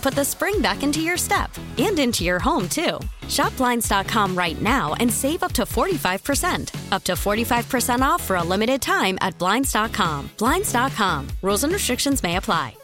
put 0.00 0.14
the 0.14 0.24
spring 0.24 0.60
back 0.60 0.82
into 0.82 1.00
your 1.00 1.16
step 1.16 1.50
and 1.78 1.98
into 1.98 2.24
your 2.24 2.38
home, 2.38 2.68
too. 2.68 2.98
Shop 3.28 3.56
Blinds.com 3.56 4.36
right 4.36 4.60
now 4.60 4.94
and 4.94 5.12
save 5.12 5.42
up 5.42 5.52
to 5.52 5.62
45%. 5.62 6.92
Up 6.92 7.04
to 7.04 7.12
45% 7.12 8.00
off 8.00 8.22
for 8.22 8.36
a 8.36 8.42
limited 8.42 8.80
time 8.80 9.18
at 9.20 9.38
Blinds.com. 9.38 10.30
Blinds.com. 10.38 11.28
Rules 11.42 11.64
and 11.64 11.72
restrictions 11.72 12.22
may 12.22 12.36
apply. 12.36 12.74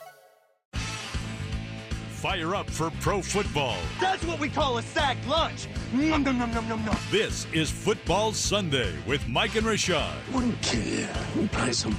Fire 2.17 2.55
up 2.57 2.69
for 2.69 2.91
pro 3.01 3.23
football. 3.23 3.77
That's 4.01 4.25
what 4.25 4.41
we 4.41 4.49
call 4.49 4.79
a 4.79 4.83
sack 4.83 5.17
lunch. 5.29 5.69
Nom, 5.93 6.23
nom, 6.25 6.39
nom, 6.39 6.51
nom, 6.53 6.69
nom, 6.69 6.85
nom. 6.85 6.97
This 7.11 7.47
is 7.53 7.71
Football 7.71 8.33
Sunday 8.33 8.93
with 9.07 9.27
Mike 9.29 9.55
and 9.55 9.67
Rashad. 9.67 10.13
Wouldn't 10.33 10.61
kill 10.63 10.83
you. 10.83 11.09
We 11.37 11.47
play 11.49 11.73
some 11.73 11.97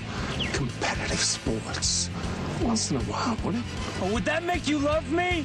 competitive 0.54 1.20
sports 1.20 2.10
once 2.62 2.92
in 2.92 2.98
a 2.98 3.04
while, 3.04 3.38
would 3.44 3.56
it? 3.56 3.64
Oh, 4.02 4.14
would 4.14 4.26
that 4.26 4.44
make 4.44 4.68
you 4.68 4.80
love 4.80 5.12
me? 5.12 5.44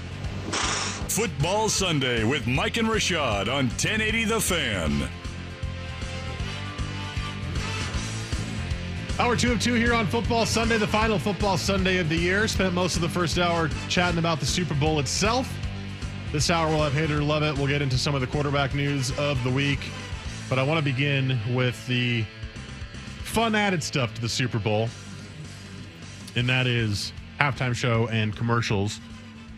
Football 1.09 1.69
Sunday 1.69 2.25
with 2.25 2.47
Mike 2.47 2.77
and 2.77 2.89
Rashad 2.89 3.49
on 3.49 3.67
1080 3.67 4.25
The 4.25 4.41
Fan. 4.41 5.09
Hour 9.19 9.37
two 9.37 9.53
of 9.53 9.61
two 9.61 9.75
here 9.75 9.93
on 9.93 10.07
Football 10.07 10.47
Sunday, 10.47 10.79
the 10.79 10.87
final 10.87 11.19
Football 11.19 11.59
Sunday 11.59 11.99
of 11.99 12.09
the 12.09 12.17
year. 12.17 12.49
Spent 12.49 12.73
most 12.73 12.97
of 12.97 13.03
the 13.03 13.09
first 13.09 13.39
hour 13.39 13.69
chatting 13.89 14.19
about 14.19 14.41
the 14.41 14.47
Super 14.47 14.75
Bowl 14.75 14.99
itself. 15.01 15.53
This 16.33 16.51
hour 16.51 16.69
we'll 16.71 16.83
have 16.83 16.95
Hater 16.95 17.23
Love 17.23 17.43
It. 17.43 17.57
We'll 17.57 17.67
get 17.67 17.83
into 17.83 17.99
some 17.99 18.15
of 18.15 18.23
the 18.23 18.27
quarterback 18.27 18.75
news 18.75 19.17
of 19.19 19.43
the 19.45 19.51
week. 19.51 19.81
But 20.49 20.59
I 20.59 20.63
want 20.63 20.79
to 20.79 20.85
begin 20.85 21.39
with 21.55 21.87
the 21.87 22.25
fun 23.23 23.55
added 23.55 23.83
stuff 23.83 24.15
to 24.15 24.21
the 24.21 24.29
Super 24.29 24.59
Bowl, 24.59 24.89
and 26.37 26.49
that 26.49 26.67
is 26.67 27.13
halftime 27.39 27.75
show 27.75 28.09
and 28.09 28.37
commercials. 28.37 29.01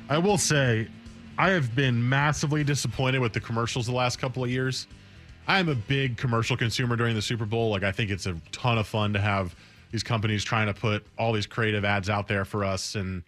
I 0.08 0.18
will 0.18 0.38
say, 0.38 0.88
I 1.38 1.50
have 1.50 1.74
been 1.74 2.06
massively 2.08 2.64
disappointed 2.64 3.20
with 3.20 3.32
the 3.32 3.40
commercials 3.40 3.86
the 3.86 3.92
last 3.92 4.18
couple 4.18 4.44
of 4.44 4.50
years. 4.50 4.86
I 5.46 5.58
am 5.58 5.68
a 5.68 5.74
big 5.74 6.16
commercial 6.16 6.56
consumer 6.56 6.96
during 6.96 7.14
the 7.14 7.22
Super 7.22 7.44
Bowl. 7.44 7.70
Like, 7.70 7.82
I 7.82 7.92
think 7.92 8.10
it's 8.10 8.26
a 8.26 8.36
ton 8.52 8.78
of 8.78 8.86
fun 8.86 9.12
to 9.12 9.20
have 9.20 9.54
these 9.90 10.02
companies 10.02 10.42
trying 10.42 10.66
to 10.66 10.74
put 10.74 11.06
all 11.18 11.32
these 11.32 11.46
creative 11.46 11.84
ads 11.84 12.08
out 12.08 12.26
there 12.26 12.44
for 12.44 12.64
us, 12.64 12.94
and 12.94 13.22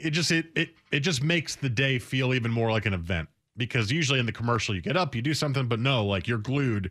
it 0.00 0.10
just 0.10 0.30
it 0.30 0.46
it 0.54 0.70
it 0.90 1.00
just 1.00 1.22
makes 1.22 1.56
the 1.56 1.68
day 1.68 1.98
feel 1.98 2.34
even 2.34 2.50
more 2.50 2.70
like 2.70 2.86
an 2.86 2.94
event. 2.94 3.28
Because 3.56 3.90
usually 3.90 4.20
in 4.20 4.26
the 4.26 4.32
commercial, 4.32 4.74
you 4.74 4.80
get 4.80 4.96
up, 4.96 5.14
you 5.14 5.22
do 5.22 5.34
something, 5.34 5.66
but 5.66 5.80
no, 5.80 6.04
like 6.04 6.28
you're 6.28 6.38
glued 6.38 6.90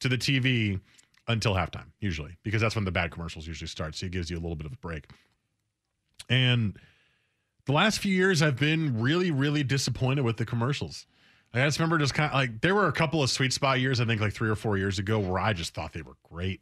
to 0.00 0.08
the 0.08 0.18
TV 0.18 0.80
until 1.26 1.54
halftime, 1.54 1.86
usually, 2.00 2.36
because 2.42 2.60
that's 2.60 2.74
when 2.74 2.84
the 2.84 2.92
bad 2.92 3.10
commercials 3.10 3.46
usually 3.46 3.68
start. 3.68 3.94
So 3.94 4.06
it 4.06 4.12
gives 4.12 4.30
you 4.30 4.36
a 4.36 4.40
little 4.40 4.56
bit 4.56 4.66
of 4.66 4.72
a 4.72 4.76
break. 4.76 5.08
And 6.28 6.78
the 7.66 7.72
last 7.72 7.98
few 7.98 8.14
years, 8.14 8.42
I've 8.42 8.58
been 8.58 9.00
really, 9.00 9.30
really 9.30 9.62
disappointed 9.62 10.24
with 10.24 10.36
the 10.36 10.46
commercials. 10.46 11.06
I 11.54 11.64
just 11.64 11.78
remember 11.78 11.98
just 11.98 12.14
kind 12.14 12.30
of 12.30 12.34
like 12.34 12.60
there 12.62 12.74
were 12.74 12.88
a 12.88 12.92
couple 12.92 13.22
of 13.22 13.30
sweet 13.30 13.52
spot 13.52 13.80
years, 13.80 14.00
I 14.00 14.04
think 14.04 14.20
like 14.20 14.32
three 14.32 14.50
or 14.50 14.56
four 14.56 14.76
years 14.76 14.98
ago, 14.98 15.20
where 15.20 15.38
I 15.38 15.52
just 15.52 15.72
thought 15.72 15.92
they 15.92 16.02
were 16.02 16.16
great. 16.28 16.60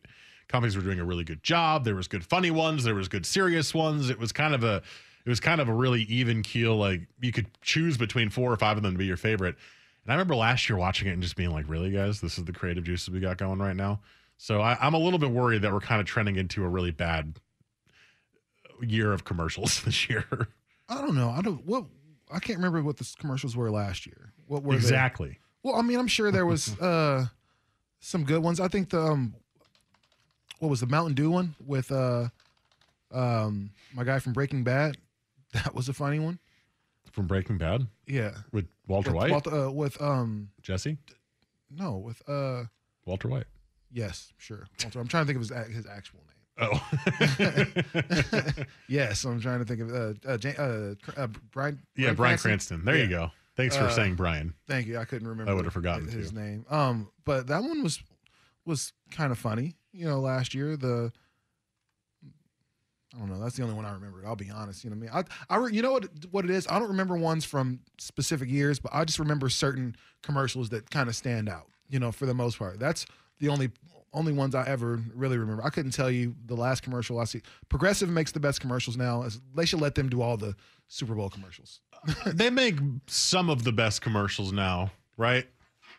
Companies 0.48 0.76
were 0.76 0.82
doing 0.82 1.00
a 1.00 1.04
really 1.04 1.24
good 1.24 1.42
job. 1.42 1.84
There 1.84 1.94
was 1.94 2.08
good 2.08 2.24
funny 2.24 2.50
ones, 2.50 2.84
there 2.84 2.94
was 2.94 3.08
good 3.08 3.24
serious 3.24 3.72
ones. 3.72 4.10
It 4.10 4.18
was 4.18 4.32
kind 4.32 4.54
of 4.54 4.64
a 4.64 4.82
it 5.24 5.28
was 5.28 5.40
kind 5.40 5.60
of 5.60 5.68
a 5.68 5.72
really 5.72 6.02
even 6.02 6.42
keel. 6.42 6.76
Like 6.76 7.02
you 7.20 7.32
could 7.32 7.46
choose 7.62 7.96
between 7.96 8.28
four 8.28 8.52
or 8.52 8.56
five 8.56 8.76
of 8.76 8.82
them 8.82 8.92
to 8.92 8.98
be 8.98 9.06
your 9.06 9.16
favorite. 9.16 9.56
And 10.04 10.12
I 10.12 10.14
remember 10.14 10.34
last 10.34 10.68
year 10.68 10.76
watching 10.76 11.08
it 11.08 11.12
and 11.12 11.22
just 11.22 11.36
being 11.36 11.52
like, 11.52 11.68
really, 11.68 11.90
guys, 11.90 12.20
this 12.20 12.36
is 12.36 12.44
the 12.44 12.52
creative 12.52 12.84
juices 12.84 13.08
we 13.08 13.20
got 13.20 13.38
going 13.38 13.60
right 13.60 13.76
now. 13.76 14.00
So 14.42 14.60
I, 14.60 14.76
I'm 14.80 14.92
a 14.92 14.98
little 14.98 15.20
bit 15.20 15.30
worried 15.30 15.62
that 15.62 15.72
we're 15.72 15.78
kind 15.78 16.00
of 16.00 16.06
trending 16.08 16.34
into 16.34 16.64
a 16.64 16.68
really 16.68 16.90
bad 16.90 17.36
year 18.80 19.12
of 19.12 19.22
commercials 19.22 19.80
this 19.84 20.10
year. 20.10 20.24
I 20.88 20.96
don't 21.00 21.14
know. 21.14 21.30
I 21.30 21.42
don't. 21.42 21.64
What 21.64 21.84
I 22.28 22.40
can't 22.40 22.58
remember 22.58 22.82
what 22.82 22.96
the 22.96 23.08
commercials 23.20 23.56
were 23.56 23.70
last 23.70 24.04
year. 24.04 24.32
What 24.48 24.64
were 24.64 24.72
they? 24.72 24.78
exactly. 24.78 25.38
Well, 25.62 25.76
I 25.76 25.82
mean, 25.82 25.96
I'm 25.96 26.08
sure 26.08 26.32
there 26.32 26.44
was 26.44 26.76
uh 26.80 27.26
some 28.00 28.24
good 28.24 28.42
ones. 28.42 28.58
I 28.58 28.66
think 28.66 28.90
the 28.90 29.00
um, 29.00 29.36
what 30.58 30.70
was 30.70 30.80
the 30.80 30.86
Mountain 30.88 31.14
Dew 31.14 31.30
one 31.30 31.54
with 31.64 31.92
uh 31.92 32.26
um 33.12 33.70
my 33.94 34.02
guy 34.02 34.18
from 34.18 34.32
Breaking 34.32 34.64
Bad. 34.64 34.96
That 35.52 35.72
was 35.72 35.88
a 35.88 35.92
funny 35.92 36.18
one. 36.18 36.40
From 37.12 37.28
Breaking 37.28 37.58
Bad 37.58 37.86
Yeah. 38.08 38.32
with 38.50 38.66
Walter 38.88 39.10
with, 39.10 39.16
White, 39.18 39.30
Walter- 39.30 39.54
uh, 39.66 39.70
with 39.70 40.02
um 40.02 40.48
Jesse, 40.62 40.96
no 41.70 41.98
with 41.98 42.28
uh 42.28 42.64
Walter 43.04 43.28
White. 43.28 43.44
Yes 43.92 44.32
sure 44.38 44.66
Walter. 44.82 45.00
I'm 45.00 45.08
trying 45.08 45.26
to 45.26 45.32
think 45.32 45.42
of 45.42 45.48
his 45.68 45.76
his 45.76 45.86
actual 45.86 46.20
name. 46.20 46.28
Oh, 46.58 46.88
Yes, 48.88 49.24
I'm 49.24 49.40
trying 49.40 49.60
to 49.60 49.64
think 49.64 49.80
of 49.80 49.92
uh 49.92 50.12
uh, 50.28 50.36
Jan- 50.38 50.56
uh, 50.58 50.94
uh 51.20 51.26
Bryan. 51.50 51.80
yeah, 51.96 52.12
Bryan 52.12 52.38
Cranston. 52.38 52.84
There 52.84 52.96
you 52.96 53.08
go. 53.08 53.30
Thanks 53.56 53.76
for 53.76 53.84
Uh, 53.84 53.90
saying 53.90 54.14
Bryan. 54.16 54.54
Thank 54.66 54.86
you. 54.86 54.98
I 54.98 55.04
couldn't 55.04 55.28
remember. 55.28 55.50
I 55.50 55.54
would've 55.54 55.72
forgotten 55.72 56.08
his 56.08 56.30
too. 56.30 56.36
name. 56.38 56.64
Um, 56.70 57.10
but 57.24 57.46
that 57.48 57.62
one 57.62 57.82
was 57.82 58.02
was 58.64 58.92
kind 59.10 59.32
of 59.32 59.38
funny. 59.38 59.76
You 59.92 60.06
know, 60.06 60.20
last 60.20 60.54
year 60.54 60.76
the 60.76 61.12
I 63.14 63.18
don't 63.18 63.28
know. 63.28 63.38
That's 63.40 63.56
the 63.56 63.62
only 63.62 63.74
one 63.74 63.84
I 63.84 63.92
remember. 63.92 64.22
I'll 64.26 64.36
be 64.36 64.50
honest. 64.50 64.84
You 64.84 64.90
know 64.90 64.96
what 64.96 65.10
I 65.10 65.22
mean? 65.22 65.26
I, 65.50 65.54
I 65.54 65.58
re- 65.58 65.72
you 65.74 65.82
know 65.82 65.92
what 65.92 66.06
what 66.30 66.44
it 66.46 66.50
is. 66.50 66.66
I 66.68 66.78
don't 66.78 66.88
remember 66.88 67.16
ones 67.16 67.44
from 67.44 67.80
specific 67.98 68.48
years, 68.48 68.78
but 68.78 68.90
I 68.94 69.04
just 69.04 69.18
remember 69.18 69.48
certain 69.50 69.96
commercials 70.22 70.70
that 70.70 70.90
kind 70.90 71.08
of 71.10 71.16
stand 71.16 71.48
out. 71.48 71.66
You 71.88 71.98
know, 71.98 72.10
for 72.10 72.24
the 72.24 72.32
most 72.34 72.58
part, 72.58 72.78
that's 72.78 73.04
the 73.40 73.48
only 73.48 73.70
only 74.14 74.32
ones 74.32 74.54
I 74.54 74.66
ever 74.66 75.00
really 75.14 75.38
remember. 75.38 75.64
I 75.64 75.70
couldn't 75.70 75.92
tell 75.92 76.10
you 76.10 76.34
the 76.44 76.54
last 76.54 76.82
commercial 76.82 77.18
I 77.18 77.24
see. 77.24 77.40
Progressive 77.70 78.10
makes 78.10 78.30
the 78.32 78.40
best 78.40 78.60
commercials 78.60 78.96
now. 78.96 79.26
They 79.56 79.64
should 79.64 79.80
let 79.80 79.94
them 79.94 80.10
do 80.10 80.20
all 80.20 80.36
the 80.36 80.54
Super 80.88 81.14
Bowl 81.14 81.30
commercials. 81.30 81.80
they 82.26 82.50
make 82.50 82.76
some 83.06 83.48
of 83.48 83.64
the 83.64 83.72
best 83.72 84.02
commercials 84.02 84.52
now, 84.52 84.90
right? 85.16 85.46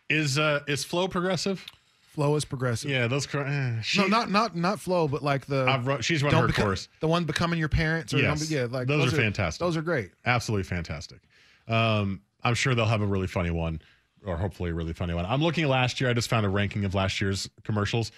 Is 0.09 0.37
uh 0.37 0.59
is 0.67 0.83
Flow 0.83 1.07
progressive? 1.07 1.65
Flow 2.13 2.35
is 2.35 2.45
progressive. 2.45 2.91
Yeah, 2.91 3.07
those. 3.07 3.25
cor- 3.25 3.47
eh, 3.47 3.81
she, 3.81 3.99
no, 3.99 4.05
not 4.05 4.29
not 4.29 4.55
not 4.55 4.79
flow, 4.79 5.07
but 5.07 5.23
like 5.23 5.47
the 5.47 5.65
I've 5.67 5.87
run, 5.87 6.01
she's 6.01 6.21
run 6.21 6.31
her 6.35 6.45
become- 6.45 6.65
course. 6.65 6.87
the 6.99 7.07
one 7.07 7.23
becoming 7.23 7.57
your 7.57 7.69
parents. 7.69 8.13
Or 8.13 8.19
Yes. 8.19 8.47
be- 8.47 8.53
yeah, 8.53 8.67
like 8.69 8.87
Those 8.87 9.11
are 9.11 9.15
fantastic. 9.15 9.59
Those 9.59 9.75
are 9.75 9.81
great. 9.81 10.11
Absolutely 10.23 10.63
fantastic. 10.65 11.21
Um, 11.67 12.21
I'm 12.43 12.53
sure 12.53 12.75
they'll 12.75 12.85
have 12.85 13.01
a 13.01 13.05
really 13.07 13.25
funny 13.25 13.49
one, 13.49 13.81
or 14.25 14.37
hopefully 14.37 14.71
a 14.71 14.73
really 14.73 14.93
funny 14.93 15.13
one. 15.13 15.25
I'm 15.25 15.41
looking 15.41 15.63
at 15.63 15.69
last 15.69 15.99
year. 15.99 16.09
I 16.09 16.13
just 16.13 16.29
found 16.29 16.45
a 16.45 16.49
ranking 16.49 16.85
of 16.85 16.95
last 16.95 17.19
year's 17.21 17.49
commercials. 17.63 18.11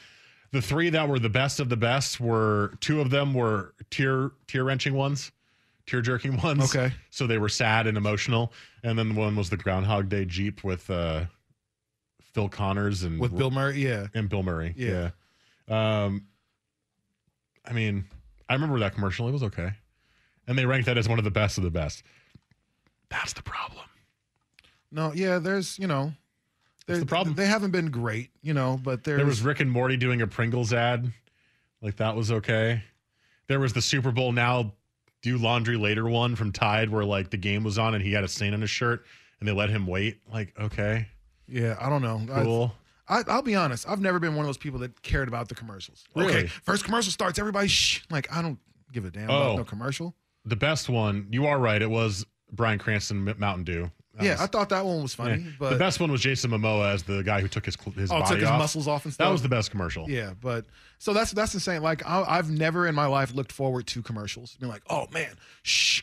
The 0.52 0.62
three 0.62 0.90
that 0.92 1.10
were 1.10 1.19
the 1.19 1.30
best 1.30 1.60
of 1.60 1.69
the 1.69 1.78
best 1.78 2.19
were 2.19 2.74
two 2.80 3.02
of 3.02 3.10
them 3.10 3.34
were 3.34 3.74
tear 3.90 4.31
tear 4.48 4.63
wrenching 4.63 4.94
ones, 4.94 5.31
tear 5.86 6.02
jerking 6.02 6.38
ones. 6.42 6.75
Okay. 6.75 6.94
So 7.10 7.28
they 7.28 7.38
were 7.38 7.50
sad 7.50 7.88
and 7.88 7.98
emotional, 7.98 8.54
and 8.84 8.98
then 8.98 9.16
one 9.16 9.36
was 9.36 9.50
the 9.50 9.57
Groundhog 9.57 10.10
Day 10.10 10.25
Jeep 10.25 10.63
with 10.63 10.90
uh, 10.90 11.25
Phil 12.34 12.50
Connors 12.50 13.04
and 13.04 13.19
with 13.19 13.36
Bill 13.36 13.51
Murray. 13.51 13.81
Yeah, 13.81 14.08
and 14.13 14.30
Bill 14.30 14.44
Murray. 14.44 14.74
Yeah. 14.78 15.10
Yeah. 15.68 16.06
Um, 16.06 16.28
I 17.66 17.74
mean, 17.74 18.06
I 18.48 18.54
remember 18.54 18.80
that 18.80 18.94
commercial. 18.94 19.28
It 19.28 19.31
was 19.31 19.44
okay, 19.44 19.72
and 20.48 20.58
they 20.58 20.66
ranked 20.66 20.86
that 20.86 20.98
as 20.98 21.10
one 21.10 21.18
of 21.18 21.25
the 21.25 21.31
best 21.31 21.58
of 21.58 21.63
the 21.63 21.72
best. 21.72 22.04
That's 23.10 23.34
the 23.34 23.44
problem. 23.44 23.84
No, 24.96 25.12
yeah. 25.14 25.40
There's 25.40 25.78
you 25.78 25.88
know, 25.88 26.14
That's 26.88 27.02
the 27.02 27.06
problem. 27.06 27.36
They 27.36 27.46
haven't 27.48 27.72
been 27.72 27.92
great, 27.92 28.30
you 28.42 28.54
know, 28.54 28.80
but 28.82 29.04
there's 29.04 29.18
There 29.18 29.26
was 29.26 29.42
Rick 29.42 29.60
and 29.60 29.70
Morty 29.70 29.98
doing 29.98 30.22
a 30.22 30.28
Pringles 30.28 30.72
ad, 30.74 31.12
like 31.82 31.98
that 31.98 32.16
was 32.16 32.32
okay. 32.32 32.82
There 33.48 33.60
was 33.60 33.74
the 33.74 33.82
Super 33.82 34.12
Bowl 34.12 34.32
now 34.32 34.74
do 35.22 35.38
laundry 35.38 35.76
later 35.78 36.08
one 36.08 36.36
from 36.36 36.52
Tide 36.52 36.90
where 36.90 37.04
like 37.04 37.30
the 37.30 37.38
game 37.38 37.64
was 37.64 37.78
on 37.78 37.94
and 37.96 38.04
he 38.04 38.14
had 38.14 38.24
a 38.24 38.28
stain 38.28 38.54
on 38.54 38.62
his 38.62 38.70
shirt 38.70 39.06
and 39.40 39.48
they 39.48 39.52
let 39.54 39.70
him 39.70 39.86
wait. 39.86 40.20
Like 40.32 40.54
okay, 40.60 41.08
yeah. 41.48 41.76
I 41.80 41.90
don't 41.90 42.02
know. 42.02 42.22
Cool. 42.44 42.74
I, 43.08 43.22
I'll 43.28 43.42
be 43.44 43.54
honest. 43.54 43.88
I've 43.88 44.02
never 44.02 44.18
been 44.18 44.34
one 44.34 44.46
of 44.46 44.48
those 44.48 44.58
people 44.58 44.80
that 44.80 45.00
cared 45.04 45.28
about 45.28 45.48
the 45.50 45.54
commercials. 45.56 46.06
Really? 46.16 46.30
Okay, 46.34 46.48
first 46.48 46.86
commercial 46.86 47.12
starts. 47.12 47.38
Everybody 47.38 47.68
shh. 47.68 48.04
Like 48.10 48.32
I 48.34 48.42
don't 48.42 48.58
give 48.94 49.06
a 49.06 49.12
damn 49.12 49.30
Oh. 49.30 49.42
about 49.42 49.58
no 49.58 49.64
commercial. 49.66 50.16
the 50.46 50.56
best 50.56 50.90
one. 50.90 51.28
You 51.32 51.46
are 51.48 51.60
right. 51.60 51.82
It 51.82 51.90
was 51.90 52.26
Bryan 52.52 52.80
Cranston 52.80 53.36
Mountain 53.38 53.64
Dew. 53.66 53.92
Yeah, 54.22 54.32
was- 54.34 54.42
I 54.42 54.48
thought 54.48 54.70
that 54.70 54.86
one 54.86 55.02
was 55.02 55.14
funny, 55.14 55.42
yeah. 55.44 55.52
but 55.60 55.72
the 55.72 55.78
best 55.80 56.00
one 56.00 56.12
was 56.12 56.22
Jason 56.22 56.52
Momoa 56.52 56.94
as 56.94 57.04
the 57.04 57.22
guy 57.24 57.42
who 57.42 57.48
took 57.48 57.66
his 57.66 57.76
his 57.96 58.12
oh, 58.12 58.20
took 58.26 58.40
his 58.40 58.48
off. 58.50 58.60
muscles 58.60 58.88
off 58.88 59.06
and 59.06 59.14
stuff. 59.14 59.26
That 59.28 59.32
was 59.32 59.42
the 59.42 59.50
best 59.50 59.72
commercial. 59.72 60.10
Yeah, 60.10 60.34
but 60.42 60.66
so 61.00 61.14
that's 61.14 61.32
that's 61.32 61.54
insane. 61.54 61.82
Like 61.82 62.06
I, 62.06 62.24
I've 62.28 62.50
never 62.50 62.88
in 62.88 62.96
my 62.96 63.08
life 63.08 63.34
looked 63.34 63.52
forward 63.52 63.88
to 63.88 64.02
commercials. 64.02 64.56
Being 64.60 64.72
like, 64.72 64.84
oh 64.90 65.08
man, 65.12 65.36
shh, 65.64 66.02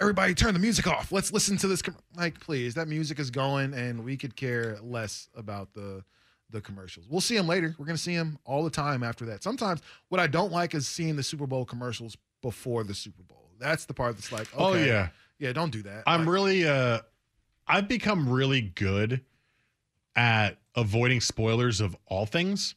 everybody 0.00 0.34
turn 0.34 0.54
the 0.54 0.60
music 0.60 0.86
off. 0.86 1.12
Let's 1.12 1.32
listen 1.32 1.56
to 1.58 1.68
this. 1.68 1.82
Com-. 1.82 1.96
Like, 2.16 2.40
please, 2.40 2.74
that 2.74 2.88
music 2.88 3.18
is 3.18 3.30
going, 3.30 3.74
and 3.74 4.04
we 4.04 4.16
could 4.16 4.34
care 4.36 4.78
less 4.82 5.28
about 5.36 5.72
the 5.74 6.02
the 6.50 6.60
commercials. 6.60 7.06
We'll 7.08 7.20
see 7.20 7.36
them 7.36 7.46
later. 7.46 7.74
We're 7.78 7.86
gonna 7.86 7.98
see 7.98 8.16
them 8.16 8.38
all 8.44 8.64
the 8.64 8.70
time 8.70 9.02
after 9.02 9.26
that. 9.26 9.42
Sometimes 9.42 9.80
what 10.08 10.18
I 10.20 10.26
don't 10.26 10.50
like 10.50 10.74
is 10.74 10.88
seeing 10.88 11.14
the 11.16 11.22
Super 11.22 11.46
Bowl 11.46 11.64
commercials 11.64 12.16
before 12.42 12.84
the 12.84 12.94
Super 12.94 13.22
Bowl. 13.22 13.50
That's 13.58 13.84
the 13.84 13.92
part 13.94 14.14
that's 14.16 14.30
like, 14.32 14.48
Oh 14.56 14.74
yeah. 14.74 15.08
yeah, 15.38 15.52
don't 15.52 15.70
do 15.72 15.82
that. 15.82 16.04
I'm 16.06 16.20
Like, 16.20 16.28
really 16.28 16.66
uh 16.66 17.00
I've 17.68 17.88
become 17.88 18.28
really 18.28 18.62
good 18.62 19.20
at 20.16 20.58
avoiding 20.74 21.20
spoilers 21.20 21.80
of 21.80 21.96
all 22.06 22.26
things. 22.26 22.74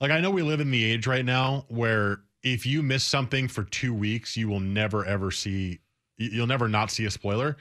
Like 0.00 0.10
I 0.10 0.20
know 0.20 0.30
we 0.30 0.42
live 0.42 0.60
in 0.60 0.70
the 0.70 0.84
age 0.84 1.06
right 1.06 1.24
now 1.24 1.64
where 1.68 2.20
if 2.42 2.66
you 2.66 2.82
miss 2.82 3.04
something 3.04 3.48
for 3.48 3.64
2 3.64 3.94
weeks, 3.94 4.36
you 4.36 4.48
will 4.48 4.60
never 4.60 5.04
ever 5.04 5.30
see 5.30 5.80
you'll 6.16 6.46
never 6.46 6.68
not 6.68 6.90
see 6.90 7.06
a 7.06 7.10
spoiler. 7.10 7.56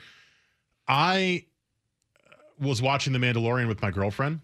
I 0.87 1.45
was 2.59 2.81
watching 2.81 3.13
The 3.13 3.19
Mandalorian 3.19 3.67
with 3.67 3.81
my 3.81 3.91
girlfriend 3.91 4.41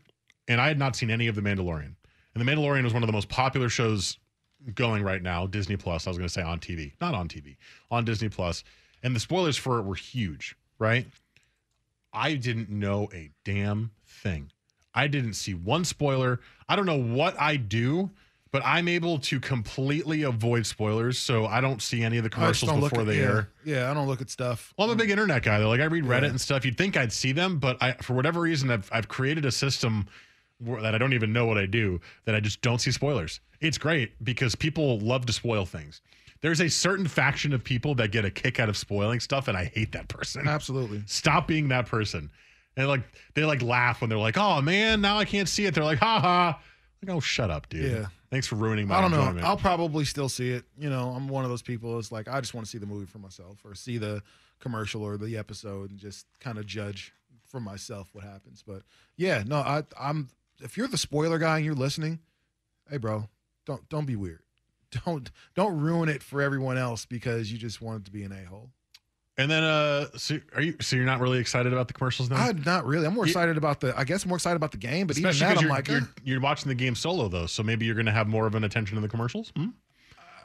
and 0.47 0.61
I 0.61 0.67
had 0.67 0.79
not 0.79 0.95
seen 0.95 1.11
any 1.11 1.27
of 1.27 1.35
The 1.35 1.41
Mandalorian. 1.41 1.95
And 2.33 2.47
The 2.47 2.51
Mandalorian 2.51 2.83
was 2.83 2.93
one 2.93 3.03
of 3.03 3.07
the 3.07 3.13
most 3.13 3.29
popular 3.29 3.69
shows 3.69 4.17
going 4.73 5.03
right 5.03 5.21
now, 5.21 5.47
Disney 5.47 5.77
Plus. 5.77 6.07
I 6.07 6.09
was 6.09 6.17
going 6.17 6.27
to 6.27 6.33
say 6.33 6.41
on 6.41 6.59
TV, 6.59 6.93
not 6.99 7.13
on 7.13 7.27
TV, 7.27 7.57
on 7.91 8.05
Disney 8.05 8.29
Plus. 8.29 8.63
And 9.03 9.15
the 9.15 9.19
spoilers 9.19 9.57
for 9.57 9.79
it 9.79 9.83
were 9.83 9.95
huge, 9.95 10.55
right? 10.79 11.07
I 12.13 12.35
didn't 12.35 12.69
know 12.69 13.09
a 13.13 13.31
damn 13.45 13.91
thing. 14.05 14.51
I 14.93 15.07
didn't 15.07 15.33
see 15.33 15.53
one 15.53 15.85
spoiler. 15.85 16.39
I 16.67 16.75
don't 16.75 16.85
know 16.85 16.99
what 16.99 17.39
I 17.39 17.55
do, 17.57 18.09
but 18.51 18.63
I'm 18.65 18.87
able 18.87 19.19
to 19.19 19.39
completely 19.39 20.23
avoid 20.23 20.65
spoilers, 20.65 21.19
so 21.19 21.45
I 21.45 21.61
don't 21.61 21.81
see 21.81 22.01
any 22.03 22.17
of 22.17 22.23
the 22.23 22.29
commercials 22.29 22.71
before 22.79 23.01
at- 23.01 23.05
they 23.07 23.17
yeah, 23.19 23.23
air. 23.25 23.49
Yeah, 23.63 23.91
I 23.91 23.93
don't 23.93 24.07
look 24.07 24.21
at 24.21 24.29
stuff. 24.29 24.73
Well, 24.77 24.87
I'm 24.89 24.93
a 24.93 24.97
big 24.97 25.11
internet 25.11 25.43
guy 25.43 25.59
though. 25.59 25.69
Like 25.69 25.81
I 25.81 25.85
read 25.85 26.03
Reddit 26.05 26.21
Yeah. 26.23 26.29
and 26.29 26.41
stuff. 26.41 26.65
You'd 26.65 26.77
think 26.77 26.97
I'd 26.97 27.13
see 27.13 27.31
them, 27.31 27.59
but 27.59 27.77
I, 27.81 27.93
for 27.93 28.13
whatever 28.13 28.41
reason, 28.41 28.71
I've 28.71 28.89
I've 28.91 29.07
created 29.07 29.45
a 29.45 29.51
system 29.51 30.07
that 30.61 30.93
I 30.93 30.97
don't 30.97 31.13
even 31.13 31.31
know 31.31 31.45
what 31.45 31.57
I 31.57 31.67
do. 31.67 32.01
That 32.25 32.33
I 32.35 32.39
just 32.39 32.61
don't 32.61 32.79
see 32.79 32.91
spoilers. 32.91 33.39
It's 33.61 33.77
great 33.77 34.21
because 34.23 34.55
people 34.55 34.99
love 34.99 35.25
to 35.27 35.33
spoil 35.33 35.65
things. 35.65 36.01
There's 36.41 36.61
a 36.61 36.69
certain 36.69 37.07
faction 37.07 37.51
of 37.53 37.63
people 37.63 37.95
that 37.95 38.11
get 38.11 38.23
a 38.23 38.31
kick 38.31 38.59
out 38.59 38.69
of 38.69 38.77
spoiling 38.77 39.19
stuff, 39.19 39.47
and 39.47 39.57
I 39.57 39.65
hate 39.65 39.91
that 39.91 40.07
person. 40.07 40.47
Absolutely. 40.47 41.03
Stop 41.05 41.47
being 41.47 41.67
that 41.69 41.85
person. 41.85 42.29
And 42.77 42.87
like 42.87 43.01
they 43.33 43.43
like 43.43 43.61
laugh 43.61 43.99
when 43.99 44.09
they're 44.09 44.19
like, 44.19 44.37
"Oh 44.37 44.61
man, 44.61 45.01
now 45.01 45.17
I 45.17 45.25
can't 45.25 45.49
see 45.49 45.65
it." 45.65 45.75
They're 45.75 45.83
like, 45.83 45.99
"Ha 45.99 46.19
ha!" 46.19 46.61
Like, 47.03 47.13
"Oh, 47.13 47.19
shut 47.19 47.49
up, 47.51 47.67
dude." 47.67 47.91
Yeah. 47.91 48.05
Thanks 48.29 48.45
for 48.47 48.55
ruining 48.55 48.87
my 48.87 48.99
I 48.99 49.01
don't 49.01 49.11
know. 49.11 49.41
I'll 49.43 49.57
probably 49.57 50.05
still 50.05 50.29
see 50.29 50.51
it. 50.51 50.63
You 50.77 50.89
know, 50.89 51.09
I'm 51.09 51.27
one 51.27 51.43
of 51.43 51.49
those 51.49 51.63
people. 51.63 51.97
It's 51.97 52.11
like 52.11 52.27
I 52.27 52.39
just 52.39 52.53
want 52.53 52.65
to 52.65 52.69
see 52.69 52.77
the 52.77 52.85
movie 52.85 53.07
for 53.07 53.17
myself, 53.17 53.57
or 53.65 53.73
see 53.75 53.97
the 53.97 54.21
commercial 54.59 55.03
or 55.03 55.17
the 55.17 55.35
episode, 55.35 55.89
and 55.89 55.99
just 55.99 56.25
kind 56.39 56.57
of 56.57 56.65
judge 56.65 57.11
for 57.47 57.59
myself 57.59 58.09
what 58.13 58.23
happens. 58.23 58.63
But 58.65 58.83
yeah, 59.17 59.43
no, 59.45 59.57
I, 59.57 59.83
I'm. 59.99 60.29
If 60.61 60.77
you're 60.77 60.87
the 60.87 60.97
spoiler 60.97 61.39
guy 61.39 61.57
and 61.57 61.65
you're 61.65 61.73
listening, 61.73 62.19
hey, 62.89 62.97
bro, 62.97 63.27
don't 63.65 63.87
don't 63.89 64.05
be 64.05 64.15
weird. 64.15 64.41
Don't 65.05 65.29
don't 65.55 65.79
ruin 65.79 66.09
it 66.09 66.23
for 66.23 66.41
everyone 66.41 66.77
else 66.77 67.05
because 67.05 67.51
you 67.51 67.57
just 67.57 67.81
wanted 67.81 68.05
to 68.05 68.11
be 68.11 68.23
an 68.23 68.31
a 68.31 68.43
hole. 68.49 68.71
and 69.37 69.49
then, 69.49 69.63
uh, 69.63 70.07
so 70.17 70.39
are 70.55 70.61
you? 70.61 70.75
So 70.81 70.95
you're 70.95 71.05
not 71.05 71.19
really 71.19 71.37
excited 71.39 71.71
about 71.71 71.87
the 71.87 71.93
commercials 71.93 72.29
now? 72.29 72.37
I'm 72.37 72.63
not 72.65 72.85
really. 72.85 73.05
I'm 73.05 73.13
more 73.13 73.25
You- 73.25 73.29
excited 73.31 73.55
about 73.57 73.79
the. 73.81 73.97
I 73.97 74.03
guess 74.03 74.23
I'm 74.23 74.29
more 74.29 74.37
excited 74.37 74.55
about 74.55 74.71
the 74.71 74.77
game, 74.77 75.05
but 75.07 75.15
Especially 75.15 75.45
even 75.45 75.55
that, 75.57 75.63
I'm 75.63 75.69
like, 75.69 75.87
you're, 75.87 75.97
eh. 75.99 76.05
you're 76.23 76.41
watching 76.41 76.69
the 76.69 76.75
game 76.75 76.95
solo 76.95 77.27
though, 77.27 77.45
so 77.45 77.61
maybe 77.61 77.85
you're 77.85 77.93
going 77.95 78.07
to 78.07 78.11
have 78.11 78.27
more 78.27 78.47
of 78.47 78.55
an 78.55 78.63
attention 78.63 78.95
to 78.95 79.01
the 79.01 79.07
commercials 79.07 79.51
hmm? 79.55 79.67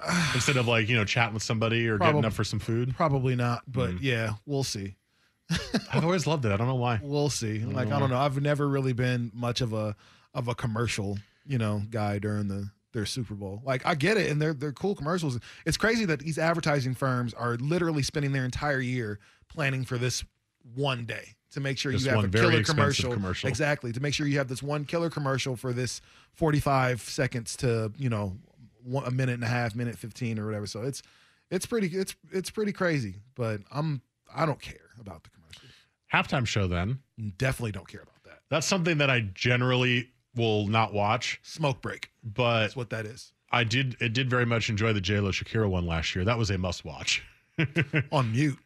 instead 0.35 0.57
of 0.59 0.69
like 0.69 0.89
you 0.89 0.97
know 0.97 1.05
chatting 1.05 1.35
with 1.35 1.43
somebody 1.43 1.89
or 1.89 1.99
getting 1.99 2.25
up 2.25 2.33
for 2.35 2.45
some 2.45 2.59
food. 2.59 2.95
probably 2.97 3.35
not. 3.37 3.63
But 3.67 3.91
Mm. 3.93 3.99
yeah, 4.03 4.31
we'll 4.47 4.65
see. 4.65 4.97
I've 5.93 6.05
always 6.05 6.27
loved 6.27 6.45
it. 6.45 6.53
I 6.53 6.57
don't 6.57 6.69
know 6.69 6.75
why. 6.75 7.01
We'll 7.03 7.31
see. 7.31 7.61
Like 7.61 7.89
know. 7.89 7.97
I 7.97 7.99
don't 7.99 8.11
know. 8.11 8.19
I've 8.19 8.41
never 8.41 8.69
really 8.69 8.93
been 8.93 9.31
much 9.35 9.61
of 9.63 9.73
a 9.73 9.97
of 10.35 10.49
a 10.49 10.55
commercial, 10.55 11.19
you 11.47 11.57
know, 11.59 11.83
guy 11.91 12.19
during 12.19 12.49
the 12.49 12.69
their 12.95 13.05
Super 13.05 13.35
Bowl. 13.35 13.61
Like 13.65 13.85
I 13.85 13.95
get 13.95 14.17
it, 14.17 14.31
and 14.31 14.41
they're 14.41 14.55
they're 14.55 14.73
cool 14.73 14.95
commercials. 14.95 15.39
It's 15.67 15.77
crazy 15.77 16.07
that 16.07 16.21
these 16.21 16.39
advertising 16.39 16.95
firms 16.95 17.35
are 17.35 17.57
literally 17.57 18.03
spending 18.03 18.33
their 18.33 18.47
entire 18.47 18.81
year 18.81 19.19
planning 19.49 19.85
for 19.85 19.99
this 19.99 20.25
one 20.75 21.05
day 21.05 21.35
to 21.51 21.61
make 21.61 21.77
sure 21.77 21.93
you 21.93 22.09
have 22.09 22.25
a 22.25 22.29
very 22.29 22.47
killer 22.47 22.65
commercial. 22.65 23.13
commercial. 23.13 23.49
Exactly 23.49 23.93
to 23.93 24.01
make 24.01 24.15
sure 24.15 24.27
you 24.27 24.39
have 24.39 24.49
this 24.49 24.63
one 24.63 24.87
killer 24.87 25.11
commercial 25.11 25.57
for 25.57 25.75
this 25.75 26.01
forty 26.33 26.61
five 26.61 27.03
seconds 27.03 27.57
to 27.57 27.93
you 27.99 28.09
know 28.09 28.37
one, 28.83 29.05
a 29.05 29.11
minute 29.11 29.35
and 29.35 29.45
a 29.45 29.49
half, 29.49 29.75
minute 29.75 29.99
fifteen 29.99 30.39
or 30.39 30.47
whatever. 30.47 30.67
So 30.67 30.83
it's 30.83 31.03
it's 31.51 31.67
pretty 31.67 31.89
it's 31.89 32.15
it's 32.33 32.51
pretty 32.51 32.73
crazy. 32.73 33.17
But 33.35 33.61
I'm 33.71 34.01
I 34.35 34.47
don't 34.47 34.61
care 34.61 34.91
about 35.01 35.25
the 35.25 35.31
commercials. 35.31 35.73
Halftime 36.13 36.47
show 36.47 36.67
then. 36.67 37.01
Definitely 37.39 37.73
don't 37.73 37.89
care 37.89 38.03
about 38.03 38.23
that. 38.25 38.41
That's 38.51 38.67
something 38.67 38.99
that 38.99 39.11
I 39.11 39.21
generally 39.35 40.11
will 40.37 40.67
not 40.67 40.93
watch, 40.93 41.41
Smoke 41.43 41.81
break. 41.81 42.11
but 42.23 42.61
That's 42.61 42.77
what 42.77 42.91
that 42.91 43.07
is. 43.07 43.33
I 43.51 43.65
did. 43.65 43.97
It 44.01 44.13
did 44.13 44.29
very 44.29 44.47
much 44.47 44.69
enjoy 44.69 44.93
the 44.93 45.01
J 45.01 45.21
Lo 45.21 45.31
Shakira 45.31 45.69
one 45.69 45.87
last 45.87 46.15
year. 46.15 46.25
That 46.25 46.39
was 46.39 46.51
a 46.51 46.59
must 46.59 46.85
watch. 46.85 47.23
On 48.13 48.33
mute. 48.33 48.59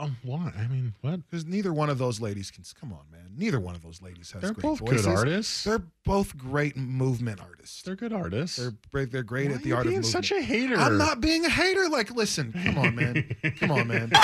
Um, 0.00 0.16
oh, 0.26 0.30
what? 0.30 0.56
I 0.56 0.66
mean, 0.66 0.94
what? 1.02 1.20
Because 1.28 1.44
neither 1.44 1.72
one 1.72 1.90
of 1.90 1.98
those 1.98 2.20
ladies 2.20 2.50
can. 2.50 2.64
Come 2.80 2.92
on, 2.92 3.00
man. 3.12 3.20
Neither 3.36 3.60
one 3.60 3.74
of 3.74 3.82
those 3.82 4.00
ladies 4.02 4.32
has 4.32 4.40
They're 4.42 4.52
great 4.52 4.62
both 4.62 4.78
voices. 4.80 5.06
good 5.06 5.16
artists. 5.16 5.64
They're 5.64 5.82
both 6.04 6.36
great 6.36 6.76
movement 6.76 7.40
artists. 7.40 7.82
They're 7.82 7.96
good 7.96 8.12
artists. 8.12 8.56
They're 8.56 8.72
great. 8.90 9.12
They're 9.12 9.22
great 9.22 9.50
Why 9.50 9.56
at 9.56 9.62
the 9.62 9.72
art 9.72 9.86
of 9.86 9.90
being 9.90 10.00
movement. 10.02 10.24
such 10.26 10.32
a 10.32 10.40
hater. 10.40 10.76
I'm 10.76 10.98
not 10.98 11.20
being 11.20 11.44
a 11.44 11.50
hater. 11.50 11.88
Like, 11.88 12.10
listen, 12.10 12.52
come 12.52 12.78
on, 12.78 12.94
man. 12.94 13.36
come 13.58 13.70
on, 13.70 13.88
man. 13.88 14.10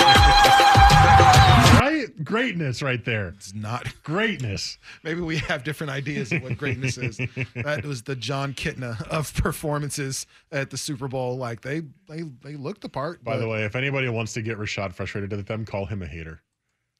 right. 1.79 2.07
Greatness, 2.23 2.81
right 2.81 3.03
there. 3.05 3.29
It's 3.29 3.53
not. 3.53 3.87
Greatness. 4.03 4.77
Maybe 5.03 5.21
we 5.21 5.37
have 5.37 5.63
different 5.63 5.91
ideas 5.91 6.31
of 6.31 6.41
what 6.43 6.57
greatness 6.57 6.97
is. 6.97 7.19
That 7.55 7.85
was 7.85 8.03
the 8.03 8.15
Jon 8.15 8.53
Kitna 8.53 9.01
of 9.07 9.33
performances 9.35 10.25
at 10.51 10.69
the 10.69 10.77
Super 10.77 11.07
Bowl. 11.07 11.37
Like 11.37 11.61
they 11.61 11.81
they 12.07 12.23
they 12.43 12.55
looked 12.55 12.81
the 12.81 12.89
part. 12.89 13.23
By 13.23 13.37
the 13.37 13.47
way, 13.47 13.63
if 13.63 13.75
anybody 13.75 14.09
wants 14.09 14.33
to 14.33 14.41
get 14.41 14.57
Rashad 14.57 14.93
frustrated 14.93 15.31
with 15.31 15.45
them, 15.47 15.65
call 15.67 15.85
him 15.85 16.01
a 16.01 16.07
hater. 16.07 16.41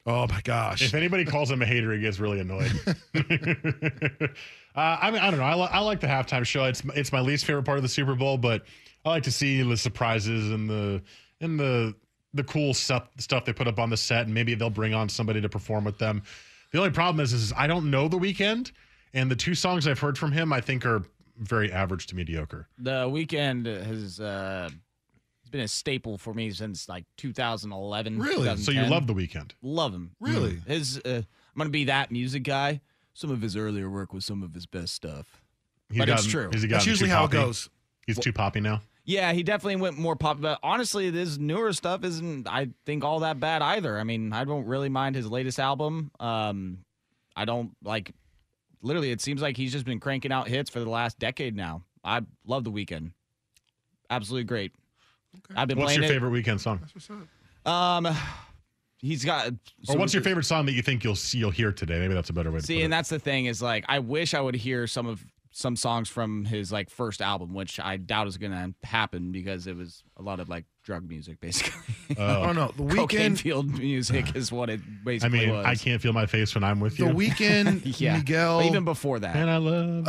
oh 0.06 0.28
my 0.28 0.42
gosh. 0.42 0.82
If 0.82 0.94
anybody 0.94 1.26
calls 1.26 1.50
him 1.50 1.62
a 1.62 1.66
hater, 1.66 1.92
he 1.94 2.00
gets 2.02 2.20
really 2.20 2.40
annoyed. 2.40 2.72
uh, 3.16 4.28
I 4.76 5.12
mean, 5.12 5.22
I 5.22 5.30
don't 5.32 5.40
know. 5.40 5.46
I, 5.46 5.56
li- 5.56 5.70
I 5.72 5.80
like 5.80 6.00
the 6.00 6.08
halftime 6.08 6.46
show. 6.46 6.66
It's 6.66 6.82
it's 6.96 7.12
my 7.12 7.20
least 7.22 7.46
favorite 7.46 7.64
part 7.64 7.78
of 7.78 7.84
the 7.84 7.90
Super 7.90 8.16
Bowl, 8.16 8.38
but 8.38 8.64
I 9.06 9.10
like 9.10 9.24
to 9.24 9.32
see 9.32 9.62
the 9.64 9.78
surprises 9.78 10.52
and 10.52 10.70
the 10.70 11.02
and 11.42 11.60
the 11.60 11.96
the 12.34 12.44
cool 12.44 12.74
stuff 12.74 13.10
stuff 13.18 13.46
they 13.46 13.54
put 13.54 13.68
up 13.68 13.80
on 13.80 13.90
the 13.90 13.98
set, 13.98 14.26
and 14.26 14.34
maybe 14.34 14.54
they'll 14.54 14.70
bring 14.70 14.94
on 14.94 15.10
somebody 15.10 15.42
to 15.42 15.50
perform 15.50 15.84
with 15.84 15.98
them. 15.98 16.22
The 16.72 16.80
only 16.80 16.92
problem 16.92 17.24
is, 17.24 17.34
is 17.34 17.54
I 17.56 17.68
don't 17.68 17.90
know 17.90 18.08
the 18.08 18.18
Weeknd, 18.20 18.72
and 19.14 19.32
the 19.32 19.36
two 19.36 19.56
songs 19.56 19.88
I've 19.88 20.00
heard 20.00 20.18
from 20.18 20.32
him, 20.34 20.52
I 20.52 20.62
think, 20.62 20.86
are 20.86 21.04
very 21.38 21.72
average 21.72 22.08
to 22.08 22.16
mediocre. 22.16 22.68
The 22.78 23.06
Weeknd 23.08 23.66
has 23.66 24.20
uh, 24.20 24.70
been 25.48 25.62
a 25.62 25.68
staple 25.68 26.18
for 26.18 26.34
me 26.34 26.52
since 26.52 26.88
like 26.88 27.06
2011. 27.18 28.20
Really? 28.20 28.58
So 28.58 28.72
you 28.72 28.84
love 28.84 29.08
the 29.08 29.14
Weeknd? 29.14 29.52
love 29.62 29.94
him. 29.94 30.12
Really? 30.20 30.60
His 30.68 31.00
uh, 31.00 31.22
I'm 31.22 31.58
gonna 31.58 31.70
be 31.70 31.86
that 31.86 32.12
music 32.12 32.44
guy. 32.44 32.82
Some 33.14 33.32
of 33.32 33.42
his 33.42 33.56
earlier 33.56 33.90
work 33.90 34.14
was 34.14 34.26
some 34.26 34.44
of 34.44 34.54
his 34.54 34.66
best 34.66 34.94
stuff. 34.94 35.42
He's 35.90 35.98
But 35.98 36.10
it's 36.10 36.26
true. 36.26 36.50
has 36.52 36.68
That's 36.68 36.86
usually 36.86 37.10
too 37.10 37.16
how 37.16 37.26
it 37.26 37.32
goes. 37.32 37.70
He's 38.06 38.20
too 38.20 38.34
poppy 38.34 38.60
now. 38.60 38.82
Yeah, 39.06 39.32
he 39.32 39.42
definitely 39.42 39.78
went 39.78 39.98
more 39.98 40.18
pop. 40.18 40.42
But 40.42 40.60
honestly, 40.62 41.10
this 41.10 41.38
newer 41.38 41.72
stuff 41.72 42.04
isn't, 42.04 42.46
I 42.48 42.70
think, 42.86 43.06
all 43.06 43.22
that 43.22 43.40
bad 43.40 43.62
either. 43.62 43.98
I 43.98 44.04
mean, 44.04 44.34
I 44.34 44.44
don't 44.44 44.66
really 44.66 44.90
mind 44.90 45.16
his 45.16 45.28
latest 45.28 45.60
album. 45.60 46.12
Um, 46.20 46.80
I 47.36 47.46
don't 47.46 47.72
like 47.84 48.12
literally, 48.82 49.12
it 49.12 49.22
seems 49.22 49.42
like 49.42 49.56
he's 49.58 49.72
just 49.72 49.86
been 49.86 50.00
cranking 50.00 50.32
out 50.32 50.48
hits 50.48 50.70
for 50.70 50.80
the 50.80 50.90
last 50.90 51.20
decade 51.20 51.56
now. 51.56 51.84
I 52.04 52.22
love 52.46 52.64
the 52.64 52.72
Weeknd. 52.72 53.12
Absolutely 54.10 54.44
great. 54.44 54.74
I've 55.56 55.68
been 55.68 55.78
What's 55.78 55.88
playing 55.96 56.02
your 56.04 56.12
it. 56.12 56.14
favorite 56.14 56.32
Weeknd 56.44 56.60
song? 56.60 56.80
Um, 57.66 58.08
he's 59.00 59.26
got. 59.26 59.52
Or 59.90 59.98
what's 59.98 60.14
your 60.14 60.24
favorite 60.24 60.46
song 60.46 60.66
that 60.68 60.74
you 60.74 60.82
think 60.82 61.04
you'll 61.04 61.16
see 61.16 61.38
you'll 61.38 61.52
hear 61.52 61.72
today? 61.72 62.00
Maybe 62.00 62.14
that's 62.14 62.30
a 62.30 62.34
better 62.34 62.52
way 62.52 62.60
to 62.60 62.66
See, 62.66 62.78
and 62.82 62.86
it. 62.86 62.90
that's 62.96 63.10
the 63.10 63.20
thing 63.20 63.46
is 63.46 63.62
like 63.62 63.86
I 63.88 64.00
wish 64.00 64.34
I 64.34 64.42
would 64.42 64.56
hear 64.56 64.88
some 64.88 65.08
of 65.08 65.26
some 65.52 65.76
songs 65.76 66.08
from 66.08 66.46
his 66.46 66.72
like 66.72 66.90
first 66.90 67.20
album, 67.22 67.54
which 67.54 67.80
I 67.80 67.98
doubt 67.98 68.28
is 68.28 68.38
gonna 68.38 68.74
happen 68.84 69.32
because 69.32 69.66
it 69.66 69.76
was 69.76 70.04
a 70.18 70.22
lot 70.22 70.40
of 70.40 70.50
like 70.50 70.66
drug 70.84 71.08
music 71.10 71.40
basically. 71.42 71.96
Oh. 72.18 72.52
no. 72.54 72.68
The 72.78 72.84
Weeknd, 72.84 73.40
field 73.40 73.68
music 73.78 74.36
is 74.36 74.52
what 74.52 74.70
it 74.70 74.82
basically. 75.04 75.40
I 75.40 75.46
mean, 75.48 75.56
was. 75.56 75.66
I 75.66 75.76
can't 75.76 76.02
feel 76.02 76.14
my 76.14 76.28
face 76.28 76.54
when 76.54 76.64
I'm 76.64 76.80
with 76.80 77.00
you. 77.00 77.08
the 77.08 77.14
Weeknd, 77.14 77.82
yeah, 78.00 78.18
Miguel, 78.18 78.60
But 78.60 78.68
even 78.68 78.86
before 78.86 79.20
that. 79.20 79.36
and 79.36 79.50
I 79.50 79.58
love. 79.58 80.08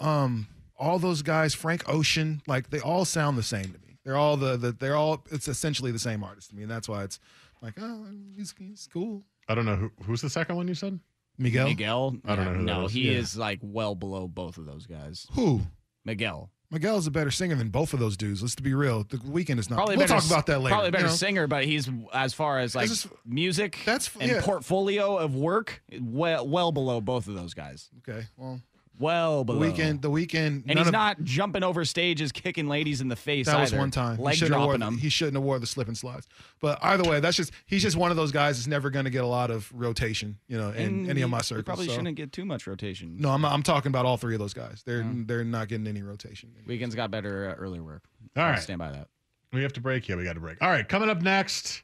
uh, 0.00 0.04
um, 0.04 0.46
all 0.78 0.98
those 0.98 1.22
guys, 1.22 1.54
Frank 1.54 1.86
Ocean, 1.88 2.40
like 2.46 2.70
they 2.70 2.80
all 2.80 3.04
sound 3.04 3.36
the 3.36 3.42
same 3.42 3.64
to 3.64 3.78
me. 3.86 3.87
They're 4.08 4.16
all 4.16 4.38
the, 4.38 4.56
the 4.56 4.72
they're 4.72 4.96
all 4.96 5.22
it's 5.30 5.48
essentially 5.48 5.92
the 5.92 5.98
same 5.98 6.24
artist 6.24 6.48
to 6.48 6.56
me, 6.56 6.62
and 6.62 6.70
that's 6.70 6.88
why 6.88 7.02
it's 7.04 7.20
like, 7.60 7.74
oh, 7.78 8.06
he's, 8.34 8.54
he's 8.58 8.88
cool. 8.90 9.22
I 9.50 9.54
don't 9.54 9.66
know 9.66 9.76
who, 9.76 9.90
who's 10.04 10.22
the 10.22 10.30
second 10.30 10.56
one 10.56 10.66
you 10.66 10.74
said. 10.74 10.98
Miguel, 11.36 11.68
Miguel, 11.68 12.16
I 12.24 12.34
don't 12.34 12.46
know 12.46 12.52
who 12.54 12.62
no, 12.62 12.84
is. 12.86 12.92
he 12.92 13.10
Yeah. 13.12 13.18
is 13.18 13.36
like 13.36 13.58
well 13.60 13.94
below 13.94 14.26
both 14.26 14.56
of 14.56 14.64
those 14.64 14.86
guys. 14.86 15.26
who? 15.32 15.60
Miguel, 16.06 16.50
Miguel's 16.70 17.06
a 17.06 17.10
better 17.10 17.30
singer 17.30 17.54
than 17.54 17.68
both 17.68 17.92
of 17.92 18.00
those 18.00 18.16
dudes. 18.16 18.40
Let's 18.40 18.54
be 18.54 18.72
real. 18.72 19.04
The 19.04 19.18
Weeknd 19.18 19.58
is 19.58 19.68
not. 19.68 19.76
probably 19.76 19.98
we'll 19.98 20.06
better, 20.06 20.20
talk 20.22 20.30
about 20.30 20.46
that 20.46 20.60
later. 20.60 20.72
Probably 20.72 20.88
a 20.88 20.92
better 20.92 21.04
you 21.04 21.10
know? 21.10 21.14
singer, 21.16 21.46
but 21.46 21.66
he's 21.66 21.90
as 22.14 22.32
far 22.32 22.60
as 22.60 22.74
like 22.74 22.88
This 22.88 23.04
is- 23.04 23.10
music 23.26 23.78
That's- 23.84 24.10
and 24.18 24.30
yeah. 24.30 24.40
portfolio 24.42 25.18
of 25.18 25.34
work, 25.34 25.82
well, 26.00 26.48
well 26.48 26.72
below 26.72 27.02
both 27.02 27.28
of 27.28 27.34
those 27.34 27.52
guys. 27.52 27.90
Okay, 27.98 28.26
well, 28.38 28.62
Well 28.98 29.44
the 29.44 29.52
Weeknd, 29.54 30.02
the 30.02 30.10
Weeknd, 30.10 30.64
and 30.68 30.78
he's 30.78 30.88
of- 30.88 30.92
not 30.92 31.22
jumping 31.22 31.62
over 31.62 31.84
stages, 31.84 32.32
kicking 32.32 32.66
ladies 32.68 33.00
in 33.00 33.08
the 33.08 33.16
face. 33.16 33.46
That 33.46 33.60
was 33.60 33.72
one 33.72 33.90
time. 33.90 34.18
leg 34.18 34.34
he 34.34 34.38
shouldn't 34.40 34.54
have 34.54 34.66
dropping 34.66 34.80
wore, 34.80 34.90
them. 34.90 34.98
He 34.98 35.08
shouldn't 35.08 35.36
have 35.36 35.42
wore 35.44 35.58
the 35.58 35.66
slip 35.66 35.88
and 35.88 35.96
slides. 35.96 36.26
But 36.60 36.78
either 36.82 37.08
way, 37.08 37.20
that's 37.20 37.36
just 37.36 37.52
he's 37.66 37.82
just 37.82 37.96
one 37.96 38.10
of 38.10 38.16
those 38.16 38.32
guys 38.32 38.56
that's 38.58 38.66
never 38.66 38.90
going 38.90 39.04
to 39.04 39.10
get 39.10 39.22
a 39.24 39.26
lot 39.28 39.50
of 39.50 39.70
rotation, 39.72 40.38
you 40.48 40.58
know, 40.58 40.70
in 40.70 40.76
And 41.00 41.10
any 41.10 41.22
of 41.22 41.30
my 41.30 41.40
circles. 41.40 41.64
Probably 41.64 41.86
so- 41.86 41.94
shouldn't 41.94 42.16
get 42.16 42.32
too 42.32 42.44
much 42.44 42.66
rotation. 42.66 43.16
No, 43.18 43.30
I'm 43.30 43.44
I'm 43.44 43.62
talking 43.62 43.90
about 43.90 44.04
all 44.06 44.16
three 44.16 44.34
of 44.34 44.40
those 44.40 44.54
guys. 44.54 44.82
They're 44.84 45.04
they're 45.04 45.44
not 45.44 45.68
getting 45.68 45.86
any 45.86 46.02
rotation. 46.02 46.50
Weeknd's 46.66 46.94
got 46.94 47.10
better 47.10 47.50
uh, 47.50 47.54
earlier 47.54 47.82
work. 47.82 48.02
All 48.36 48.42
I'll 48.44 48.50
right. 48.50 48.58
stand 48.62 48.78
by 48.78 48.90
that. 48.92 49.08
We 49.52 49.62
have 49.62 49.72
to 49.74 49.80
break. 49.80 50.08
Yeah, 50.08 50.16
we 50.16 50.24
got 50.24 50.34
to 50.34 50.40
break. 50.40 50.58
All 50.60 50.68
right, 50.68 50.86
coming 50.88 51.08
up 51.08 51.22
next. 51.22 51.82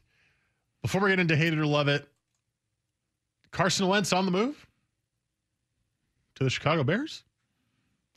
Before 0.81 1.01
we 1.01 1.09
get 1.09 1.19
into 1.19 1.35
hate 1.35 1.51
it 1.51 1.57
or 1.57 1.65
love 1.65 1.87
it, 1.87 2.07
Carson 3.51 3.87
Wentz 3.87 4.13
on 4.13 4.25
the 4.25 4.31
move 4.31 4.67
to 6.35 6.43
the 6.43 6.49
Chicago 6.49 6.83
Bears. 6.83 7.23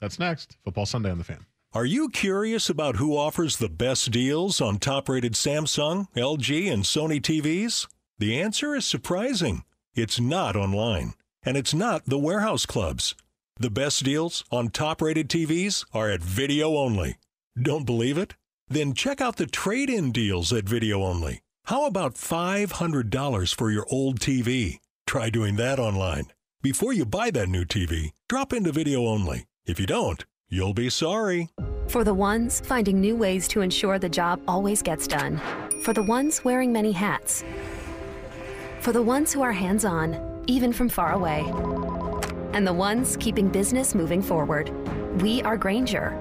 That's 0.00 0.18
next. 0.18 0.56
Football 0.64 0.87
Sunday 0.87 1.10
on 1.10 1.18
the 1.18 1.25
Fan. 1.25 1.46
Are 1.72 1.84
you 1.84 2.08
curious 2.08 2.70
about 2.70 2.96
who 2.96 3.16
offers 3.16 3.56
the 3.56 3.68
best 3.68 4.10
deals 4.10 4.60
on 4.60 4.78
top 4.78 5.08
rated 5.08 5.34
Samsung, 5.34 6.06
LG, 6.16 6.72
and 6.72 6.82
Sony 6.82 7.20
TVs? 7.20 7.87
The 8.18 8.40
answer 8.40 8.75
is 8.75 8.87
surprising. 8.87 9.64
It's 9.94 10.18
not 10.18 10.56
online, 10.56 11.14
and 11.42 11.56
it's 11.56 11.75
not 11.75 12.06
the 12.06 12.18
warehouse 12.18 12.64
clubs. 12.64 13.14
The 13.60 13.70
best 13.70 14.04
deals 14.04 14.44
on 14.50 14.70
top 14.70 15.02
rated 15.02 15.28
TVs 15.28 15.84
are 15.92 16.08
at 16.10 16.22
Video 16.22 16.76
Only. 16.76 17.16
Don't 17.60 17.84
believe 17.84 18.16
it? 18.16 18.34
Then 18.68 18.94
check 18.94 19.20
out 19.20 19.37
the 19.37 19.46
trade 19.46 19.90
in 19.90 20.12
deals 20.12 20.52
at 20.52 20.64
Video 20.64 21.02
Only. 21.02 21.40
How 21.64 21.84
about 21.87 22.14
$500 22.14 23.54
for 23.54 23.70
your 23.70 23.87
old 23.90 24.20
TV? 24.20 24.78
Try 25.06 25.28
doing 25.28 25.56
that 25.56 25.78
online. 25.78 26.28
Before 26.61 26.93
you 26.93 27.07
buy 27.07 27.31
that 27.31 27.49
new 27.49 27.65
TV, 27.65 28.11
drop 28.29 28.53
into 28.53 28.73
Video 28.73 29.07
Only. 29.07 29.45
If 29.65 29.79
you 29.79 29.87
don't, 29.87 30.25
you'll 30.49 30.75
be 30.75 30.91
sorry. 30.91 31.50
For 31.87 32.03
the 32.03 32.12
ones 32.12 32.59
finding 32.59 33.00
new 33.00 33.15
ways 33.15 33.47
to 33.49 33.61
ensure 33.61 34.00
the 34.00 34.09
job 34.09 34.41
always 34.49 34.83
gets 34.83 35.07
done. 35.07 35.41
For 35.85 35.93
the 35.93 36.03
ones 36.03 36.45
wearing 36.45 36.73
many 36.73 36.91
hats. 36.91 37.45
For 38.81 38.91
the 38.91 39.00
ones 39.00 39.33
who 39.33 39.41
are 39.41 39.53
hands 39.53 39.85
on, 39.85 40.43
even 40.49 40.73
from 40.73 40.88
far 40.88 41.12
away. 41.12 41.45
And 42.53 42.67
the 42.67 42.75
ones 42.75 43.17
keeping 43.21 43.49
business 43.49 43.95
moving 43.95 44.21
forward. 44.21 44.69
We 45.23 45.41
are 45.43 45.57
Grainger, 45.57 46.12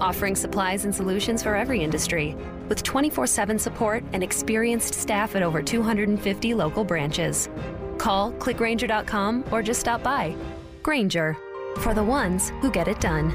offering 0.00 0.34
supplies 0.34 0.84
and 0.84 0.92
solutions 0.92 1.44
for 1.44 1.54
every 1.54 1.84
industry 1.84 2.34
with 2.68 2.82
24 2.82 3.28
7 3.28 3.56
support 3.56 4.02
and 4.12 4.24
experienced 4.24 4.94
staff 4.94 5.36
at 5.36 5.44
over 5.44 5.62
250 5.62 6.54
local 6.54 6.82
branches. 6.82 7.48
Call 7.98 8.32
clickgrainger.com 8.32 9.44
or 9.50 9.62
just 9.62 9.80
stop 9.80 10.02
by. 10.02 10.34
Grainger, 10.82 11.36
for 11.78 11.94
the 11.94 12.02
ones 12.04 12.50
who 12.60 12.70
get 12.70 12.88
it 12.88 13.00
done. 13.00 13.30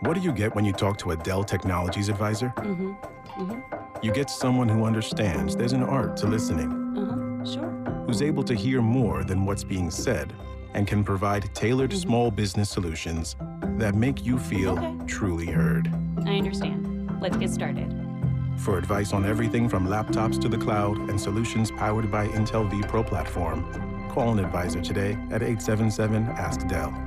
What 0.00 0.14
do 0.14 0.20
you 0.20 0.32
get 0.32 0.54
when 0.54 0.64
you 0.64 0.72
talk 0.72 0.98
to 0.98 1.12
a 1.12 1.16
Dell 1.16 1.42
Technologies 1.44 2.08
advisor? 2.08 2.52
Mm-hmm. 2.56 2.92
Mm-hmm. 3.40 4.04
You 4.04 4.12
get 4.12 4.28
someone 4.30 4.68
who 4.68 4.84
understands 4.84 5.56
there's 5.56 5.72
an 5.72 5.82
art 5.82 6.16
to 6.18 6.26
listening, 6.26 6.70
Uh-huh. 6.96 7.44
Sure. 7.44 7.70
who's 8.06 8.22
able 8.22 8.42
to 8.44 8.54
hear 8.54 8.82
more 8.82 9.24
than 9.24 9.44
what's 9.46 9.64
being 9.64 9.90
said, 9.90 10.32
and 10.74 10.86
can 10.86 11.02
provide 11.04 11.52
tailored 11.54 11.90
Mm-hmm. 11.90 12.08
small 12.08 12.30
business 12.30 12.68
solutions 12.70 13.36
that 13.78 13.94
make 13.94 14.24
you 14.24 14.38
feel 14.38 14.78
Okay. 14.78 14.94
truly 15.06 15.46
heard. 15.46 15.90
I 16.26 16.36
understand. 16.36 17.10
Let's 17.20 17.36
get 17.36 17.50
started. 17.50 17.88
For 18.58 18.78
advice 18.78 19.12
on 19.12 19.24
everything 19.24 19.68
from 19.68 19.86
laptops 19.86 20.40
to 20.40 20.48
the 20.48 20.58
cloud 20.58 20.98
and 21.08 21.20
solutions 21.20 21.70
powered 21.70 22.10
by 22.10 22.28
Intel 22.28 22.68
vPro 22.70 23.06
platform, 23.06 23.64
call 24.10 24.32
an 24.32 24.38
advisor 24.38 24.80
today 24.80 25.12
at 25.30 25.42
877 25.42 26.24
Ask 26.30 26.66
Dell. 26.66 27.05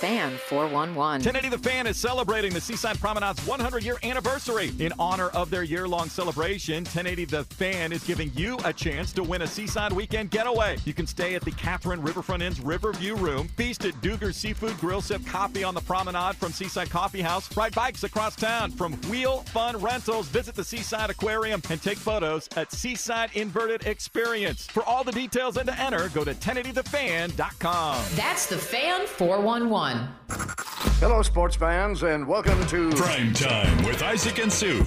The 0.00 0.06
Fan 0.06 0.38
411. 0.48 0.96
1080 0.96 1.48
The 1.50 1.58
Fan 1.58 1.86
is 1.86 1.98
celebrating 1.98 2.54
the 2.54 2.60
Seaside 2.60 2.98
Promenade's 2.98 3.46
100 3.46 3.84
year 3.84 3.98
anniversary. 4.02 4.72
In 4.78 4.94
honor 4.98 5.28
of 5.28 5.50
their 5.50 5.62
year 5.62 5.86
long 5.86 6.08
celebration, 6.08 6.84
1080 6.84 7.26
The 7.26 7.44
Fan 7.44 7.92
is 7.92 8.02
giving 8.04 8.32
you 8.34 8.56
a 8.64 8.72
chance 8.72 9.12
to 9.12 9.22
win 9.22 9.42
a 9.42 9.46
Seaside 9.46 9.92
weekend 9.92 10.30
getaway. 10.30 10.78
You 10.86 10.94
can 10.94 11.06
stay 11.06 11.34
at 11.34 11.42
the 11.42 11.50
Catherine 11.50 12.00
Riverfront 12.00 12.42
Inn's 12.42 12.60
Riverview 12.60 13.14
Room, 13.14 13.48
feast 13.48 13.84
at 13.84 13.92
Duger 13.96 14.32
Seafood 14.32 14.78
Grill, 14.78 15.02
sip 15.02 15.24
coffee 15.26 15.64
on 15.64 15.74
the 15.74 15.82
promenade 15.82 16.36
from 16.36 16.52
Seaside 16.52 16.88
Coffee 16.88 17.20
House, 17.20 17.54
ride 17.54 17.74
bikes 17.74 18.02
across 18.02 18.34
town 18.34 18.70
from 18.70 18.94
Wheel 19.10 19.40
Fun 19.48 19.76
Rentals, 19.76 20.28
visit 20.28 20.54
the 20.54 20.64
Seaside 20.64 21.10
Aquarium, 21.10 21.60
and 21.68 21.82
take 21.82 21.98
photos 21.98 22.48
at 22.56 22.72
Seaside 22.72 23.30
Inverted 23.34 23.86
Experience. 23.86 24.66
For 24.66 24.82
all 24.84 25.04
the 25.04 25.12
details 25.12 25.58
and 25.58 25.66
to 25.66 25.78
enter, 25.78 26.08
go 26.14 26.24
to 26.24 26.32
1080thefan.com. 26.32 28.04
That's 28.14 28.46
the 28.46 28.56
Fan 28.56 29.06
411. 29.06 29.89
Hello, 31.00 31.20
sports 31.22 31.56
fans, 31.56 32.02
and 32.02 32.26
welcome 32.26 32.64
to 32.66 32.90
Prime 32.90 33.32
Time 33.32 33.84
with 33.84 34.02
Isaac 34.02 34.38
and 34.38 34.52
Sue. 34.52 34.84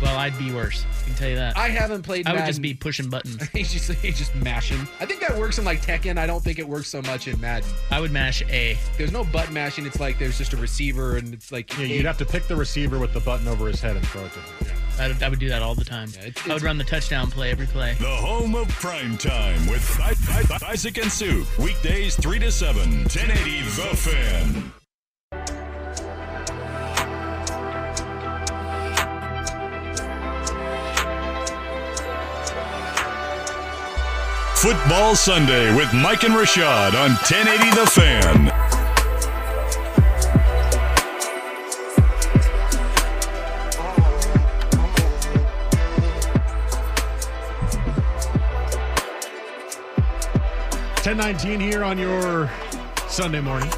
Well, 0.00 0.16
I'd 0.16 0.38
be 0.38 0.52
worse. 0.52 0.86
I 1.00 1.04
can 1.04 1.14
tell 1.14 1.28
you 1.28 1.34
that. 1.34 1.56
I 1.56 1.68
haven't 1.70 2.02
played. 2.02 2.26
I 2.28 2.30
would 2.30 2.38
Madden. 2.38 2.50
just 2.50 2.62
be 2.62 2.74
pushing 2.74 3.10
buttons. 3.10 3.48
he's 3.52 3.72
just 3.72 3.90
he's 4.00 4.16
just 4.16 4.34
mashing. 4.36 4.86
I 5.00 5.06
think 5.06 5.20
that 5.20 5.36
works 5.36 5.58
in 5.58 5.64
like 5.64 5.82
Tekken. 5.82 6.16
I 6.16 6.26
don't 6.26 6.42
think 6.42 6.60
it 6.60 6.68
works 6.68 6.86
so 6.88 7.02
much 7.02 7.26
in 7.26 7.40
Madden. 7.40 7.68
I 7.90 8.00
would 8.00 8.12
mash 8.12 8.42
A. 8.42 8.78
There's 8.96 9.10
no 9.10 9.24
button 9.24 9.52
mashing. 9.54 9.84
It's 9.86 9.98
like 9.98 10.18
there's 10.20 10.38
just 10.38 10.52
a 10.52 10.56
receiver, 10.56 11.16
and 11.16 11.34
it's 11.34 11.50
like 11.50 11.76
Yeah, 11.76 11.86
you'd 11.86 12.06
have 12.06 12.18
to 12.18 12.24
pick 12.26 12.46
the 12.46 12.54
receiver 12.56 13.00
with 13.00 13.12
the 13.12 13.20
button 13.20 13.48
over 13.48 13.66
his 13.66 13.80
head 13.80 13.96
and 13.96 14.06
throw 14.06 14.24
it 14.24 14.32
to 14.32 14.38
him. 14.38 14.76
Yeah. 14.98 15.04
I 15.04 15.08
would, 15.08 15.22
I 15.22 15.28
would 15.28 15.38
do 15.38 15.48
that 15.48 15.62
all 15.62 15.74
the 15.74 15.84
time. 15.84 16.08
I 16.46 16.52
would 16.54 16.62
run 16.62 16.78
the 16.78 16.84
touchdown 16.84 17.30
play 17.30 17.50
every 17.50 17.66
play. 17.66 17.94
The 18.00 18.06
home 18.06 18.54
of 18.54 18.68
prime 18.68 19.16
time 19.16 19.66
with 19.68 19.98
I- 20.00 20.14
I- 20.66 20.70
Isaac 20.72 20.98
and 20.98 21.10
Sue. 21.10 21.46
Weekdays 21.58 22.16
3 22.16 22.38
to 22.40 22.50
7. 22.52 23.04
1080 23.04 23.60
The 23.62 23.96
Fan. 23.96 24.72
Football 34.56 35.14
Sunday 35.14 35.72
with 35.76 35.92
Mike 35.94 36.24
and 36.24 36.34
Rashad 36.34 36.92
on 36.94 37.10
1080 37.12 37.70
The 37.80 37.86
Fan. 37.86 38.57
Ten 51.18 51.32
nineteen 51.32 51.58
here 51.58 51.82
on 51.82 51.98
your 51.98 52.48
Sunday 53.08 53.40
morning. 53.40 53.68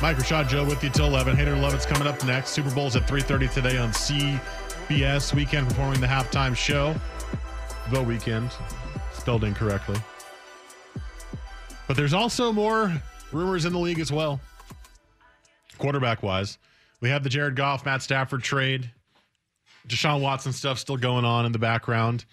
Mike 0.00 0.16
Rashad 0.16 0.48
Joe 0.48 0.64
with 0.64 0.82
you 0.82 0.88
till 0.88 1.04
eleven. 1.04 1.36
Hater 1.36 1.54
Love 1.54 1.74
it's 1.74 1.84
coming 1.84 2.08
up 2.08 2.24
next. 2.24 2.52
Super 2.52 2.74
Bowl's 2.74 2.96
at 2.96 3.06
three 3.06 3.20
thirty 3.20 3.48
today 3.48 3.76
on 3.76 3.90
CBS. 3.90 4.40
Weeknd 4.88 5.68
performing 5.68 6.00
the 6.00 6.06
halftime 6.06 6.56
show. 6.56 6.94
The 7.90 7.98
Weeknd, 7.98 8.50
spelled 9.12 9.44
incorrectly. 9.44 9.98
But 11.86 11.98
there's 11.98 12.14
also 12.14 12.50
more 12.50 12.94
rumors 13.30 13.66
in 13.66 13.74
the 13.74 13.78
league 13.78 14.00
as 14.00 14.10
well. 14.10 14.40
Quarterback 15.76 16.22
wise, 16.22 16.56
we 17.02 17.10
have 17.10 17.24
the 17.24 17.28
Jared 17.28 17.56
Goff, 17.56 17.84
Matt 17.84 18.00
Stafford 18.00 18.42
trade. 18.42 18.90
Deshaun 19.86 20.22
Watson 20.22 20.54
stuff 20.54 20.78
still 20.78 20.96
going 20.96 21.26
on 21.26 21.44
in 21.44 21.52
the 21.52 21.58
background. 21.58 22.24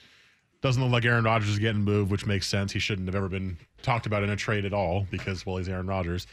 Doesn't 0.61 0.81
look 0.81 0.93
like 0.93 1.03
Aaron 1.03 1.25
Rodgers 1.25 1.49
is 1.49 1.59
getting 1.59 1.81
moved, 1.81 2.11
which 2.11 2.25
makes 2.25 2.47
sense. 2.47 2.71
He 2.71 2.79
shouldn't 2.79 3.09
have 3.09 3.15
ever 3.15 3.27
been 3.27 3.57
talked 3.83 4.05
about 4.05 4.23
in 4.23 4.29
a 4.29 4.35
trade 4.35 4.65
at 4.65 4.73
all 4.73 5.05
because, 5.11 5.45
well, 5.45 5.57
he's 5.57 5.69
Aaron 5.69 5.87
Rodgers. 5.87 6.25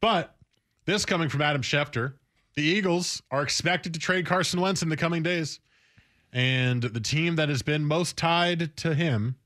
But 0.00 0.34
this 0.84 1.04
coming 1.04 1.28
from 1.28 1.42
Adam 1.42 1.62
Schefter, 1.62 2.14
the 2.54 2.62
Eagles 2.62 3.22
are 3.30 3.42
expected 3.42 3.94
to 3.94 4.00
trade 4.00 4.26
Carson 4.26 4.60
Wentz 4.60 4.82
in 4.82 4.88
the 4.88 4.96
coming 4.96 5.22
days. 5.22 5.60
And 6.32 6.82
the 6.82 7.00
team 7.00 7.36
that 7.36 7.48
has 7.48 7.62
been 7.62 7.84
most 7.84 8.16
tied 8.16 8.76
to 8.78 8.94
him 8.94 9.36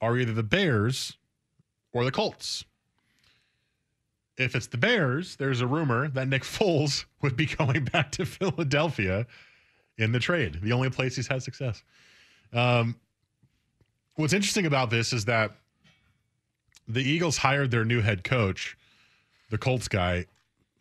are 0.00 0.16
either 0.16 0.32
the 0.32 0.42
Bears 0.42 1.16
or 1.92 2.04
the 2.04 2.12
Colts. 2.12 2.64
If 4.36 4.54
it's 4.54 4.66
the 4.66 4.76
Bears, 4.76 5.36
there's 5.36 5.62
a 5.62 5.66
rumor 5.66 6.08
that 6.08 6.28
Nick 6.28 6.42
Foles 6.42 7.06
would 7.22 7.36
be 7.36 7.46
going 7.46 7.84
back 7.84 8.12
to 8.12 8.26
Philadelphia 8.26 9.26
in 9.98 10.12
the 10.12 10.18
trade, 10.18 10.60
the 10.62 10.72
only 10.72 10.90
place 10.90 11.16
he's 11.16 11.26
had 11.26 11.42
success. 11.42 11.82
Um, 12.52 12.96
what's 14.16 14.34
interesting 14.34 14.66
about 14.66 14.90
this 14.90 15.12
is 15.12 15.24
that 15.24 15.56
the 16.88 17.00
Eagles 17.02 17.38
hired 17.38 17.70
their 17.70 17.84
new 17.84 18.00
head 18.00 18.24
coach, 18.24 18.76
the 19.50 19.58
Colts 19.58 19.88
guy, 19.88 20.26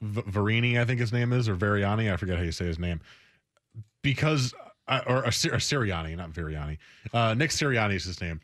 v- 0.01 0.21
Verini, 0.23 0.79
I 0.79 0.85
think 0.85 0.99
his 0.99 1.11
name 1.13 1.33
is, 1.33 1.47
or 1.49 1.55
Variani. 1.55 2.11
I 2.11 2.17
forget 2.17 2.37
how 2.37 2.43
you 2.43 2.51
say 2.51 2.65
his 2.65 2.79
name. 2.79 3.01
Because, 4.01 4.53
uh, 4.87 5.01
or, 5.07 5.17
or, 5.17 5.25
or 5.25 5.29
Sirianni, 5.59 6.15
not 6.15 6.31
Veriani. 6.31 6.77
Uh, 7.13 7.33
Nick 7.33 7.49
Sirianni 7.51 7.95
is 7.95 8.03
his 8.05 8.21
name. 8.21 8.39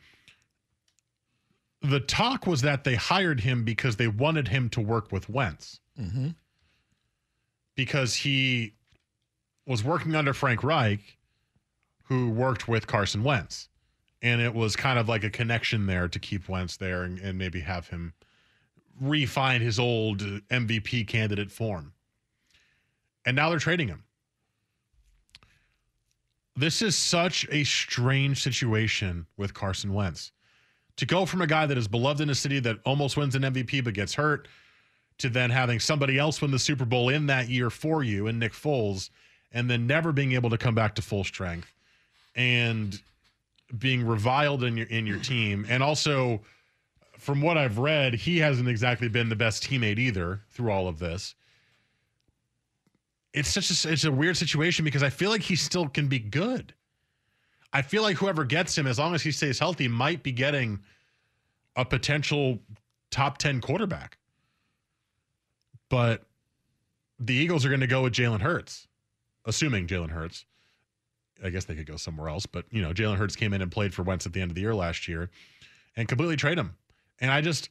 The 1.84 2.00
talk 2.00 2.46
was 2.48 2.62
that 2.62 2.84
they 2.84 2.96
hired 2.96 3.39
him 3.39 3.63
because 3.63 3.96
they 3.96 4.08
wanted 4.08 4.48
him 4.48 4.70
to 4.70 4.82
work 4.82 5.12
with 5.12 5.30
Wentz 5.30 5.80
Mm-hmm. 6.00 6.30
because 7.75 8.15
he 8.15 8.74
was 9.68 9.84
working 9.84 10.15
under 10.15 10.34
Frank 10.34 10.63
Reich, 10.63 11.18
who 12.06 12.30
worked 12.30 12.68
with 12.68 12.88
Carson 12.88 13.24
Wentz. 13.24 13.68
And 14.21 14.41
it 14.41 14.53
was 14.53 14.75
kind 14.75 14.99
of 14.99 15.09
like 15.09 15.23
a 15.23 15.29
connection 15.29 15.87
there 15.87 16.07
to 16.07 16.19
keep 16.19 16.47
Wentz 16.47 16.77
there 16.77 17.03
and, 17.03 17.17
and 17.19 17.37
maybe 17.37 17.59
have 17.61 17.87
him 17.87 18.13
refine 18.99 19.61
his 19.61 19.79
old 19.79 20.19
MVP 20.19 21.07
candidate 21.07 21.51
form. 21.51 21.93
And 23.25 23.35
now 23.35 23.49
they're 23.49 23.59
trading 23.59 23.87
him. 23.87 24.03
This 26.55 26.81
is 26.81 26.97
such 26.97 27.47
a 27.49 27.63
strange 27.63 28.43
situation 28.43 29.25
with 29.37 29.53
Carson 29.53 29.93
Wentz. 29.93 30.31
To 30.97 31.05
go 31.05 31.25
from 31.25 31.41
a 31.41 31.47
guy 31.47 31.65
that 31.65 31.77
is 31.77 31.87
beloved 31.87 32.21
in 32.21 32.29
a 32.29 32.35
city 32.35 32.59
that 32.59 32.77
almost 32.85 33.17
wins 33.17 33.35
an 33.35 33.43
MVP 33.43 33.83
but 33.83 33.93
gets 33.93 34.13
hurt 34.13 34.47
to 35.19 35.29
then 35.29 35.49
having 35.49 35.79
somebody 35.79 36.19
else 36.19 36.41
win 36.41 36.51
the 36.51 36.59
Super 36.59 36.85
Bowl 36.85 37.09
in 37.09 37.27
that 37.27 37.49
year 37.49 37.69
for 37.69 38.03
you 38.03 38.27
and 38.27 38.39
Nick 38.39 38.53
Foles 38.53 39.09
and 39.51 39.69
then 39.69 39.87
never 39.87 40.11
being 40.11 40.33
able 40.33 40.49
to 40.49 40.57
come 40.57 40.75
back 40.75 40.95
to 40.95 41.01
full 41.01 41.23
strength 41.23 41.73
and 42.35 43.01
being 43.77 44.05
reviled 44.05 44.63
in 44.63 44.77
your 44.77 44.87
in 44.87 45.05
your 45.05 45.19
team. 45.19 45.65
And 45.69 45.81
also 45.83 46.41
from 47.17 47.41
what 47.41 47.57
I've 47.57 47.77
read 47.77 48.15
he 48.15 48.39
hasn't 48.39 48.67
exactly 48.67 49.07
been 49.07 49.29
the 49.29 49.35
best 49.35 49.63
teammate 49.63 49.99
either 49.99 50.41
through 50.49 50.71
all 50.71 50.87
of 50.87 50.99
this. 50.99 51.35
It's 53.33 53.49
such 53.49 53.69
a 53.85 53.91
it's 53.91 54.03
a 54.03 54.11
weird 54.11 54.37
situation 54.37 54.83
because 54.83 55.03
I 55.03 55.09
feel 55.09 55.29
like 55.29 55.41
he 55.41 55.55
still 55.55 55.87
can 55.87 56.07
be 56.07 56.19
good. 56.19 56.73
I 57.73 57.81
feel 57.81 58.01
like 58.01 58.17
whoever 58.17 58.43
gets 58.43 58.77
him 58.77 58.85
as 58.85 58.99
long 58.99 59.15
as 59.15 59.21
he 59.21 59.31
stays 59.31 59.57
healthy 59.57 59.87
might 59.87 60.23
be 60.23 60.31
getting 60.31 60.79
a 61.75 61.85
potential 61.85 62.59
top 63.11 63.37
10 63.37 63.61
quarterback. 63.61 64.17
But 65.89 66.23
the 67.19 67.33
Eagles 67.33 67.65
are 67.65 67.69
going 67.69 67.81
to 67.81 67.87
go 67.87 68.03
with 68.03 68.13
Jalen 68.13 68.41
Hurts, 68.41 68.87
assuming 69.45 69.87
Jalen 69.87 70.09
Hurts. 70.09 70.45
I 71.43 71.50
guess 71.50 71.65
they 71.65 71.75
could 71.75 71.88
go 71.88 71.98
somewhere 71.98 72.29
else, 72.29 72.45
but 72.45 72.65
you 72.71 72.81
know, 72.81 72.93
Jalen 72.93 73.17
Hurts 73.17 73.36
came 73.36 73.53
in 73.53 73.62
and 73.62 73.71
played 73.71 73.93
for 73.93 74.03
Wentz 74.03 74.25
at 74.25 74.33
the 74.33 74.41
end 74.41 74.51
of 74.51 74.55
the 74.55 74.62
year 74.62 74.75
last 74.75 75.07
year 75.07 75.29
and 75.95 76.07
completely 76.07 76.36
trade 76.36 76.57
him. 76.57 76.75
And 77.19 77.31
I 77.31 77.41
just 77.41 77.69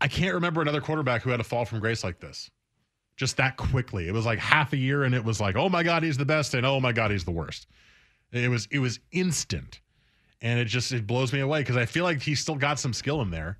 I 0.00 0.08
can't 0.08 0.34
remember 0.34 0.60
another 0.60 0.80
quarterback 0.80 1.22
who 1.22 1.30
had 1.30 1.40
a 1.40 1.44
fall 1.44 1.64
from 1.64 1.80
grace 1.80 2.04
like 2.04 2.20
this. 2.20 2.50
Just 3.16 3.38
that 3.38 3.56
quickly. 3.56 4.08
It 4.08 4.12
was 4.12 4.26
like 4.26 4.38
half 4.38 4.72
a 4.72 4.76
year 4.76 5.04
and 5.04 5.14
it 5.14 5.24
was 5.24 5.40
like, 5.40 5.56
"Oh 5.56 5.68
my 5.68 5.82
god, 5.82 6.02
he's 6.02 6.18
the 6.18 6.26
best," 6.26 6.54
and 6.54 6.66
"Oh 6.66 6.80
my 6.80 6.92
god, 6.92 7.10
he's 7.10 7.24
the 7.24 7.30
worst." 7.30 7.66
It 8.32 8.50
was 8.50 8.68
it 8.70 8.78
was 8.78 9.00
instant. 9.12 9.80
And 10.42 10.60
it 10.60 10.66
just 10.66 10.92
it 10.92 11.06
blows 11.06 11.32
me 11.32 11.40
away 11.40 11.60
because 11.60 11.76
I 11.76 11.86
feel 11.86 12.04
like 12.04 12.20
he's 12.20 12.40
still 12.40 12.56
got 12.56 12.78
some 12.78 12.92
skill 12.92 13.22
in 13.22 13.30
there. 13.30 13.58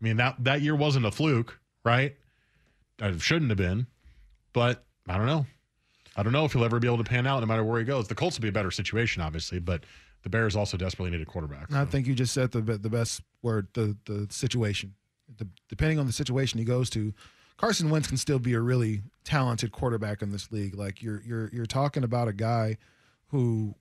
I 0.00 0.04
mean, 0.04 0.16
that 0.16 0.42
that 0.44 0.60
year 0.60 0.74
wasn't 0.74 1.06
a 1.06 1.10
fluke, 1.10 1.58
right? 1.84 2.16
It 2.98 3.20
shouldn't 3.20 3.50
have 3.50 3.58
been, 3.58 3.86
but 4.52 4.84
I 5.08 5.16
don't 5.16 5.26
know. 5.26 5.46
I 6.16 6.22
don't 6.22 6.32
know 6.32 6.44
if 6.44 6.52
he'll 6.52 6.64
ever 6.64 6.78
be 6.78 6.88
able 6.88 6.98
to 6.98 7.04
pan 7.04 7.26
out 7.26 7.40
no 7.40 7.46
matter 7.46 7.62
where 7.62 7.78
he 7.78 7.84
goes. 7.84 8.08
The 8.08 8.14
Colts 8.14 8.38
will 8.38 8.42
be 8.42 8.48
a 8.48 8.52
better 8.52 8.70
situation, 8.70 9.22
obviously, 9.22 9.58
but 9.58 9.84
the 10.22 10.30
Bears 10.30 10.56
also 10.56 10.76
desperately 10.76 11.10
need 11.10 11.20
a 11.20 11.26
quarterback. 11.26 11.72
I 11.72 11.84
think 11.84 12.06
you 12.06 12.14
just 12.14 12.32
said 12.32 12.50
the 12.50 12.60
the 12.60 12.90
best 12.90 13.22
word 13.42 13.68
the 13.74 13.96
the 14.06 14.26
situation. 14.30 14.94
The, 15.38 15.46
depending 15.68 15.98
on 15.98 16.06
the 16.06 16.12
situation 16.12 16.58
he 16.58 16.64
goes 16.64 16.88
to, 16.90 17.12
Carson 17.56 17.90
Wentz 17.90 18.08
can 18.08 18.16
still 18.16 18.38
be 18.38 18.54
a 18.54 18.60
really 18.60 19.02
talented 19.24 19.72
quarterback 19.72 20.22
in 20.22 20.30
this 20.30 20.50
league. 20.52 20.74
Like 20.74 21.02
you're 21.02 21.22
you're 21.24 21.50
you're 21.52 21.66
talking 21.66 22.04
about 22.04 22.28
a 22.28 22.32
guy 22.32 22.78
who 23.28 23.74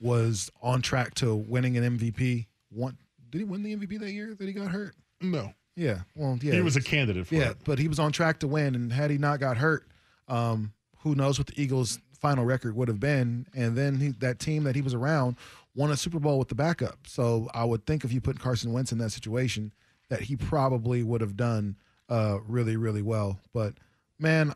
was 0.00 0.50
on 0.62 0.82
track 0.82 1.14
to 1.16 1.34
winning 1.34 1.76
an 1.76 1.98
MVP. 1.98 2.46
One 2.70 2.96
did 3.30 3.38
he 3.38 3.44
win 3.44 3.62
the 3.62 3.76
MVP 3.76 3.98
that 4.00 4.12
year 4.12 4.34
that 4.34 4.46
he 4.46 4.52
got 4.52 4.70
hurt? 4.70 4.94
No. 5.20 5.52
Yeah. 5.74 6.00
Well, 6.14 6.38
yeah. 6.40 6.54
He 6.54 6.60
was 6.60 6.76
a 6.76 6.82
candidate 6.82 7.26
for 7.26 7.34
yeah, 7.34 7.50
it. 7.50 7.58
but 7.64 7.78
he 7.78 7.88
was 7.88 7.98
on 7.98 8.12
track 8.12 8.40
to 8.40 8.48
win, 8.48 8.74
and 8.74 8.92
had 8.92 9.10
he 9.10 9.18
not 9.18 9.40
got 9.40 9.58
hurt, 9.58 9.86
um, 10.28 10.72
who 11.06 11.14
knows 11.14 11.38
what 11.38 11.46
the 11.46 11.62
Eagles' 11.62 12.00
final 12.18 12.44
record 12.44 12.74
would 12.74 12.88
have 12.88 12.98
been? 12.98 13.46
And 13.54 13.76
then 13.76 14.00
he, 14.00 14.08
that 14.18 14.40
team 14.40 14.64
that 14.64 14.74
he 14.74 14.82
was 14.82 14.92
around 14.92 15.36
won 15.76 15.92
a 15.92 15.96
Super 15.96 16.18
Bowl 16.18 16.38
with 16.38 16.48
the 16.48 16.54
backup. 16.56 17.06
So 17.06 17.48
I 17.54 17.64
would 17.64 17.86
think 17.86 18.04
if 18.04 18.12
you 18.12 18.20
put 18.20 18.40
Carson 18.40 18.72
Wentz 18.72 18.90
in 18.90 18.98
that 18.98 19.10
situation, 19.10 19.72
that 20.08 20.22
he 20.22 20.34
probably 20.34 21.04
would 21.04 21.20
have 21.20 21.36
done 21.36 21.76
uh, 22.08 22.38
really, 22.48 22.76
really 22.76 23.02
well. 23.02 23.38
But 23.52 23.74
man, 24.18 24.52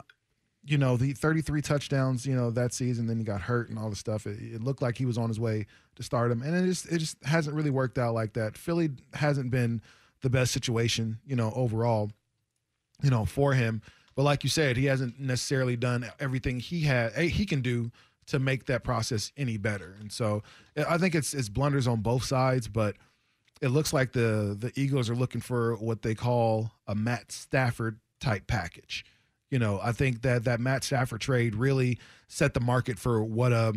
you 0.64 0.76
know 0.76 0.96
the 0.96 1.12
33 1.12 1.62
touchdowns, 1.62 2.26
you 2.26 2.34
know 2.34 2.50
that 2.50 2.74
season. 2.74 3.06
Then 3.06 3.18
he 3.18 3.24
got 3.24 3.42
hurt 3.42 3.70
and 3.70 3.78
all 3.78 3.90
the 3.90 3.96
stuff. 3.96 4.26
It, 4.26 4.38
it 4.40 4.62
looked 4.62 4.82
like 4.82 4.98
he 4.98 5.06
was 5.06 5.18
on 5.18 5.28
his 5.28 5.38
way 5.38 5.66
to 5.96 6.02
stardom, 6.02 6.42
and 6.42 6.54
it 6.56 6.66
just 6.66 6.86
it 6.86 6.98
just 6.98 7.22
hasn't 7.24 7.54
really 7.54 7.70
worked 7.70 7.98
out 7.98 8.14
like 8.14 8.32
that. 8.34 8.56
Philly 8.56 8.90
hasn't 9.14 9.50
been 9.50 9.80
the 10.22 10.30
best 10.30 10.52
situation, 10.52 11.18
you 11.24 11.36
know, 11.36 11.52
overall, 11.54 12.10
you 13.02 13.10
know, 13.10 13.24
for 13.24 13.54
him. 13.54 13.82
But 14.14 14.23
like 14.23 14.44
you 14.44 14.51
said, 14.51 14.77
he 14.77 14.87
hasn't 14.87 15.18
necessarily 15.18 15.77
done 15.77 16.07
everything 16.18 16.61
he 16.61 16.83
had 16.83 17.12
eh, 17.14 17.27
he 17.27 17.46
can 17.46 17.62
do 17.62 17.90
to 18.27 18.38
make 18.38 18.66
that 18.66 18.85
process 18.85 19.33
any 19.37 19.57
better. 19.57 19.96
And 20.01 20.12
so 20.12 20.42
eh, 20.77 20.85
I 20.88 20.99
think 20.99 21.14
it's 21.14 21.35
it's 21.35 21.49
blunders 21.49 21.87
on 21.87 22.01
both 22.01 22.25
sides, 22.25 22.68
but 22.68 22.96
it 23.61 23.68
looks 23.68 23.92
like 23.92 24.12
the 24.12 24.57
the 24.59 24.73
Eagles 24.75 25.11
are 25.11 25.16
looking 25.16 25.40
for 25.40 25.77
what 25.77 26.03
they 26.03 26.14
call 26.14 26.73
a 26.87 26.94
Matt 26.94 27.33
Stafford 27.33 27.99
type 28.20 28.46
package. 28.46 29.05
You 29.51 29.59
know, 29.59 29.81
I 29.83 29.92
think 29.92 30.23
that 30.23 30.44
that 30.44 30.61
Matt 30.61 30.85
Stafford 30.85 31.20
trade 31.20 31.55
really 31.55 31.99
set 32.29 32.55
the 32.55 32.61
market 32.61 32.99
for 32.99 33.23
what 33.23 33.53
a 33.53 33.75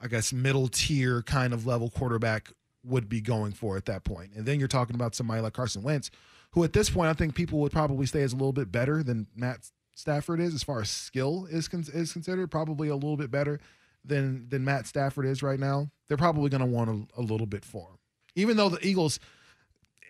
I 0.00 0.08
guess 0.08 0.32
middle 0.32 0.68
tier 0.68 1.22
kind 1.22 1.52
of 1.54 1.66
level 1.66 1.90
quarterback 1.90 2.52
would 2.84 3.08
be 3.08 3.20
going 3.20 3.52
for 3.52 3.76
at 3.76 3.86
that 3.86 4.04
point. 4.04 4.32
And 4.36 4.46
then 4.46 4.58
you're 4.58 4.68
talking 4.68 4.94
about 4.94 5.14
somebody 5.14 5.40
like 5.40 5.54
Carson 5.54 5.82
Wentz, 5.82 6.10
who 6.52 6.64
at 6.64 6.72
this 6.72 6.90
point 6.90 7.08
I 7.08 7.12
think 7.12 7.34
people 7.34 7.60
would 7.60 7.72
probably 7.72 8.06
say 8.06 8.20
is 8.20 8.32
a 8.32 8.36
little 8.36 8.52
bit 8.52 8.72
better 8.72 9.02
than 9.02 9.26
Matt 9.34 9.70
Stafford 9.94 10.40
is 10.40 10.54
as 10.54 10.62
far 10.62 10.80
as 10.80 10.90
skill 10.90 11.46
is 11.50 11.68
con- 11.68 11.84
is 11.92 12.12
considered, 12.12 12.50
probably 12.50 12.88
a 12.88 12.94
little 12.94 13.16
bit 13.16 13.30
better 13.30 13.60
than 14.04 14.48
than 14.48 14.64
Matt 14.64 14.86
Stafford 14.86 15.26
is 15.26 15.42
right 15.42 15.58
now. 15.58 15.90
They're 16.08 16.16
probably 16.16 16.50
going 16.50 16.60
to 16.60 16.66
want 16.66 16.90
a, 16.90 17.20
a 17.20 17.22
little 17.22 17.46
bit 17.46 17.64
for 17.64 17.88
him, 17.88 17.98
even 18.34 18.56
though 18.56 18.68
the 18.68 18.86
Eagles 18.86 19.18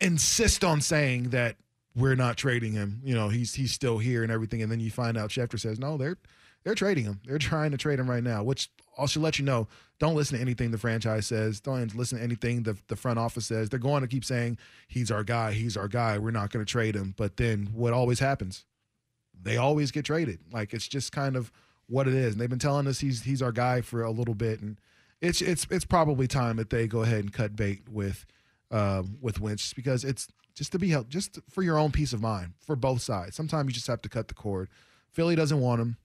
insist 0.00 0.64
on 0.64 0.80
saying 0.80 1.30
that 1.30 1.56
we're 1.94 2.14
not 2.14 2.36
trading 2.36 2.72
him. 2.72 3.00
You 3.02 3.14
know, 3.14 3.28
he's 3.28 3.54
he's 3.54 3.72
still 3.72 3.98
here 3.98 4.22
and 4.22 4.30
everything. 4.30 4.62
And 4.62 4.70
then 4.70 4.80
you 4.80 4.90
find 4.90 5.16
out 5.16 5.30
Schefter 5.30 5.58
says 5.58 5.78
no, 5.78 5.96
they're 5.96 6.18
they're 6.64 6.74
trading 6.74 7.04
him. 7.04 7.20
They're 7.24 7.38
trying 7.38 7.70
to 7.70 7.76
trade 7.76 7.98
him 7.98 8.10
right 8.10 8.22
now. 8.22 8.42
Which 8.42 8.70
I 8.98 9.06
should 9.06 9.22
let 9.22 9.38
you 9.38 9.44
know. 9.44 9.68
Don't 9.98 10.14
listen 10.14 10.36
to 10.36 10.42
anything 10.42 10.70
the 10.70 10.78
franchise 10.78 11.26
says. 11.26 11.60
Don't 11.60 11.94
listen 11.94 12.18
to 12.18 12.24
anything 12.24 12.62
the 12.62 12.76
the 12.88 12.96
front 12.96 13.18
office 13.18 13.46
says. 13.46 13.68
They're 13.68 13.78
going 13.78 14.02
to 14.02 14.08
keep 14.08 14.24
saying 14.24 14.58
he's 14.88 15.10
our 15.10 15.24
guy. 15.24 15.52
He's 15.52 15.76
our 15.76 15.88
guy. 15.88 16.18
We're 16.18 16.30
not 16.30 16.50
going 16.50 16.64
to 16.64 16.70
trade 16.70 16.94
him. 16.94 17.14
But 17.16 17.36
then 17.36 17.70
what 17.72 17.92
always 17.92 18.20
happens? 18.20 18.64
They 19.40 19.56
always 19.56 19.90
get 19.90 20.04
traded. 20.04 20.40
Like 20.52 20.74
it's 20.74 20.88
just 20.88 21.12
kind 21.12 21.36
of 21.36 21.52
what 21.86 22.08
it 22.08 22.14
is. 22.14 22.32
And 22.32 22.40
they've 22.40 22.50
been 22.50 22.58
telling 22.58 22.86
us 22.86 23.00
he's 23.00 23.22
he's 23.22 23.42
our 23.42 23.52
guy 23.52 23.80
for 23.80 24.02
a 24.02 24.10
little 24.10 24.34
bit, 24.34 24.60
and 24.60 24.78
it's 25.20 25.40
it's 25.40 25.66
it's 25.70 25.84
probably 25.84 26.26
time 26.26 26.56
that 26.56 26.70
they 26.70 26.86
go 26.86 27.02
ahead 27.02 27.20
and 27.20 27.32
cut 27.32 27.56
bait 27.56 27.88
with 27.88 28.26
um, 28.70 29.18
with 29.20 29.40
Wentz 29.40 29.72
because 29.72 30.04
it's 30.04 30.28
just 30.54 30.72
to 30.72 30.78
be 30.78 30.88
helped, 30.88 31.10
just 31.10 31.38
for 31.50 31.62
your 31.62 31.78
own 31.78 31.92
peace 31.92 32.12
of 32.12 32.20
mind 32.20 32.54
for 32.60 32.76
both 32.76 33.02
sides. 33.02 33.36
Sometimes 33.36 33.68
you 33.68 33.72
just 33.74 33.86
have 33.86 34.02
to 34.02 34.08
cut 34.08 34.28
the 34.28 34.34
cord. 34.34 34.68
Philly 35.12 35.36
doesn't 35.36 35.60
want 35.60 35.80
him. 35.80 35.96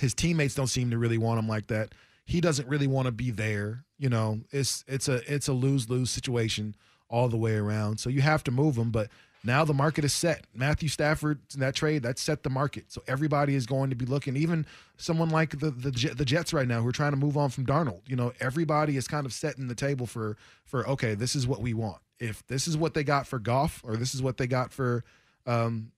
His 0.00 0.14
teammates 0.14 0.54
don't 0.54 0.66
seem 0.66 0.90
to 0.90 0.98
really 0.98 1.18
want 1.18 1.38
him 1.38 1.48
like 1.48 1.68
that. 1.68 1.94
He 2.26 2.40
doesn't 2.40 2.68
really 2.68 2.88
want 2.88 3.06
to 3.06 3.12
be 3.12 3.30
there. 3.30 3.84
You 3.98 4.10
know, 4.10 4.40
it's 4.50 4.84
it's 4.86 5.08
a 5.08 5.20
it's 5.32 5.48
a 5.48 5.52
lose 5.52 5.88
lose 5.88 6.10
situation 6.10 6.74
all 7.08 7.28
the 7.28 7.36
way 7.36 7.54
around. 7.54 7.98
So 8.00 8.10
you 8.10 8.20
have 8.20 8.44
to 8.44 8.50
move 8.50 8.76
him, 8.76 8.90
but 8.90 9.08
now 9.44 9.64
the 9.64 9.72
market 9.72 10.04
is 10.04 10.12
set. 10.12 10.44
Matthew 10.52 10.88
Stafford 10.88 11.38
in 11.54 11.60
that 11.60 11.76
trade 11.76 12.02
that 12.02 12.18
set 12.18 12.42
the 12.42 12.50
market, 12.50 12.86
so 12.92 13.00
everybody 13.06 13.54
is 13.54 13.64
going 13.64 13.90
to 13.90 13.96
be 13.96 14.04
looking. 14.04 14.36
Even 14.36 14.66
someone 14.96 15.30
like 15.30 15.60
the 15.60 15.70
the, 15.70 15.90
the 16.14 16.24
Jets 16.24 16.52
right 16.52 16.66
now 16.66 16.82
who 16.82 16.88
are 16.88 16.92
trying 16.92 17.12
to 17.12 17.16
move 17.16 17.36
on 17.36 17.50
from 17.50 17.64
Darnold. 17.64 18.00
You 18.08 18.16
know, 18.16 18.32
everybody 18.40 18.96
is 18.96 19.06
kind 19.06 19.24
of 19.24 19.32
setting 19.32 19.68
the 19.68 19.74
table 19.76 20.06
for 20.06 20.36
for 20.64 20.86
okay, 20.88 21.14
this 21.14 21.36
is 21.36 21.46
what 21.46 21.62
we 21.62 21.74
want. 21.74 21.98
If 22.18 22.44
this 22.48 22.66
is 22.66 22.76
what 22.76 22.94
they 22.94 23.04
got 23.04 23.26
for 23.28 23.38
Goff, 23.38 23.82
or 23.84 23.96
this 23.96 24.14
is 24.14 24.22
what 24.22 24.36
they 24.36 24.48
got 24.48 24.72
for 24.72 25.04
um 25.46 25.92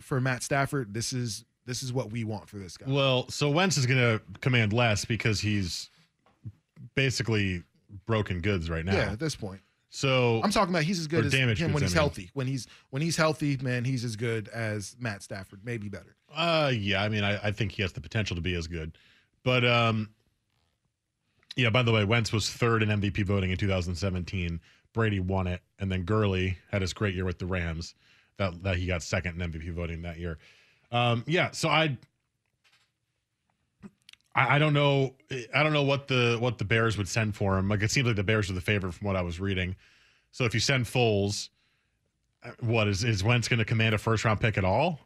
for 0.00 0.18
Matt 0.20 0.42
Stafford, 0.42 0.94
this 0.94 1.12
is 1.12 1.44
this 1.68 1.82
is 1.82 1.92
what 1.92 2.10
we 2.10 2.24
want 2.24 2.48
for 2.48 2.56
this 2.56 2.78
guy. 2.78 2.86
Well, 2.88 3.28
so 3.28 3.50
Wentz 3.50 3.76
is 3.76 3.84
going 3.84 3.98
to 4.00 4.22
command 4.40 4.72
less 4.72 5.04
because 5.04 5.38
he's 5.38 5.90
basically 6.94 7.62
broken 8.06 8.40
goods 8.40 8.70
right 8.70 8.86
now. 8.86 8.94
Yeah, 8.94 9.12
at 9.12 9.20
this 9.20 9.36
point. 9.36 9.60
So 9.90 10.40
I'm 10.42 10.50
talking 10.50 10.74
about 10.74 10.84
he's 10.84 10.98
as 10.98 11.06
good 11.06 11.26
as 11.26 11.32
him 11.32 11.46
when 11.46 11.82
he's 11.82 11.92
I 11.92 11.94
mean. 11.94 11.94
healthy. 11.94 12.30
When 12.32 12.46
he's 12.46 12.66
when 12.88 13.02
he's 13.02 13.16
healthy, 13.16 13.58
man, 13.58 13.84
he's 13.84 14.02
as 14.02 14.16
good 14.16 14.48
as 14.48 14.96
Matt 14.98 15.22
Stafford, 15.22 15.60
maybe 15.62 15.90
better. 15.90 16.16
Uh, 16.34 16.72
yeah. 16.74 17.02
I 17.02 17.10
mean, 17.10 17.22
I, 17.22 17.38
I 17.48 17.52
think 17.52 17.72
he 17.72 17.82
has 17.82 17.92
the 17.92 18.00
potential 18.00 18.34
to 18.34 18.42
be 18.42 18.54
as 18.54 18.66
good, 18.66 18.96
but 19.44 19.64
um, 19.64 20.08
yeah. 21.56 21.68
By 21.68 21.82
the 21.82 21.92
way, 21.92 22.04
Wentz 22.04 22.32
was 22.32 22.50
third 22.50 22.82
in 22.82 22.88
MVP 22.88 23.24
voting 23.24 23.50
in 23.50 23.58
2017. 23.58 24.60
Brady 24.94 25.20
won 25.20 25.46
it, 25.46 25.60
and 25.78 25.92
then 25.92 26.04
Gurley 26.04 26.56
had 26.70 26.80
his 26.80 26.94
great 26.94 27.14
year 27.14 27.26
with 27.26 27.38
the 27.38 27.46
Rams. 27.46 27.94
That 28.38 28.62
that 28.62 28.76
he 28.76 28.86
got 28.86 29.02
second 29.02 29.40
in 29.40 29.52
MVP 29.52 29.72
voting 29.72 30.02
that 30.02 30.18
year. 30.18 30.38
Um, 30.90 31.24
yeah. 31.26 31.50
So 31.50 31.68
I, 31.68 31.96
I, 34.34 34.56
I 34.56 34.58
don't 34.58 34.72
know. 34.72 35.14
I 35.54 35.62
don't 35.62 35.72
know 35.72 35.82
what 35.82 36.08
the 36.08 36.36
what 36.40 36.58
the 36.58 36.64
Bears 36.64 36.96
would 36.96 37.08
send 37.08 37.36
for 37.36 37.58
him. 37.58 37.68
Like 37.68 37.82
it 37.82 37.90
seems 37.90 38.06
like 38.06 38.16
the 38.16 38.22
Bears 38.22 38.50
are 38.50 38.54
the 38.54 38.60
favorite 38.60 38.92
from 38.92 39.06
what 39.06 39.16
I 39.16 39.22
was 39.22 39.40
reading. 39.40 39.76
So 40.30 40.44
if 40.44 40.54
you 40.54 40.60
send 40.60 40.86
Foles, 40.86 41.48
uh, 42.44 42.50
what 42.60 42.88
is 42.88 43.04
is 43.04 43.22
Wentz 43.24 43.48
going 43.48 43.58
to 43.58 43.64
command 43.64 43.94
a 43.94 43.98
first 43.98 44.24
round 44.24 44.40
pick 44.40 44.56
at 44.56 44.64
all? 44.64 45.00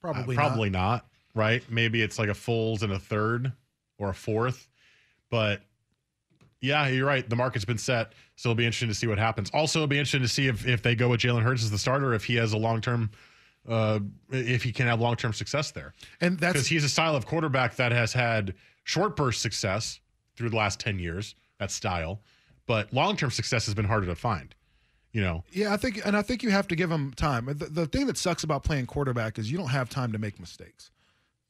Probably 0.00 0.36
Uh, 0.36 0.38
probably 0.38 0.70
not. 0.70 1.06
Right? 1.34 1.62
Maybe 1.68 2.00
it's 2.00 2.18
like 2.18 2.28
a 2.28 2.32
Foles 2.32 2.82
and 2.82 2.92
a 2.92 2.98
third 2.98 3.52
or 3.98 4.10
a 4.10 4.14
fourth. 4.14 4.68
But 5.30 5.60
yeah, 6.60 6.88
you're 6.88 7.06
right. 7.06 7.28
The 7.28 7.36
market's 7.36 7.64
been 7.66 7.76
set, 7.78 8.12
so 8.36 8.48
it'll 8.48 8.56
be 8.56 8.64
interesting 8.64 8.88
to 8.88 8.94
see 8.94 9.06
what 9.06 9.18
happens. 9.18 9.50
Also, 9.50 9.80
it'll 9.80 9.88
be 9.88 9.98
interesting 9.98 10.22
to 10.22 10.28
see 10.28 10.46
if 10.46 10.66
if 10.66 10.82
they 10.82 10.94
go 10.94 11.10
with 11.10 11.20
Jalen 11.20 11.42
Hurts 11.42 11.62
as 11.62 11.70
the 11.70 11.78
starter, 11.78 12.14
if 12.14 12.24
he 12.24 12.36
has 12.36 12.52
a 12.52 12.56
long 12.56 12.80
term, 12.80 13.10
uh, 13.68 14.00
if 14.30 14.62
he 14.62 14.72
can 14.72 14.86
have 14.86 15.00
long 15.00 15.16
term 15.16 15.32
success 15.32 15.70
there. 15.70 15.94
And 16.20 16.38
that's 16.38 16.54
because 16.54 16.66
he's 16.68 16.84
a 16.84 16.88
style 16.88 17.16
of 17.16 17.26
quarterback 17.26 17.76
that 17.76 17.92
has 17.92 18.12
had 18.12 18.54
short 18.84 19.16
burst 19.16 19.42
success 19.42 20.00
through 20.36 20.50
the 20.50 20.56
last 20.56 20.80
ten 20.80 20.98
years. 20.98 21.34
That 21.58 21.70
style, 21.70 22.20
but 22.66 22.92
long 22.92 23.16
term 23.16 23.30
success 23.30 23.64
has 23.66 23.74
been 23.74 23.86
harder 23.86 24.06
to 24.06 24.14
find. 24.14 24.54
You 25.12 25.22
know, 25.22 25.44
Yeah, 25.50 25.72
I 25.72 25.78
think, 25.78 26.04
and 26.04 26.14
I 26.14 26.20
think 26.20 26.42
you 26.42 26.50
have 26.50 26.68
to 26.68 26.76
give 26.76 26.90
him 26.90 27.14
time. 27.14 27.46
The, 27.46 27.66
the 27.66 27.86
thing 27.86 28.06
that 28.06 28.18
sucks 28.18 28.44
about 28.44 28.64
playing 28.64 28.84
quarterback 28.84 29.38
is 29.38 29.50
you 29.50 29.56
don't 29.56 29.70
have 29.70 29.88
time 29.88 30.12
to 30.12 30.18
make 30.18 30.38
mistakes. 30.38 30.90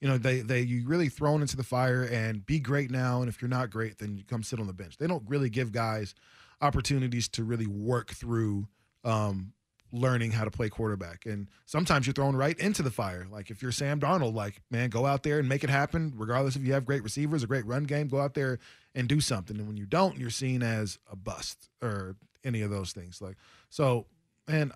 You 0.00 0.06
know, 0.06 0.18
they 0.18 0.40
they 0.40 0.60
you 0.60 0.86
really 0.86 1.08
thrown 1.08 1.40
into 1.40 1.56
the 1.56 1.64
fire 1.64 2.04
and 2.04 2.46
be 2.46 2.60
great 2.60 2.92
now, 2.92 3.22
and 3.22 3.28
if 3.28 3.42
you're 3.42 3.48
not 3.48 3.70
great, 3.70 3.98
then 3.98 4.16
you 4.16 4.22
come 4.22 4.44
sit 4.44 4.60
on 4.60 4.68
the 4.68 4.72
bench. 4.72 4.98
They 4.98 5.08
don't 5.08 5.24
really 5.26 5.50
give 5.50 5.72
guys 5.72 6.14
opportunities 6.60 7.28
to 7.30 7.42
really 7.44 7.66
work 7.66 8.12
through 8.12 8.68
um, 9.04 9.52
learning 9.92 10.32
how 10.32 10.44
to 10.44 10.50
play 10.50 10.68
quarterback. 10.68 11.26
And 11.26 11.48
sometimes 11.64 12.06
you're 12.06 12.14
thrown 12.14 12.36
right 12.36 12.58
into 12.58 12.82
the 12.82 12.90
fire. 12.90 13.26
Like 13.30 13.50
if 13.50 13.62
you're 13.62 13.72
Sam 13.72 14.00
Darnold, 14.00 14.34
like 14.34 14.60
man, 14.70 14.90
go 14.90 15.06
out 15.06 15.22
there 15.22 15.38
and 15.38 15.48
make 15.48 15.64
it 15.64 15.70
happen. 15.70 16.12
Regardless 16.16 16.56
if 16.56 16.64
you 16.64 16.72
have 16.72 16.84
great 16.84 17.02
receivers, 17.02 17.42
a 17.42 17.46
great 17.46 17.66
run 17.66 17.84
game, 17.84 18.08
go 18.08 18.20
out 18.20 18.34
there 18.34 18.58
and 18.94 19.08
do 19.08 19.20
something. 19.20 19.56
And 19.56 19.66
when 19.66 19.76
you 19.76 19.86
don't, 19.86 20.18
you're 20.18 20.30
seen 20.30 20.62
as 20.62 20.98
a 21.10 21.16
bust 21.16 21.68
or 21.82 22.16
any 22.44 22.62
of 22.62 22.70
those 22.70 22.92
things. 22.92 23.20
Like 23.20 23.36
so, 23.68 24.06
man. 24.48 24.72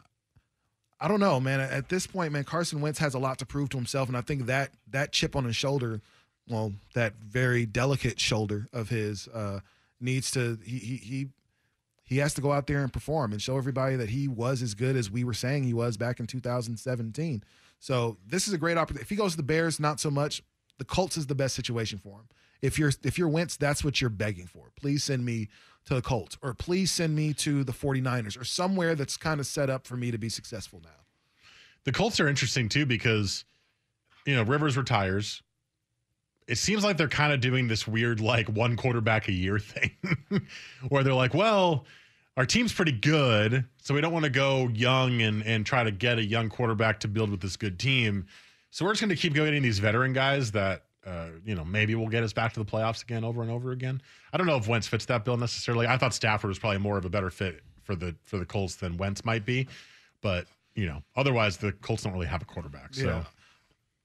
I 1.03 1.09
don't 1.09 1.21
know, 1.21 1.41
man. 1.41 1.61
At 1.61 1.89
this 1.89 2.07
point, 2.07 2.31
man, 2.31 2.45
Carson 2.45 2.83
Wentz 2.83 2.99
has 2.99 3.15
a 3.15 3.19
lot 3.19 3.39
to 3.39 3.47
prove 3.47 3.71
to 3.71 3.79
himself, 3.79 4.09
and 4.09 4.19
I 4.19 4.21
think 4.21 4.45
that 4.45 4.73
that 4.91 5.13
chip 5.13 5.35
on 5.35 5.45
his 5.45 5.57
shoulder, 5.57 6.03
well, 6.47 6.75
that 6.95 7.15
very 7.15 7.65
delicate 7.65 8.21
shoulder 8.21 8.69
of 8.71 8.91
his, 8.91 9.27
uh, 9.29 9.61
needs 10.01 10.31
to 10.33 10.59
he 10.65 10.79
he 10.79 11.29
he 12.11 12.19
has 12.19 12.35
to 12.35 12.41
go 12.41 12.51
out 12.51 12.67
there 12.67 12.83
and 12.83 12.93
perform 12.93 13.31
and 13.31 13.41
show 13.41 13.57
everybody 13.57 13.95
that 13.95 14.11
he 14.11 14.27
was 14.27 14.63
as 14.63 14.75
good 14.75 14.97
as 14.97 15.09
we 15.09 15.23
were 15.23 15.33
saying 15.33 15.63
he 15.63 15.73
was 15.73 15.97
back 15.97 16.19
in 16.19 16.27
2017. 16.27 17.45
So 17.79 18.17
this 18.27 18.49
is 18.49 18.53
a 18.53 18.59
great 18.59 18.77
opportunity. 18.77 19.05
If 19.05 19.11
he 19.11 19.15
goes 19.15 19.31
to 19.31 19.37
the 19.37 19.45
Bears, 19.45 19.79
not 19.79 20.01
so 20.01 20.11
much. 20.11 20.43
The 20.79 20.85
Colts 20.85 21.17
is 21.17 21.29
the 21.29 21.37
best 21.37 21.55
situation 21.55 22.01
for 22.01 22.17
him. 22.17 22.29
If 22.63 22.81
you're 22.81 22.91
if 23.05 23.17
you're 23.17 23.29
Wentz, 23.29 23.57
that's 23.57 23.85
what 23.85 24.01
you're 24.01 24.11
begging 24.11 24.49
for. 24.49 24.73
Please 24.75 25.05
send 25.05 25.25
me 25.25 25.49
to 25.85 25.95
the 25.95 26.03
Colts 26.03 26.37
or 26.43 26.53
please 26.53 26.91
send 26.91 27.15
me 27.15 27.33
to 27.35 27.63
the 27.63 27.73
49ers 27.73 28.39
or 28.39 28.45
somewhere 28.45 28.97
that's 28.97 29.17
kind 29.17 29.39
of 29.39 29.47
set 29.47 29.71
up 29.71 29.87
for 29.87 29.97
me 29.97 30.11
to 30.11 30.19
be 30.19 30.29
successful 30.29 30.81
now. 30.83 30.91
The 31.85 31.93
Colts 31.93 32.19
are 32.19 32.29
interesting 32.29 32.69
too 32.69 32.87
because, 32.87 33.45
you 34.27 34.35
know, 34.35 34.43
Rivers 34.43 34.77
retires. 34.77 35.43
It 36.51 36.59
seems 36.59 36.83
like 36.83 36.97
they're 36.97 37.09
kind 37.09 37.33
of 37.33 37.41
doing 37.41 37.69
this 37.69 37.87
weird, 37.87 38.21
like 38.21 38.49
one 38.49 38.77
quarterback 38.77 39.29
a 39.29 39.33
year 39.33 39.59
thing 39.61 39.93
where 40.89 41.05
they're 41.05 41.15
like, 41.15 41.33
well, 41.33 41.87
our 42.37 42.45
team's 42.45 42.73
pretty 42.73 42.93
good. 42.93 43.65
So 43.83 43.95
we 43.95 44.01
don't 44.01 44.13
want 44.13 44.25
to 44.25 44.31
go 44.31 44.69
young 44.69 45.23
and, 45.23 45.45
and 45.45 45.65
try 45.65 45.85
to 45.85 45.91
get 45.91 46.19
a 46.19 46.25
young 46.25 46.49
quarterback 46.49 47.01
to 47.01 47.09
build 47.09 47.31
with 47.31 47.41
this 47.41 47.57
good 47.57 47.79
team. 47.79 48.27
So 48.71 48.85
we're 48.85 48.93
just 48.93 49.01
going 49.01 49.11
to 49.11 49.17
keep 49.17 49.35
getting 49.35 49.63
these 49.63 49.79
veteran 49.79 50.13
guys 50.13 50.53
that, 50.53 50.85
uh, 51.07 51.29
you 51.45 51.55
know, 51.55 51.65
maybe 51.65 51.95
will 51.95 52.09
get 52.09 52.23
us 52.23 52.33
back 52.33 52.53
to 52.55 52.61
the 52.61 52.67
playoffs 52.67 53.03
again 53.03 53.25
over 53.25 53.43
and 53.43 53.51
over 53.51 53.73
again. 53.73 54.01
I 54.33 54.37
don't 54.37 54.47
know 54.47 54.57
if 54.57 54.69
Wentz 54.69 54.87
fits 54.87 55.07
that 55.07 55.25
bill 55.25 55.37
necessarily. 55.37 55.87
I 55.87 55.97
thought 55.99 56.15
Stafford 56.15 56.49
was 56.49 56.59
probably 56.59 56.79
more 56.79 56.99
of 56.99 57.05
a 57.05 57.11
better 57.11 57.31
fit 57.31 57.63
for 57.85 57.95
the 57.97 58.15
for 58.23 58.39
the 58.39 58.47
Colts 58.47 58.77
than 58.77 58.97
Wentz 58.97 59.25
might 59.25 59.45
be, 59.45 59.67
but 60.21 60.47
you 60.75 60.87
know, 60.87 61.03
otherwise 61.17 61.57
the 61.57 61.73
Colts 61.73 62.05
don't 62.05 62.13
really 62.13 62.27
have 62.27 62.43
a 62.43 62.45
quarterback. 62.45 62.95
So 62.95 63.07
Yeah. 63.07 63.25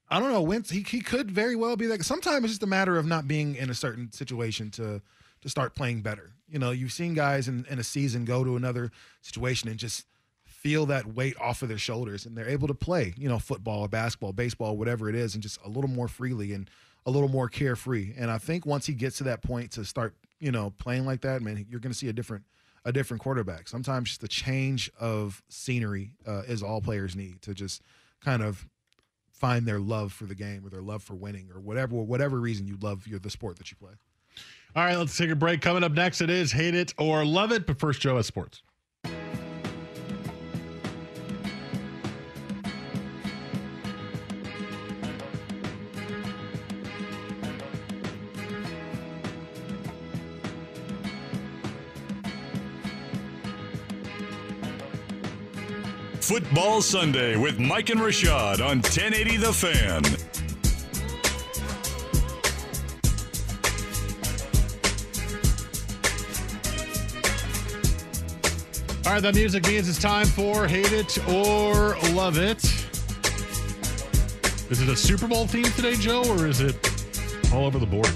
I 0.09 0.19
don't 0.19 0.31
know. 0.31 0.41
Wentz, 0.41 0.69
he, 0.69 0.81
he 0.81 1.01
could 1.01 1.31
very 1.31 1.55
well 1.55 1.75
be 1.75 1.87
that. 1.87 2.03
Sometimes 2.03 2.45
it's 2.45 2.53
just 2.53 2.63
a 2.63 2.67
matter 2.67 2.97
of 2.97 3.05
not 3.05 3.27
being 3.27 3.55
in 3.55 3.69
a 3.69 3.73
certain 3.73 4.11
situation 4.11 4.69
to 4.71 5.01
to 5.41 5.49
start 5.49 5.75
playing 5.75 6.01
better. 6.01 6.31
You 6.49 6.57
know, 6.57 6.71
you've 6.71 6.91
seen 6.91 7.13
guys 7.13 7.47
in, 7.47 7.65
in 7.69 7.77
a 7.77 7.83
season 7.83 8.25
go 8.25 8.43
to 8.43 8.55
another 8.55 8.91
situation 9.21 9.69
and 9.69 9.77
just 9.77 10.05
feel 10.45 10.87
that 10.87 11.13
weight 11.13 11.35
off 11.39 11.61
of 11.61 11.69
their 11.69 11.77
shoulders 11.77 12.25
and 12.25 12.35
they're 12.35 12.49
able 12.49 12.67
to 12.67 12.73
play, 12.73 13.13
you 13.15 13.29
know, 13.29 13.37
football 13.37 13.81
or 13.81 13.87
basketball, 13.87 14.33
baseball, 14.33 14.75
whatever 14.75 15.07
it 15.07 15.13
is, 15.13 15.35
and 15.35 15.43
just 15.43 15.59
a 15.63 15.69
little 15.69 15.89
more 15.89 16.07
freely 16.07 16.53
and 16.53 16.67
a 17.05 17.11
little 17.11 17.29
more 17.29 17.47
carefree. 17.47 18.13
And 18.17 18.31
I 18.31 18.39
think 18.39 18.65
once 18.65 18.87
he 18.87 18.93
gets 18.93 19.19
to 19.19 19.25
that 19.25 19.43
point 19.43 19.69
to 19.73 19.85
start, 19.85 20.15
you 20.39 20.51
know, 20.51 20.71
playing 20.79 21.05
like 21.05 21.21
that, 21.21 21.43
man, 21.43 21.63
you're 21.69 21.79
going 21.79 21.93
to 21.93 21.97
see 21.97 22.09
a 22.09 22.13
different 22.13 22.43
a 22.83 22.91
different 22.91 23.21
quarterback. 23.21 23.67
Sometimes 23.67 24.09
just 24.09 24.21
the 24.21 24.27
change 24.27 24.91
of 24.99 25.43
scenery 25.49 26.13
uh, 26.27 26.41
is 26.47 26.61
all 26.63 26.81
players 26.81 27.15
need 27.15 27.41
to 27.43 27.53
just 27.53 27.81
kind 28.23 28.43
of 28.43 28.67
find 29.45 29.67
their 29.67 29.79
love 29.79 30.11
for 30.11 30.25
the 30.25 30.33
game 30.33 30.65
or 30.65 30.71
their 30.71 30.81
love 30.81 31.03
for 31.03 31.13
winning 31.13 31.51
or 31.53 31.59
whatever 31.59 31.95
whatever 31.97 32.39
reason 32.39 32.65
you 32.65 32.77
love 32.81 33.05
your 33.05 33.19
the 33.19 33.29
sport 33.29 33.57
that 33.57 33.69
you 33.69 33.77
play. 33.77 33.91
All 34.75 34.83
right, 34.83 34.97
let's 34.97 35.15
take 35.15 35.29
a 35.29 35.35
break. 35.35 35.61
Coming 35.61 35.83
up 35.83 35.91
next, 35.91 36.19
it 36.19 36.31
is 36.31 36.51
Hate 36.51 36.73
It 36.73 36.95
or 36.97 37.23
Love 37.23 37.51
It. 37.51 37.67
But 37.67 37.79
first, 37.79 38.01
Joe 38.01 38.17
at 38.17 38.25
Sports. 38.25 38.63
Football 56.25 56.81
Sunday 56.81 57.37
with 57.37 57.59
Mike 57.59 57.91
and 57.91 58.01
Rashad 58.01 58.59
on 58.59 58.81
1080 58.81 59.37
The 59.37 59.53
Fan. 59.53 60.03
All 69.05 69.13
right, 69.13 69.21
that 69.21 69.35
music 69.35 69.67
means 69.67 69.87
it's 69.87 70.01
time 70.01 70.25
for 70.25 70.67
Hate 70.67 70.91
It 70.91 71.15
or 71.29 71.95
Love 72.15 72.39
It. 72.39 72.63
Is 74.71 74.81
it 74.81 74.89
a 74.89 74.95
Super 74.95 75.27
Bowl 75.27 75.45
theme 75.45 75.65
today, 75.65 75.93
Joe, 75.93 76.23
or 76.27 76.47
is 76.47 76.59
it 76.59 76.75
all 77.53 77.67
over 77.67 77.77
the 77.77 77.85
board? 77.85 78.09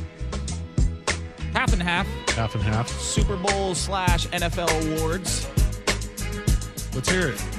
Half 1.54 1.74
and 1.74 1.84
half. 1.84 2.08
Half 2.30 2.56
and 2.56 2.64
half. 2.64 2.90
Super 2.90 3.38
Bowl 3.38 3.76
slash 3.76 4.26
NFL 4.30 4.98
awards. 4.98 5.48
Let's 6.96 7.08
hear 7.08 7.28
it. 7.28 7.59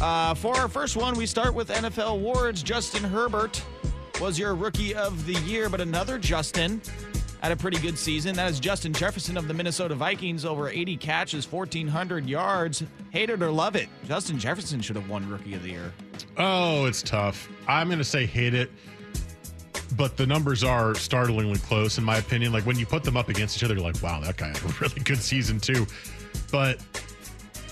Uh, 0.00 0.34
for 0.34 0.54
our 0.56 0.68
first 0.68 0.96
one, 0.96 1.14
we 1.16 1.24
start 1.24 1.54
with 1.54 1.68
NFL 1.68 2.08
awards. 2.08 2.62
Justin 2.62 3.02
Herbert 3.02 3.62
was 4.20 4.38
your 4.38 4.54
rookie 4.54 4.94
of 4.94 5.24
the 5.26 5.34
year, 5.40 5.68
but 5.68 5.80
another 5.80 6.18
Justin 6.18 6.82
had 7.42 7.52
a 7.52 7.56
pretty 7.56 7.78
good 7.78 7.96
season. 7.98 8.36
That 8.36 8.50
is 8.50 8.60
Justin 8.60 8.92
Jefferson 8.92 9.36
of 9.36 9.48
the 9.48 9.54
Minnesota 9.54 9.94
Vikings, 9.94 10.44
over 10.44 10.68
80 10.68 10.96
catches, 10.98 11.50
1,400 11.50 12.26
yards. 12.26 12.82
Hate 13.10 13.30
it 13.30 13.42
or 13.42 13.50
love 13.50 13.74
it, 13.74 13.88
Justin 14.06 14.38
Jefferson 14.38 14.80
should 14.80 14.96
have 14.96 15.08
won 15.08 15.28
rookie 15.30 15.54
of 15.54 15.62
the 15.62 15.70
year. 15.70 15.92
Oh, 16.36 16.84
it's 16.84 17.02
tough. 17.02 17.48
I'm 17.66 17.88
going 17.88 17.98
to 17.98 18.04
say 18.04 18.26
hate 18.26 18.52
it, 18.52 18.70
but 19.96 20.18
the 20.18 20.26
numbers 20.26 20.62
are 20.62 20.94
startlingly 20.94 21.58
close, 21.58 21.96
in 21.96 22.04
my 22.04 22.18
opinion. 22.18 22.52
Like 22.52 22.66
when 22.66 22.78
you 22.78 22.84
put 22.84 23.02
them 23.02 23.16
up 23.16 23.30
against 23.30 23.56
each 23.56 23.64
other, 23.64 23.74
you're 23.74 23.82
like, 23.82 24.02
wow, 24.02 24.20
that 24.20 24.36
guy 24.36 24.48
had 24.48 24.62
a 24.62 24.68
really 24.80 25.00
good 25.00 25.18
season, 25.18 25.58
too. 25.58 25.86
But 26.52 26.82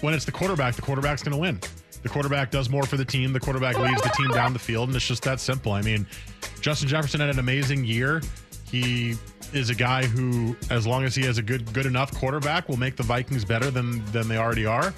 when 0.00 0.14
it's 0.14 0.24
the 0.24 0.32
quarterback, 0.32 0.74
the 0.74 0.82
quarterback's 0.82 1.22
going 1.22 1.34
to 1.34 1.40
win. 1.40 1.60
The 2.04 2.10
quarterback 2.10 2.50
does 2.50 2.68
more 2.68 2.84
for 2.84 2.98
the 2.98 3.04
team. 3.04 3.32
The 3.32 3.40
quarterback 3.40 3.78
leads 3.78 4.00
the 4.02 4.10
team 4.10 4.28
down 4.28 4.52
the 4.52 4.58
field, 4.58 4.90
and 4.90 4.96
it's 4.96 5.08
just 5.08 5.22
that 5.22 5.40
simple. 5.40 5.72
I 5.72 5.80
mean, 5.80 6.06
Justin 6.60 6.86
Jefferson 6.86 7.18
had 7.18 7.30
an 7.30 7.38
amazing 7.38 7.82
year. 7.82 8.20
He 8.70 9.16
is 9.54 9.70
a 9.70 9.74
guy 9.74 10.04
who, 10.04 10.54
as 10.68 10.86
long 10.86 11.04
as 11.04 11.14
he 11.14 11.22
has 11.22 11.38
a 11.38 11.42
good 11.42 11.72
good 11.72 11.86
enough 11.86 12.14
quarterback, 12.14 12.68
will 12.68 12.76
make 12.76 12.96
the 12.96 13.02
Vikings 13.02 13.42
better 13.46 13.70
than 13.70 14.04
than 14.12 14.28
they 14.28 14.36
already 14.36 14.66
are. 14.66 14.92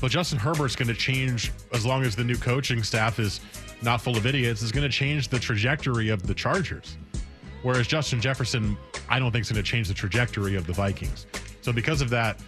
But 0.00 0.10
Justin 0.10 0.38
Herbert's 0.38 0.76
going 0.76 0.88
to 0.88 0.94
change 0.94 1.52
as 1.74 1.84
long 1.84 2.04
as 2.04 2.16
the 2.16 2.24
new 2.24 2.36
coaching 2.36 2.82
staff 2.82 3.18
is 3.18 3.40
not 3.82 4.00
full 4.00 4.16
of 4.16 4.24
idiots. 4.24 4.62
Is 4.62 4.72
going 4.72 4.90
to 4.90 4.96
change 4.96 5.28
the 5.28 5.38
trajectory 5.38 6.08
of 6.08 6.26
the 6.26 6.34
Chargers. 6.34 6.96
Whereas 7.64 7.86
Justin 7.86 8.18
Jefferson, 8.18 8.78
I 9.10 9.18
don't 9.18 9.30
think 9.30 9.42
is 9.42 9.52
going 9.52 9.62
to 9.62 9.70
change 9.70 9.88
the 9.88 9.94
trajectory 9.94 10.56
of 10.56 10.66
the 10.66 10.72
Vikings. 10.72 11.26
So 11.60 11.70
because 11.70 12.00
of 12.00 12.08
that, 12.10 12.40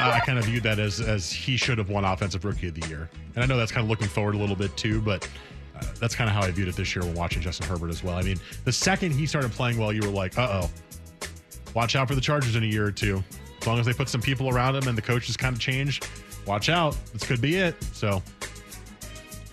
I 0.00 0.20
kind 0.20 0.38
of 0.38 0.44
viewed 0.44 0.62
that 0.64 0.78
as 0.78 1.00
as 1.00 1.30
he 1.30 1.56
should 1.56 1.78
have 1.78 1.88
won 1.88 2.04
Offensive 2.04 2.44
Rookie 2.44 2.68
of 2.68 2.74
the 2.74 2.86
Year. 2.88 3.08
And 3.34 3.44
I 3.44 3.46
know 3.46 3.56
that's 3.56 3.72
kind 3.72 3.84
of 3.84 3.90
looking 3.90 4.08
forward 4.08 4.34
a 4.34 4.38
little 4.38 4.56
bit 4.56 4.76
too, 4.76 5.00
but 5.00 5.28
uh, 5.76 5.84
that's 6.00 6.14
kind 6.14 6.28
of 6.28 6.34
how 6.34 6.42
I 6.42 6.50
viewed 6.50 6.68
it 6.68 6.76
this 6.76 6.94
year 6.94 7.04
when 7.04 7.14
watching 7.14 7.42
Justin 7.42 7.66
Herbert 7.68 7.90
as 7.90 8.02
well. 8.02 8.16
I 8.16 8.22
mean, 8.22 8.38
the 8.64 8.72
second 8.72 9.12
he 9.12 9.26
started 9.26 9.52
playing 9.52 9.78
well, 9.78 9.92
you 9.92 10.00
were 10.02 10.08
like, 10.08 10.36
uh 10.38 10.62
oh, 10.64 10.70
watch 11.74 11.96
out 11.96 12.08
for 12.08 12.14
the 12.14 12.20
Chargers 12.20 12.56
in 12.56 12.62
a 12.62 12.66
year 12.66 12.86
or 12.86 12.92
two. 12.92 13.22
As 13.60 13.66
long 13.66 13.78
as 13.78 13.86
they 13.86 13.92
put 13.92 14.08
some 14.08 14.20
people 14.20 14.48
around 14.48 14.76
him 14.76 14.88
and 14.88 14.98
the 14.98 15.02
coaches 15.02 15.36
kind 15.36 15.54
of 15.54 15.60
change, 15.60 16.00
watch 16.46 16.68
out. 16.68 16.96
This 17.12 17.24
could 17.24 17.40
be 17.40 17.56
it. 17.56 17.82
So, 17.92 18.22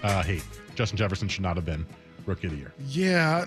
uh, 0.04 0.24
hey, 0.24 0.42
Justin 0.76 0.98
Jefferson 0.98 1.28
should 1.28 1.44
not 1.44 1.56
have 1.56 1.66
been 1.66 1.86
Rookie 2.26 2.48
of 2.48 2.54
the 2.54 2.60
Year. 2.60 2.74
Yeah. 2.88 3.46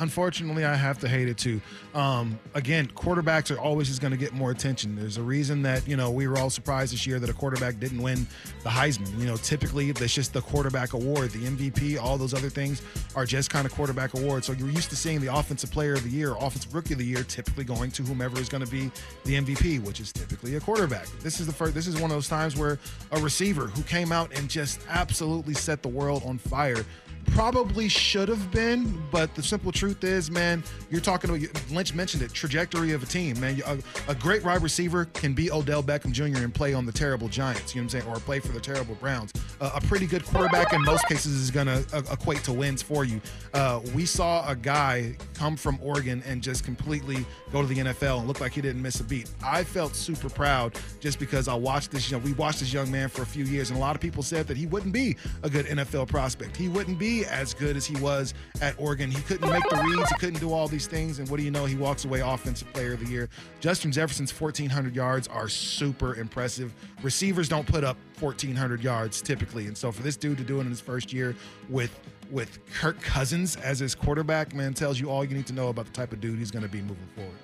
Unfortunately, 0.00 0.64
I 0.64 0.74
have 0.74 0.98
to 1.00 1.08
hate 1.08 1.28
it 1.28 1.38
too. 1.38 1.60
Um, 1.94 2.38
again, 2.54 2.86
quarterbacks 2.88 3.54
are 3.54 3.58
always 3.58 3.88
just 3.88 4.00
going 4.00 4.12
to 4.12 4.16
get 4.16 4.32
more 4.32 4.50
attention. 4.50 4.94
There's 4.94 5.16
a 5.16 5.22
reason 5.22 5.62
that 5.62 5.86
you 5.88 5.96
know 5.96 6.10
we 6.10 6.28
were 6.28 6.38
all 6.38 6.50
surprised 6.50 6.92
this 6.92 7.06
year 7.06 7.18
that 7.18 7.28
a 7.28 7.32
quarterback 7.32 7.80
didn't 7.80 8.00
win 8.00 8.26
the 8.62 8.70
Heisman. 8.70 9.18
You 9.18 9.26
know, 9.26 9.36
typically 9.36 9.90
that's 9.92 10.14
just 10.14 10.32
the 10.32 10.40
quarterback 10.40 10.92
award, 10.92 11.30
the 11.30 11.44
MVP, 11.44 12.00
all 12.00 12.16
those 12.16 12.34
other 12.34 12.48
things 12.50 12.82
are 13.16 13.26
just 13.26 13.50
kind 13.50 13.66
of 13.66 13.72
quarterback 13.72 14.14
awards. 14.14 14.46
So 14.46 14.52
you're 14.52 14.70
used 14.70 14.90
to 14.90 14.96
seeing 14.96 15.20
the 15.20 15.34
offensive 15.34 15.70
player 15.70 15.94
of 15.94 16.04
the 16.04 16.10
year, 16.10 16.34
offensive 16.38 16.74
rookie 16.74 16.94
of 16.94 16.98
the 16.98 17.04
year, 17.04 17.22
typically 17.24 17.64
going 17.64 17.90
to 17.92 18.02
whomever 18.02 18.38
is 18.38 18.48
going 18.48 18.64
to 18.64 18.70
be 18.70 18.90
the 19.24 19.34
MVP, 19.34 19.82
which 19.84 20.00
is 20.00 20.12
typically 20.12 20.56
a 20.56 20.60
quarterback. 20.60 21.06
This 21.20 21.40
is 21.40 21.46
the 21.46 21.52
first. 21.52 21.74
This 21.74 21.86
is 21.86 21.96
one 21.96 22.10
of 22.10 22.16
those 22.16 22.28
times 22.28 22.56
where 22.56 22.78
a 23.12 23.20
receiver 23.20 23.66
who 23.66 23.82
came 23.82 24.12
out 24.12 24.36
and 24.36 24.48
just 24.48 24.80
absolutely 24.88 25.54
set 25.54 25.82
the 25.82 25.88
world 25.88 26.22
on 26.24 26.38
fire 26.38 26.84
probably 27.32 27.88
should 27.88 28.28
have 28.28 28.50
been, 28.50 29.02
but 29.10 29.34
the 29.34 29.42
simple 29.42 29.72
truth 29.72 30.04
is, 30.04 30.30
man, 30.30 30.62
you're 30.90 31.00
talking 31.00 31.30
about 31.30 31.70
Lynch 31.70 31.94
mentioned 31.94 32.22
it, 32.22 32.32
trajectory 32.32 32.92
of 32.92 33.02
a 33.02 33.06
team, 33.06 33.38
man. 33.40 33.60
A, 33.66 33.78
a 34.08 34.14
great 34.14 34.44
wide 34.44 34.62
receiver 34.62 35.06
can 35.06 35.34
be 35.34 35.50
Odell 35.50 35.82
Beckham 35.82 36.12
Jr. 36.12 36.42
and 36.42 36.54
play 36.54 36.74
on 36.74 36.86
the 36.86 36.92
terrible 36.92 37.28
Giants, 37.28 37.74
you 37.74 37.80
know 37.80 37.86
what 37.86 37.94
I'm 37.94 38.00
saying, 38.00 38.14
or 38.14 38.20
play 38.20 38.40
for 38.40 38.52
the 38.52 38.60
terrible 38.60 38.94
Browns. 38.96 39.32
Uh, 39.60 39.72
a 39.74 39.80
pretty 39.82 40.06
good 40.06 40.24
quarterback 40.24 40.72
in 40.72 40.82
most 40.82 41.06
cases 41.08 41.34
is 41.34 41.50
going 41.50 41.66
to 41.66 41.84
uh, 41.92 42.02
equate 42.12 42.42
to 42.44 42.52
wins 42.52 42.82
for 42.82 43.04
you. 43.04 43.20
Uh, 43.54 43.80
we 43.94 44.06
saw 44.06 44.48
a 44.48 44.54
guy 44.54 45.16
come 45.34 45.56
from 45.56 45.78
Oregon 45.82 46.22
and 46.26 46.42
just 46.42 46.64
completely 46.64 47.24
go 47.52 47.62
to 47.62 47.68
the 47.68 47.76
NFL 47.76 48.18
and 48.18 48.28
look 48.28 48.40
like 48.40 48.52
he 48.52 48.60
didn't 48.60 48.82
miss 48.82 49.00
a 49.00 49.04
beat. 49.04 49.30
I 49.44 49.64
felt 49.64 49.94
super 49.94 50.28
proud 50.28 50.76
just 51.00 51.18
because 51.18 51.48
I 51.48 51.54
watched 51.54 51.90
this, 51.90 52.10
you 52.10 52.16
know, 52.16 52.24
we 52.24 52.32
watched 52.34 52.60
this 52.60 52.72
young 52.72 52.90
man 52.90 53.08
for 53.08 53.22
a 53.22 53.26
few 53.26 53.44
years, 53.44 53.70
and 53.70 53.78
a 53.78 53.80
lot 53.80 53.94
of 53.94 54.00
people 54.02 54.22
said 54.22 54.46
that 54.48 54.56
he 54.56 54.66
wouldn't 54.66 54.92
be 54.92 55.16
a 55.42 55.50
good 55.50 55.66
NFL 55.66 56.08
prospect. 56.08 56.56
He 56.56 56.68
wouldn't 56.68 56.98
be 56.98 57.17
as 57.26 57.54
good 57.54 57.76
as 57.76 57.86
he 57.86 57.96
was 58.00 58.34
at 58.60 58.74
Oregon. 58.78 59.10
He 59.10 59.20
couldn't 59.22 59.50
make 59.50 59.62
the 59.68 59.76
reads, 59.76 60.08
he 60.10 60.16
couldn't 60.16 60.40
do 60.40 60.52
all 60.52 60.68
these 60.68 60.86
things, 60.86 61.18
and 61.18 61.28
what 61.28 61.38
do 61.38 61.42
you 61.42 61.50
know? 61.50 61.64
He 61.64 61.76
walks 61.76 62.04
away 62.04 62.20
Offensive 62.20 62.72
Player 62.72 62.92
of 62.94 63.00
the 63.00 63.06
Year. 63.06 63.28
Justin 63.60 63.92
Jefferson's 63.92 64.38
1,400 64.38 64.94
yards 64.94 65.28
are 65.28 65.48
super 65.48 66.14
impressive. 66.16 66.74
Receivers 67.02 67.48
don't 67.48 67.66
put 67.66 67.84
up 67.84 67.96
1,400 68.20 68.82
yards 68.82 69.22
typically, 69.22 69.66
and 69.66 69.76
so 69.76 69.92
for 69.92 70.02
this 70.02 70.16
dude 70.16 70.38
to 70.38 70.44
do 70.44 70.58
it 70.58 70.62
in 70.62 70.70
his 70.70 70.80
first 70.80 71.12
year 71.12 71.34
with 71.68 71.98
with 72.30 72.58
Kirk 72.74 73.00
Cousins 73.00 73.56
as 73.56 73.78
his 73.78 73.94
quarterback, 73.94 74.54
man, 74.54 74.74
tells 74.74 75.00
you 75.00 75.10
all 75.10 75.24
you 75.24 75.34
need 75.34 75.46
to 75.46 75.54
know 75.54 75.68
about 75.68 75.86
the 75.86 75.92
type 75.92 76.12
of 76.12 76.20
dude 76.20 76.38
he's 76.38 76.50
going 76.50 76.62
to 76.62 76.68
be 76.68 76.82
moving 76.82 77.08
forward. 77.14 77.38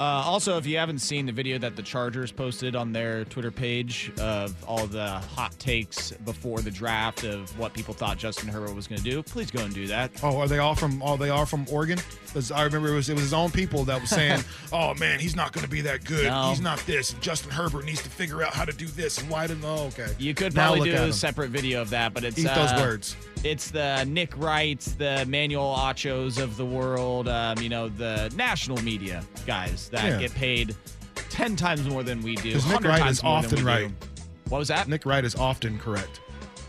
Uh, 0.00 0.04
also, 0.04 0.56
if 0.58 0.64
you 0.66 0.78
haven't 0.78 1.00
seen 1.00 1.26
the 1.26 1.32
video 1.32 1.58
that 1.58 1.74
the 1.74 1.82
Chargers 1.82 2.30
posted 2.30 2.76
on 2.76 2.92
their 2.92 3.24
Twitter 3.24 3.50
page 3.50 4.12
of 4.20 4.54
all 4.64 4.86
the 4.86 5.18
hot 5.34 5.58
takes 5.58 6.12
before 6.24 6.60
the 6.60 6.70
draft 6.70 7.24
of 7.24 7.56
what 7.58 7.72
people 7.74 7.92
thought 7.94 8.16
Justin 8.16 8.48
Herbert 8.48 8.74
was 8.74 8.86
going 8.86 9.00
to 9.02 9.04
do, 9.10 9.22
please 9.22 9.50
go 9.50 9.62
and 9.64 9.74
do 9.74 9.88
that. 9.88 10.12
Oh, 10.22 10.38
are 10.38 10.46
they 10.46 10.58
all 10.58 10.74
from? 10.76 11.02
Oh, 11.02 11.16
they 11.16 11.30
are 11.30 11.46
from 11.46 11.66
Oregon. 11.70 11.98
Because 12.26 12.52
I 12.52 12.62
remember 12.62 12.88
it 12.88 12.94
was 12.94 13.08
it 13.08 13.14
was 13.14 13.22
his 13.22 13.32
own 13.32 13.50
people 13.50 13.84
that 13.84 14.00
was 14.00 14.10
saying, 14.10 14.44
"Oh 14.72 14.94
man, 14.94 15.18
he's 15.18 15.34
not 15.34 15.52
going 15.52 15.64
to 15.64 15.70
be 15.70 15.80
that 15.80 16.04
good. 16.04 16.26
No. 16.26 16.50
He's 16.50 16.60
not 16.60 16.78
this. 16.80 17.14
Justin 17.14 17.50
Herbert 17.50 17.84
needs 17.84 18.02
to 18.02 18.10
figure 18.10 18.42
out 18.42 18.52
how 18.54 18.64
to 18.66 18.72
do 18.72 18.86
this 18.86 19.18
and 19.18 19.28
why 19.30 19.46
didn't? 19.46 19.64
Oh, 19.64 19.86
okay. 19.88 20.08
You 20.18 20.34
could 20.34 20.54
Now 20.54 20.68
probably 20.68 20.90
do 20.90 20.96
a 20.96 21.06
him. 21.06 21.12
separate 21.12 21.50
video 21.50 21.80
of 21.80 21.90
that, 21.90 22.14
but 22.14 22.24
it's 22.24 22.38
Eat 22.38 22.44
those 22.44 22.72
uh, 22.72 22.78
words. 22.80 23.16
It's 23.44 23.70
the 23.70 24.04
Nick 24.04 24.36
Wrights, 24.36 24.92
the 24.92 25.22
Emmanuel 25.22 25.74
Achos 25.78 26.42
of 26.42 26.56
the 26.56 26.66
world, 26.66 27.28
um, 27.28 27.58
you 27.58 27.68
know, 27.68 27.88
the 27.88 28.32
national 28.36 28.82
media 28.82 29.22
guys 29.46 29.87
that 29.90 30.04
Yeah. 30.04 30.18
get 30.18 30.34
paid 30.34 30.74
ten 31.30 31.56
times 31.56 31.86
more 31.88 32.02
than 32.02 32.22
we 32.22 32.36
do. 32.36 32.42
Because 32.54 32.64
Nick 32.66 32.74
100 32.74 32.88
Wright 32.88 33.00
times 33.02 33.18
is 33.18 33.22
more 33.24 33.36
often 33.36 33.50
we 33.56 33.56
do. 33.62 33.66
right. 33.66 33.90
What 34.48 34.58
was 34.58 34.68
that? 34.68 34.88
Nick 34.88 35.04
Wright 35.06 35.24
is 35.24 35.34
often 35.34 35.78
correct. 35.78 36.20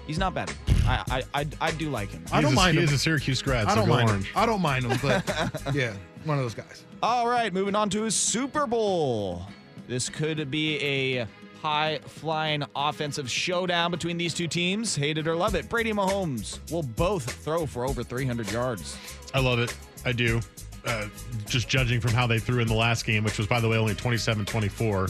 He's 0.08 0.17
not 0.17 0.34
bad. 0.34 0.51
I 0.86 1.23
I 1.34 1.41
I, 1.41 1.47
I 1.62 1.71
do 1.71 1.89
like 1.89 2.10
him. 2.12 2.23
I 2.32 2.41
don't 2.41 2.55
mind 2.55 2.73
He 2.77 2.84
him. 2.84 2.88
is 2.89 2.93
a 2.93 2.97
Syracuse 2.97 3.41
grad, 3.41 3.67
I 3.67 3.69
so 3.71 3.75
don't 3.77 3.88
go 3.88 3.93
mind 3.95 4.10
orange. 4.10 4.25
him. 4.27 4.38
I 4.38 4.45
don't 4.45 4.62
mind 4.62 4.86
him, 4.86 4.97
but 5.01 5.53
yeah, 5.73 5.93
one 6.23 6.38
of 6.38 6.43
those 6.43 6.55
guys. 6.55 6.84
All 7.03 7.27
right, 7.27 7.53
moving 7.53 7.75
on 7.75 7.89
to 7.91 8.10
Super 8.10 8.65
Bowl. 8.65 9.43
This 9.88 10.10
could 10.10 10.49
be 10.51 10.77
a 10.79 11.27
high 11.62 11.99
flying 12.08 12.63
offensive 12.75 13.29
showdown 13.29 13.91
between 13.91 14.17
these 14.17 14.34
two 14.34 14.47
teams. 14.47 14.95
Hate 14.95 15.17
it 15.17 15.27
or 15.27 15.36
love 15.36 15.55
it. 15.55 15.67
Brady 15.69 15.91
Mahomes 15.93 16.60
will 16.71 16.84
both 16.84 17.29
throw 17.43 17.65
for 17.65 17.86
over 17.86 18.03
300 18.03 18.51
yards. 18.51 18.97
I 19.34 19.39
love 19.39 19.60
it. 19.60 19.75
I 20.05 20.12
do. 20.12 20.39
Uh, 20.85 21.07
just 21.47 21.67
judging 21.67 21.99
from 21.99 22.11
how 22.11 22.25
they 22.27 22.39
threw 22.39 22.61
in 22.61 22.67
the 22.67 22.75
last 22.75 23.05
game, 23.05 23.23
which 23.23 23.37
was, 23.37 23.47
by 23.47 23.59
the 23.59 23.67
way, 23.67 23.77
only 23.77 23.95
27 23.95 24.45
24. 24.45 25.07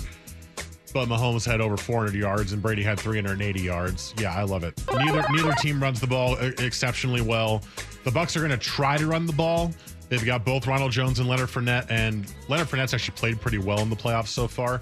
But 0.94 1.08
Mahomes 1.08 1.46
had 1.46 1.62
over 1.62 1.78
400 1.78 2.16
yards 2.16 2.52
and 2.52 2.62
Brady 2.62 2.82
had 2.82 3.00
380 3.00 3.62
yards. 3.62 4.14
Yeah, 4.18 4.34
I 4.36 4.44
love 4.44 4.64
it. 4.64 4.82
Neither 4.92 5.24
neither 5.30 5.54
team 5.54 5.82
runs 5.82 6.00
the 6.00 6.08
ball 6.08 6.36
exceptionally 6.38 7.22
well. 7.22 7.62
The 8.04 8.12
Bucs 8.12 8.36
are 8.36 8.40
going 8.40 8.52
to 8.52 8.58
try 8.58 8.98
to 8.98 9.06
run 9.06 9.28
the 9.28 9.34
ball. 9.34 9.72
They've 10.10 10.26
got 10.26 10.44
both 10.44 10.66
Ronald 10.66 10.92
Jones 10.92 11.20
and 11.20 11.30
Leonard 11.30 11.50
Fournette, 11.50 11.86
and 11.92 12.26
Leonard 12.48 12.68
Fournette's 12.68 12.96
actually 12.96 13.16
played 13.16 13.40
pretty 13.40 13.60
well 13.60 13.80
in 13.80 13.92
the 13.92 13.96
playoffs 13.96 14.30
so 14.30 14.48
far. 14.48 14.80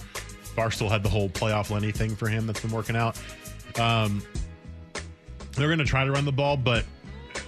Barstool 0.56 0.90
had 0.90 1.04
the 1.04 1.10
whole 1.10 1.30
playoff 1.30 1.70
Lenny 1.70 1.92
thing 1.92 2.16
for 2.16 2.30
him 2.30 2.48
that's 2.48 2.62
been 2.62 2.72
working 2.72 2.96
out. 2.96 3.20
Um, 3.78 4.24
they're 5.52 5.68
going 5.68 5.80
to 5.80 5.86
try 5.86 6.06
to 6.06 6.12
run 6.12 6.24
the 6.24 6.32
ball, 6.32 6.56
but 6.56 6.86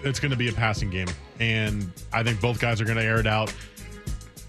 it's 0.04 0.19
going 0.19 0.32
to 0.32 0.38
be 0.38 0.49
a 0.49 0.52
passing 0.52 0.89
game, 0.89 1.08
and 1.39 1.91
I 2.13 2.23
think 2.23 2.41
both 2.41 2.60
guys 2.60 2.82
are 2.82 2.86
going 2.86 2.97
to 2.97 3.04
air 3.04 3.19
it 3.19 3.28
out. 3.28 3.54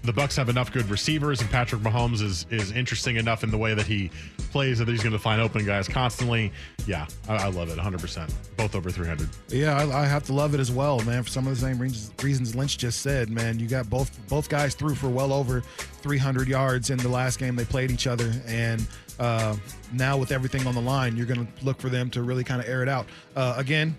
The 0.03 0.11
Bucs 0.11 0.35
have 0.37 0.49
enough 0.49 0.71
good 0.71 0.89
receivers, 0.89 1.41
and 1.41 1.49
Patrick 1.51 1.81
Mahomes 1.83 2.23
is 2.23 2.47
is 2.49 2.71
interesting 2.71 3.17
enough 3.17 3.43
in 3.43 3.51
the 3.51 3.57
way 3.57 3.75
that 3.75 3.85
he 3.85 4.09
plays 4.51 4.79
that 4.79 4.87
he's 4.87 5.03
going 5.03 5.13
to 5.13 5.19
find 5.19 5.39
open 5.39 5.63
guys 5.63 5.87
constantly. 5.87 6.51
Yeah, 6.87 7.05
I, 7.29 7.35
I 7.35 7.47
love 7.49 7.69
it, 7.69 7.75
100. 7.75 8.01
percent 8.01 8.33
Both 8.57 8.73
over 8.73 8.89
300. 8.89 9.29
Yeah, 9.49 9.77
I, 9.77 10.01
I 10.01 10.05
have 10.07 10.23
to 10.23 10.33
love 10.33 10.55
it 10.55 10.59
as 10.59 10.71
well, 10.71 10.99
man. 11.01 11.21
For 11.21 11.29
some 11.29 11.45
of 11.45 11.53
the 11.53 11.61
same 11.61 11.77
reasons, 11.77 12.55
Lynch 12.55 12.79
just 12.79 13.01
said, 13.01 13.29
man. 13.29 13.59
You 13.59 13.67
got 13.67 13.91
both 13.91 14.19
both 14.27 14.49
guys 14.49 14.73
threw 14.73 14.95
for 14.95 15.07
well 15.07 15.31
over 15.31 15.61
300 15.61 16.47
yards 16.47 16.89
in 16.89 16.97
the 16.97 17.07
last 17.09 17.37
game 17.37 17.55
they 17.55 17.65
played 17.65 17.91
each 17.91 18.07
other, 18.07 18.33
and 18.47 18.87
uh, 19.19 19.55
now 19.93 20.17
with 20.17 20.31
everything 20.31 20.65
on 20.65 20.73
the 20.73 20.81
line, 20.81 21.15
you're 21.15 21.27
going 21.27 21.45
to 21.45 21.65
look 21.65 21.79
for 21.79 21.89
them 21.89 22.09
to 22.09 22.23
really 22.23 22.43
kind 22.43 22.59
of 22.59 22.67
air 22.67 22.81
it 22.81 22.89
out. 22.89 23.05
Uh, 23.35 23.53
again, 23.55 23.95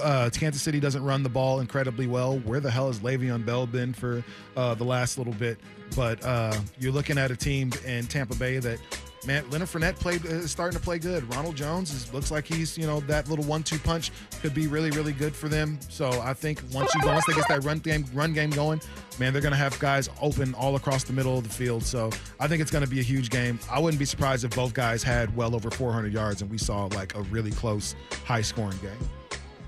uh, 0.00 0.30
Kansas 0.30 0.62
City 0.62 0.80
doesn't 0.80 1.02
run 1.02 1.22
the 1.22 1.28
ball 1.28 1.60
incredibly 1.60 2.06
well. 2.06 2.38
Where 2.40 2.60
the 2.60 2.70
hell 2.70 2.88
has 2.88 3.00
Le'Veon 3.00 3.44
Bell 3.44 3.66
been 3.66 3.92
for 3.92 4.24
uh, 4.56 4.74
the 4.74 4.84
last 4.84 5.18
little 5.18 5.32
bit? 5.34 5.58
But 5.94 6.24
uh, 6.24 6.54
you're 6.78 6.92
looking 6.92 7.18
at 7.18 7.30
a 7.30 7.36
team 7.36 7.72
in 7.84 8.06
Tampa 8.06 8.34
Bay 8.34 8.58
that, 8.58 8.78
man, 9.26 9.48
Leonard 9.50 9.68
Fournette 9.68 9.96
played 9.96 10.24
is 10.24 10.50
starting 10.50 10.76
to 10.76 10.82
play 10.82 10.98
good. 10.98 11.28
Ronald 11.34 11.56
Jones 11.56 11.92
is, 11.92 12.12
looks 12.12 12.30
like 12.30 12.46
he's, 12.46 12.76
you 12.76 12.86
know, 12.86 13.00
that 13.00 13.28
little 13.28 13.44
one-two 13.44 13.78
punch 13.78 14.10
could 14.40 14.54
be 14.54 14.66
really, 14.66 14.90
really 14.90 15.12
good 15.12 15.34
for 15.34 15.48
them. 15.48 15.78
So 15.88 16.10
I 16.22 16.34
think 16.34 16.62
once 16.72 16.92
you 16.94 17.00
once 17.06 17.24
they 17.26 17.34
get 17.34 17.48
that 17.48 17.64
run 17.64 17.78
game 17.78 18.04
run 18.12 18.32
game 18.32 18.50
going, 18.50 18.80
man, 19.18 19.32
they're 19.32 19.42
going 19.42 19.52
to 19.52 19.58
have 19.58 19.78
guys 19.78 20.08
open 20.20 20.54
all 20.54 20.76
across 20.76 21.04
the 21.04 21.12
middle 21.12 21.38
of 21.38 21.44
the 21.44 21.50
field. 21.50 21.84
So 21.84 22.10
I 22.40 22.48
think 22.48 22.60
it's 22.60 22.70
going 22.70 22.84
to 22.84 22.90
be 22.90 23.00
a 23.00 23.04
huge 23.04 23.30
game. 23.30 23.58
I 23.70 23.78
wouldn't 23.78 23.98
be 23.98 24.06
surprised 24.06 24.44
if 24.44 24.54
both 24.54 24.74
guys 24.74 25.02
had 25.02 25.34
well 25.36 25.54
over 25.54 25.70
400 25.70 26.12
yards 26.12 26.42
and 26.42 26.50
we 26.50 26.58
saw 26.58 26.86
like 26.86 27.14
a 27.14 27.22
really 27.22 27.52
close, 27.52 27.94
high-scoring 28.24 28.78
game. 28.78 29.23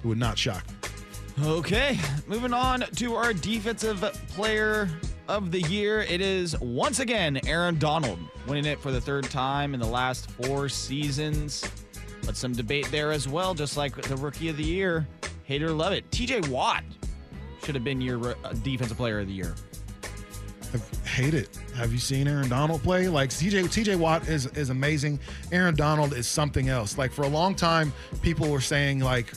It 0.07 0.11
would 0.11 0.19
not 0.19 0.39
shock 0.39 0.65
me. 0.69 1.49
Okay, 1.49 1.99
moving 2.29 2.53
on 2.53 2.83
to 2.95 3.17
our 3.17 3.33
defensive 3.33 4.01
player 4.29 4.89
of 5.27 5.51
the 5.51 5.63
year. 5.63 6.03
It 6.03 6.21
is 6.21 6.57
once 6.61 7.01
again 7.01 7.41
Aaron 7.45 7.77
Donald 7.77 8.21
winning 8.47 8.67
it 8.67 8.79
for 8.79 8.93
the 8.93 9.01
third 9.01 9.25
time 9.25 9.75
in 9.75 9.81
the 9.81 9.87
last 9.87 10.31
four 10.31 10.69
seasons. 10.69 11.69
But 12.25 12.37
some 12.37 12.53
debate 12.53 12.89
there 12.93 13.11
as 13.11 13.27
well, 13.27 13.53
just 13.53 13.77
like 13.77 14.01
the 14.01 14.15
rookie 14.15 14.49
of 14.49 14.57
the 14.57 14.63
year. 14.63 15.09
Hater 15.43 15.71
love 15.71 15.93
it. 15.93 16.09
TJ 16.13 16.51
Watt 16.51 16.85
should 17.65 17.75
have 17.75 17.83
been 17.83 18.01
your 18.01 18.37
uh, 18.45 18.53
defensive 18.63 18.97
player 18.97 19.19
of 19.19 19.27
the 19.27 19.35
year. 19.35 19.57
I 20.73 21.09
hate 21.09 21.35
it. 21.35 21.49
Have 21.75 21.93
you 21.93 21.99
seen 21.99 22.29
Aaron 22.29 22.49
Donald 22.49 22.81
play? 22.85 23.09
Like 23.09 23.31
TJ 23.31 23.65
TJ 23.65 23.97
Watt 23.97 24.29
is 24.29 24.47
is 24.47 24.71
amazing. 24.71 25.19
Aaron 25.51 25.75
Donald 25.75 26.13
is 26.13 26.29
something 26.29 26.69
else. 26.69 26.97
Like 26.97 27.11
for 27.11 27.23
a 27.23 27.29
long 27.29 27.57
time, 27.57 27.93
people 28.23 28.49
were 28.49 28.61
saying 28.61 29.01
like 29.01 29.33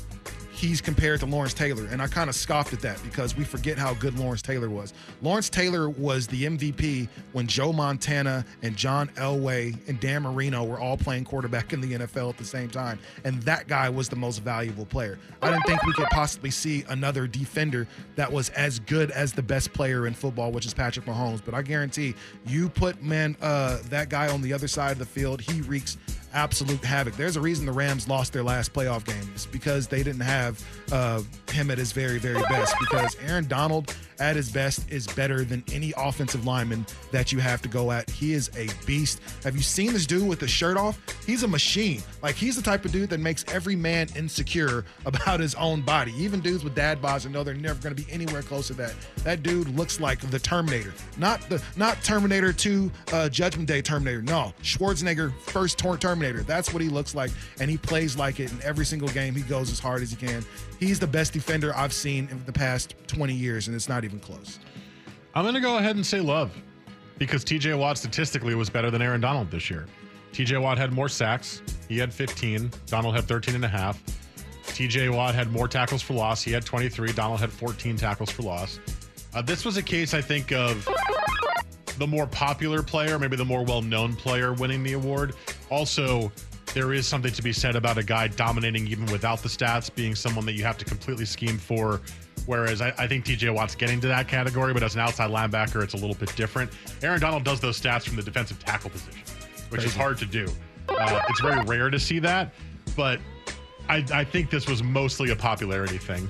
he's 0.60 0.82
compared 0.82 1.22
to 1.22 1.26
Lawrence 1.26 1.54
Taylor, 1.54 1.86
and 1.86 2.02
I 2.02 2.08
kind 2.08 2.30
of 2.30 2.36
scoffed 2.36 2.74
at 2.74 2.82
that 2.82 3.02
because 3.02 3.34
we 3.34 3.45
forget 3.45 3.78
how 3.78 3.93
good 3.93 4.19
Lawrence 4.19 4.41
Taylor 4.41 4.69
was. 4.69 4.93
Lawrence 5.22 5.50
Taylor 5.50 5.89
was 5.89 6.28
the 6.28 6.43
MVP 6.43 7.08
when 7.32 7.48
Joe 7.48 7.72
Montana 7.72 8.43
and 8.62 8.76
John 8.76 9.08
Elway 9.15 9.78
and 9.88 9.98
Dan 10.02 10.24
Marino 10.24 10.65
were 10.65 10.78
all 10.78 10.98
playing 10.98 11.24
quarterback 11.24 11.72
in 11.72 11.80
the 11.80 11.93
NFL 11.93 12.30
at 12.30 12.38
the 12.38 12.43
same 12.43 12.69
time, 12.69 13.00
and 13.24 13.41
that 13.43 13.69
guy 13.69 13.88
was 13.88 14.10
the 14.10 14.17
most 14.17 14.39
valuable 14.39 14.86
player. 14.86 15.17
I 15.41 15.50
didn't 15.50 15.63
think 15.63 15.82
we 15.86 15.93
could 15.93 16.10
possibly 16.10 16.52
see 16.52 16.84
another 16.89 17.26
defender 17.26 17.88
that 18.17 18.30
was 18.30 18.50
as 18.50 18.80
good 18.80 19.12
as 19.12 19.32
the 19.32 19.43
best 19.43 19.72
player 19.72 20.08
in 20.08 20.13
football, 20.13 20.52
which 20.52 20.65
is 20.65 20.74
Patrick 20.74 21.06
Mahomes. 21.06 21.41
But 21.43 21.54
I 21.54 21.62
guarantee 21.62 22.15
you 22.45 22.67
put 22.67 23.02
man 23.02 23.38
uh, 23.41 23.80
that 23.89 24.10
guy 24.10 24.28
on 24.28 24.41
the 24.41 24.52
other 24.52 24.67
side 24.67 24.91
of 24.91 25.00
the 25.00 25.06
field, 25.06 25.39
he 25.39 25.62
wreaks 25.62 25.98
absolute 26.33 26.83
havoc. 26.83 27.15
There's 27.15 27.35
a 27.35 27.41
reason 27.41 27.65
the 27.65 27.71
Rams 27.71 28.07
lost 28.07 28.33
their 28.33 28.43
last 28.43 28.73
playoff 28.73 29.05
game. 29.05 29.29
It's 29.33 29.45
because 29.45 29.87
they 29.87 30.03
didn't 30.03 30.21
have 30.21 30.63
uh, 30.91 31.21
him 31.51 31.71
at 31.71 31.77
his 31.77 31.91
very, 31.91 32.19
very 32.19 32.41
best. 32.49 32.75
Because 32.79 33.15
Aaron 33.25 33.47
Donald 33.47 33.95
at 34.19 34.36
his 34.36 34.51
best 34.51 34.89
is 34.91 35.08
better 35.08 35.43
than 35.43 35.63
any 35.71 35.93
offensive 35.97 36.45
lineman 36.45 36.86
that 37.12 37.32
you 37.32 37.39
have 37.39 37.62
to 37.62 37.69
go 37.69 37.91
at. 37.91 38.10
He 38.10 38.34
is 38.34 38.49
a 38.58 38.67
beast. 38.86 39.21
Have 39.43 39.55
you 39.55 39.62
seen 39.62 39.93
this 39.93 40.05
dude 40.05 40.27
with 40.27 40.39
the 40.39 40.47
shirt 40.47 40.77
off? 40.77 40.99
He's 41.25 41.43
a 41.43 41.47
machine. 41.47 42.01
Like 42.21 42.36
he's 42.36 42.55
the 42.55 42.62
type 42.62 42.86
of 42.86 42.91
dude 42.91 43.10
that 43.10 43.19
makes 43.19 43.45
every 43.53 43.75
man 43.75 44.08
insecure 44.15 44.86
about 45.05 45.39
his 45.39 45.55
own 45.55 45.82
body. 45.82 46.13
Even 46.17 46.39
dudes 46.39 46.63
with 46.63 46.75
dad 46.75 47.01
bods 47.01 47.29
know 47.29 47.43
they're 47.43 47.53
never 47.53 47.82
going 47.82 47.95
to 47.95 48.01
be 48.01 48.12
anywhere 48.12 48.41
close 48.41 48.67
to 48.67 48.73
that. 48.73 48.93
That 49.23 49.43
dude 49.43 49.69
looks 49.75 49.99
like 49.99 50.19
the 50.32 50.39
Terminator, 50.39 50.93
not 51.17 51.41
the 51.49 51.62
not 51.75 52.01
Terminator 52.03 52.51
2 52.51 52.91
uh, 53.13 53.29
Judgment 53.29 53.67
Day 53.67 53.82
Terminator. 53.82 54.21
No, 54.21 54.53
Schwarzenegger 54.63 55.34
first 55.41 55.77
tor- 55.77 55.97
Terminator. 55.97 56.43
That's 56.43 56.73
what 56.73 56.82
he 56.82 56.89
looks 56.89 57.13
like, 57.13 57.32
and 57.60 57.69
he 57.69 57.77
plays 57.77 58.17
like 58.17 58.39
it 58.39 58.51
in 58.51 58.62
every 58.63 58.86
single 58.86 59.10
game. 59.10 59.36
He 59.36 59.41
goes 59.41 59.71
as 59.71 59.79
hard 59.79 60.01
as 60.01 60.10
he 60.12 60.15
can. 60.15 60.43
He's 60.79 60.99
the 60.99 61.08
best 61.08 61.34
defender 61.34 61.75
I've 61.75 61.93
seen 61.93 62.27
in 62.32 62.41
the 62.45 62.53
past 62.53 62.95
20 63.08 63.34
years, 63.34 63.67
and 63.67 63.75
it's 63.75 63.89
not 63.89 64.03
even 64.05 64.09
close. 64.17 64.60
I'm 65.36 65.43
going 65.43 65.54
to 65.56 65.62
go 65.62 65.78
ahead 65.78 65.95
and 65.95 66.06
say 66.06 66.22
love 66.22 66.52
because 67.17 67.43
TJ 67.43 67.78
Watt 67.78 67.98
statistically 67.98 68.56
was 68.56 68.69
better 68.69 68.89
than 68.89 69.02
Aaron 69.02 69.22
Donald 69.22 69.52
this 69.52 69.69
year. 69.69 69.86
TJ 70.34 70.62
Watt 70.62 70.78
had 70.78 70.93
more 70.93 71.10
sacks. 71.10 71.62
He 71.88 71.98
had 71.98 72.13
15. 72.13 72.72
Donald 72.88 73.15
had 73.15 73.26
13 73.26 73.56
and 73.56 73.65
a 73.65 73.67
half. 73.67 74.02
TJ 74.63 75.13
Watt 75.13 75.36
had 75.36 75.52
more 75.52 75.67
tackles 75.67 76.02
for 76.02 76.13
loss. 76.13 76.41
He 76.41 76.52
had 76.52 76.65
23. 76.65 77.12
Donald 77.12 77.39
had 77.39 77.52
14 77.52 77.98
tackles 77.98 78.32
for 78.32 78.43
loss. 78.43 78.80
Uh, 79.34 79.41
this 79.41 79.65
was 79.65 79.78
a 79.78 79.84
case, 79.84 80.13
I 80.13 80.22
think, 80.22 80.52
of 80.52 80.88
the 81.98 82.08
more 82.08 82.26
popular 82.28 82.82
player, 82.82 83.19
maybe 83.19 83.36
the 83.36 83.45
more 83.45 83.63
well 83.63 83.82
known 83.82 84.15
player 84.15 84.54
winning 84.54 84.84
the 84.84 84.93
award. 84.93 85.36
Also, 85.69 86.32
there 86.74 86.93
is 86.93 87.08
something 87.08 87.32
to 87.34 87.41
be 87.41 87.52
said 87.52 87.76
about 87.76 87.98
a 87.98 88.04
guy 88.04 88.28
dominating 88.28 88.88
even 88.88 89.06
without 89.08 89.41
the 89.41 89.50
stats, 89.50 89.93
being 89.93 90.15
someone 90.15 90.45
that 90.45 90.54
you 90.54 90.63
have 90.63 90.78
to 90.78 90.86
completely 90.86 91.26
scheme 91.26 91.58
for. 91.58 92.02
Whereas 92.49 92.81
I, 92.81 92.91
I 92.97 93.05
think 93.05 93.25
TJ 93.25 93.53
Watt's 93.53 93.75
getting 93.75 94.01
to 94.01 94.07
that 94.07 94.27
category, 94.27 94.73
but 94.73 94.81
as 94.81 94.95
an 94.95 95.01
outside 95.01 95.29
linebacker, 95.29 95.83
it's 95.83 95.93
a 95.93 95.97
little 95.97 96.15
bit 96.15 96.35
different. 96.35 96.71
Aaron 97.03 97.21
Donald 97.21 97.43
does 97.43 97.59
those 97.59 97.79
stats 97.79 98.07
from 98.07 98.15
the 98.15 98.23
defensive 98.23 98.57
tackle 98.57 98.89
position, 98.89 99.21
which 99.69 99.83
is 99.83 99.95
hard 99.95 100.17
to 100.17 100.25
do. 100.25 100.47
Uh, 100.88 101.21
it's 101.29 101.41
very 101.41 101.62
rare 101.65 101.91
to 101.91 101.99
see 101.99 102.17
that, 102.17 102.55
but 102.97 103.19
I, 103.88 104.03
I 104.12 104.23
think 104.23 104.49
this 104.49 104.67
was 104.67 104.81
mostly 104.81 105.29
a 105.29 105.35
popularity 105.35 105.99
thing 105.99 106.27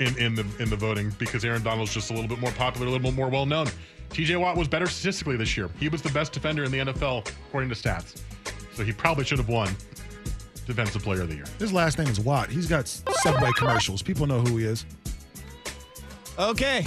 in, 0.00 0.18
in 0.18 0.34
the 0.34 0.44
in 0.58 0.68
the 0.68 0.76
voting 0.76 1.14
because 1.18 1.46
Aaron 1.46 1.62
Donald's 1.62 1.94
just 1.94 2.10
a 2.10 2.12
little 2.12 2.28
bit 2.28 2.40
more 2.40 2.52
popular, 2.52 2.86
a 2.86 2.90
little 2.90 3.08
bit 3.08 3.16
more 3.16 3.30
well 3.30 3.46
known. 3.46 3.68
TJ 4.10 4.38
Watt 4.38 4.54
was 4.54 4.68
better 4.68 4.86
statistically 4.86 5.38
this 5.38 5.56
year. 5.56 5.70
He 5.80 5.88
was 5.88 6.02
the 6.02 6.10
best 6.10 6.34
defender 6.34 6.64
in 6.64 6.70
the 6.70 6.78
NFL 6.80 7.26
according 7.48 7.70
to 7.70 7.74
stats. 7.74 8.20
So 8.74 8.84
he 8.84 8.92
probably 8.92 9.24
should 9.24 9.38
have 9.38 9.48
won 9.48 9.74
Defensive 10.68 11.02
Player 11.02 11.22
of 11.22 11.30
the 11.30 11.36
Year. 11.36 11.46
His 11.58 11.72
last 11.72 11.98
name 11.98 12.08
is 12.08 12.20
Watt. 12.20 12.50
He's 12.50 12.68
got 12.68 12.86
Subway 12.86 13.50
commercials. 13.56 14.02
People 14.02 14.26
know 14.26 14.40
who 14.40 14.58
he 14.58 14.66
is. 14.66 14.84
Okay. 16.38 16.86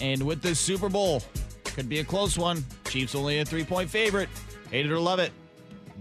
And 0.00 0.22
with 0.22 0.42
this 0.42 0.60
Super 0.60 0.88
Bowl, 0.88 1.22
could 1.64 1.88
be 1.88 1.98
a 2.00 2.04
close 2.04 2.38
one. 2.38 2.64
Chiefs 2.84 3.14
only 3.14 3.40
a 3.40 3.44
three 3.44 3.64
point 3.64 3.90
favorite. 3.90 4.28
Hate 4.70 4.86
it 4.86 4.92
or 4.92 5.00
love 5.00 5.18
it. 5.18 5.32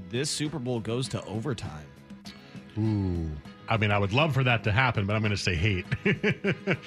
This 0.09 0.29
Super 0.29 0.59
Bowl 0.59 0.79
goes 0.79 1.07
to 1.09 1.23
overtime. 1.25 1.85
Ooh. 2.77 3.29
I 3.69 3.77
mean, 3.77 3.91
I 3.91 3.97
would 3.97 4.13
love 4.13 4.33
for 4.33 4.43
that 4.43 4.63
to 4.63 4.71
happen, 4.71 5.05
but 5.05 5.15
I'm 5.15 5.21
going 5.21 5.31
to 5.31 5.37
say 5.37 5.55
hate. 5.55 5.85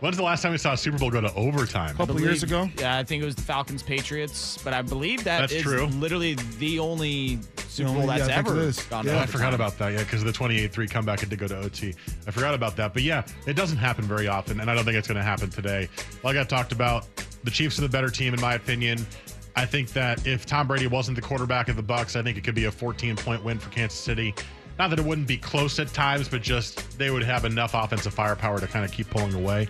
When's 0.00 0.16
the 0.16 0.22
last 0.22 0.40
time 0.40 0.52
we 0.52 0.58
saw 0.58 0.72
a 0.72 0.76
Super 0.76 0.96
Bowl 0.96 1.10
go 1.10 1.20
to 1.20 1.34
overtime? 1.34 1.94
A 1.94 1.98
couple 1.98 2.18
years 2.20 2.42
ago. 2.42 2.70
Yeah, 2.78 2.96
I 2.96 3.04
think 3.04 3.22
it 3.22 3.26
was 3.26 3.34
the 3.34 3.42
Falcons 3.42 3.82
Patriots, 3.82 4.58
but 4.64 4.72
I 4.72 4.80
believe 4.80 5.24
that 5.24 5.40
That's 5.40 5.52
is 5.52 5.62
true. 5.62 5.86
literally 5.86 6.34
the 6.58 6.78
only 6.78 7.38
Super 7.70 7.92
Bowl 7.92 8.06
that's 8.08 8.28
I 8.28 8.32
ever 8.32 8.72
gone 8.90 9.06
Yeah, 9.06 9.12
to 9.12 9.20
I 9.20 9.26
forgot 9.26 9.54
about 9.54 9.78
that. 9.78 9.92
Yeah, 9.92 10.00
because 10.00 10.22
of 10.22 10.26
the 10.26 10.32
28-3 10.32 10.90
comeback, 10.90 11.22
it 11.22 11.28
did 11.28 11.38
go 11.38 11.46
to 11.46 11.56
OT. 11.58 11.94
I 12.26 12.30
forgot 12.32 12.52
about 12.52 12.76
that. 12.76 12.92
But 12.92 13.02
yeah, 13.02 13.24
it 13.46 13.54
doesn't 13.54 13.78
happen 13.78 14.04
very 14.04 14.26
often, 14.26 14.60
and 14.60 14.68
I 14.68 14.74
don't 14.74 14.84
think 14.84 14.96
it's 14.96 15.06
going 15.06 15.18
to 15.18 15.22
happen 15.22 15.50
today. 15.50 15.88
Like 16.24 16.36
I 16.36 16.42
talked 16.42 16.72
about, 16.72 17.06
the 17.44 17.50
Chiefs 17.50 17.78
are 17.78 17.82
the 17.82 17.88
better 17.88 18.10
team, 18.10 18.34
in 18.34 18.40
my 18.40 18.54
opinion. 18.54 19.06
I 19.54 19.66
think 19.66 19.92
that 19.92 20.26
if 20.26 20.46
Tom 20.46 20.66
Brady 20.66 20.88
wasn't 20.88 21.14
the 21.14 21.22
quarterback 21.22 21.68
of 21.68 21.76
the 21.76 21.82
Bucs, 21.82 22.18
I 22.18 22.22
think 22.22 22.36
it 22.36 22.42
could 22.42 22.54
be 22.56 22.64
a 22.64 22.72
14-point 22.72 23.44
win 23.44 23.58
for 23.58 23.70
Kansas 23.70 23.98
City. 23.98 24.34
Not 24.78 24.90
that 24.90 24.98
it 24.98 25.04
wouldn't 25.04 25.28
be 25.28 25.36
close 25.36 25.78
at 25.78 25.88
times, 25.92 26.28
but 26.28 26.42
just 26.42 26.98
they 26.98 27.10
would 27.10 27.22
have 27.22 27.44
enough 27.44 27.74
offensive 27.74 28.14
firepower 28.14 28.58
to 28.58 28.66
kind 28.66 28.84
of 28.84 28.90
keep 28.90 29.08
pulling 29.10 29.34
away. 29.34 29.68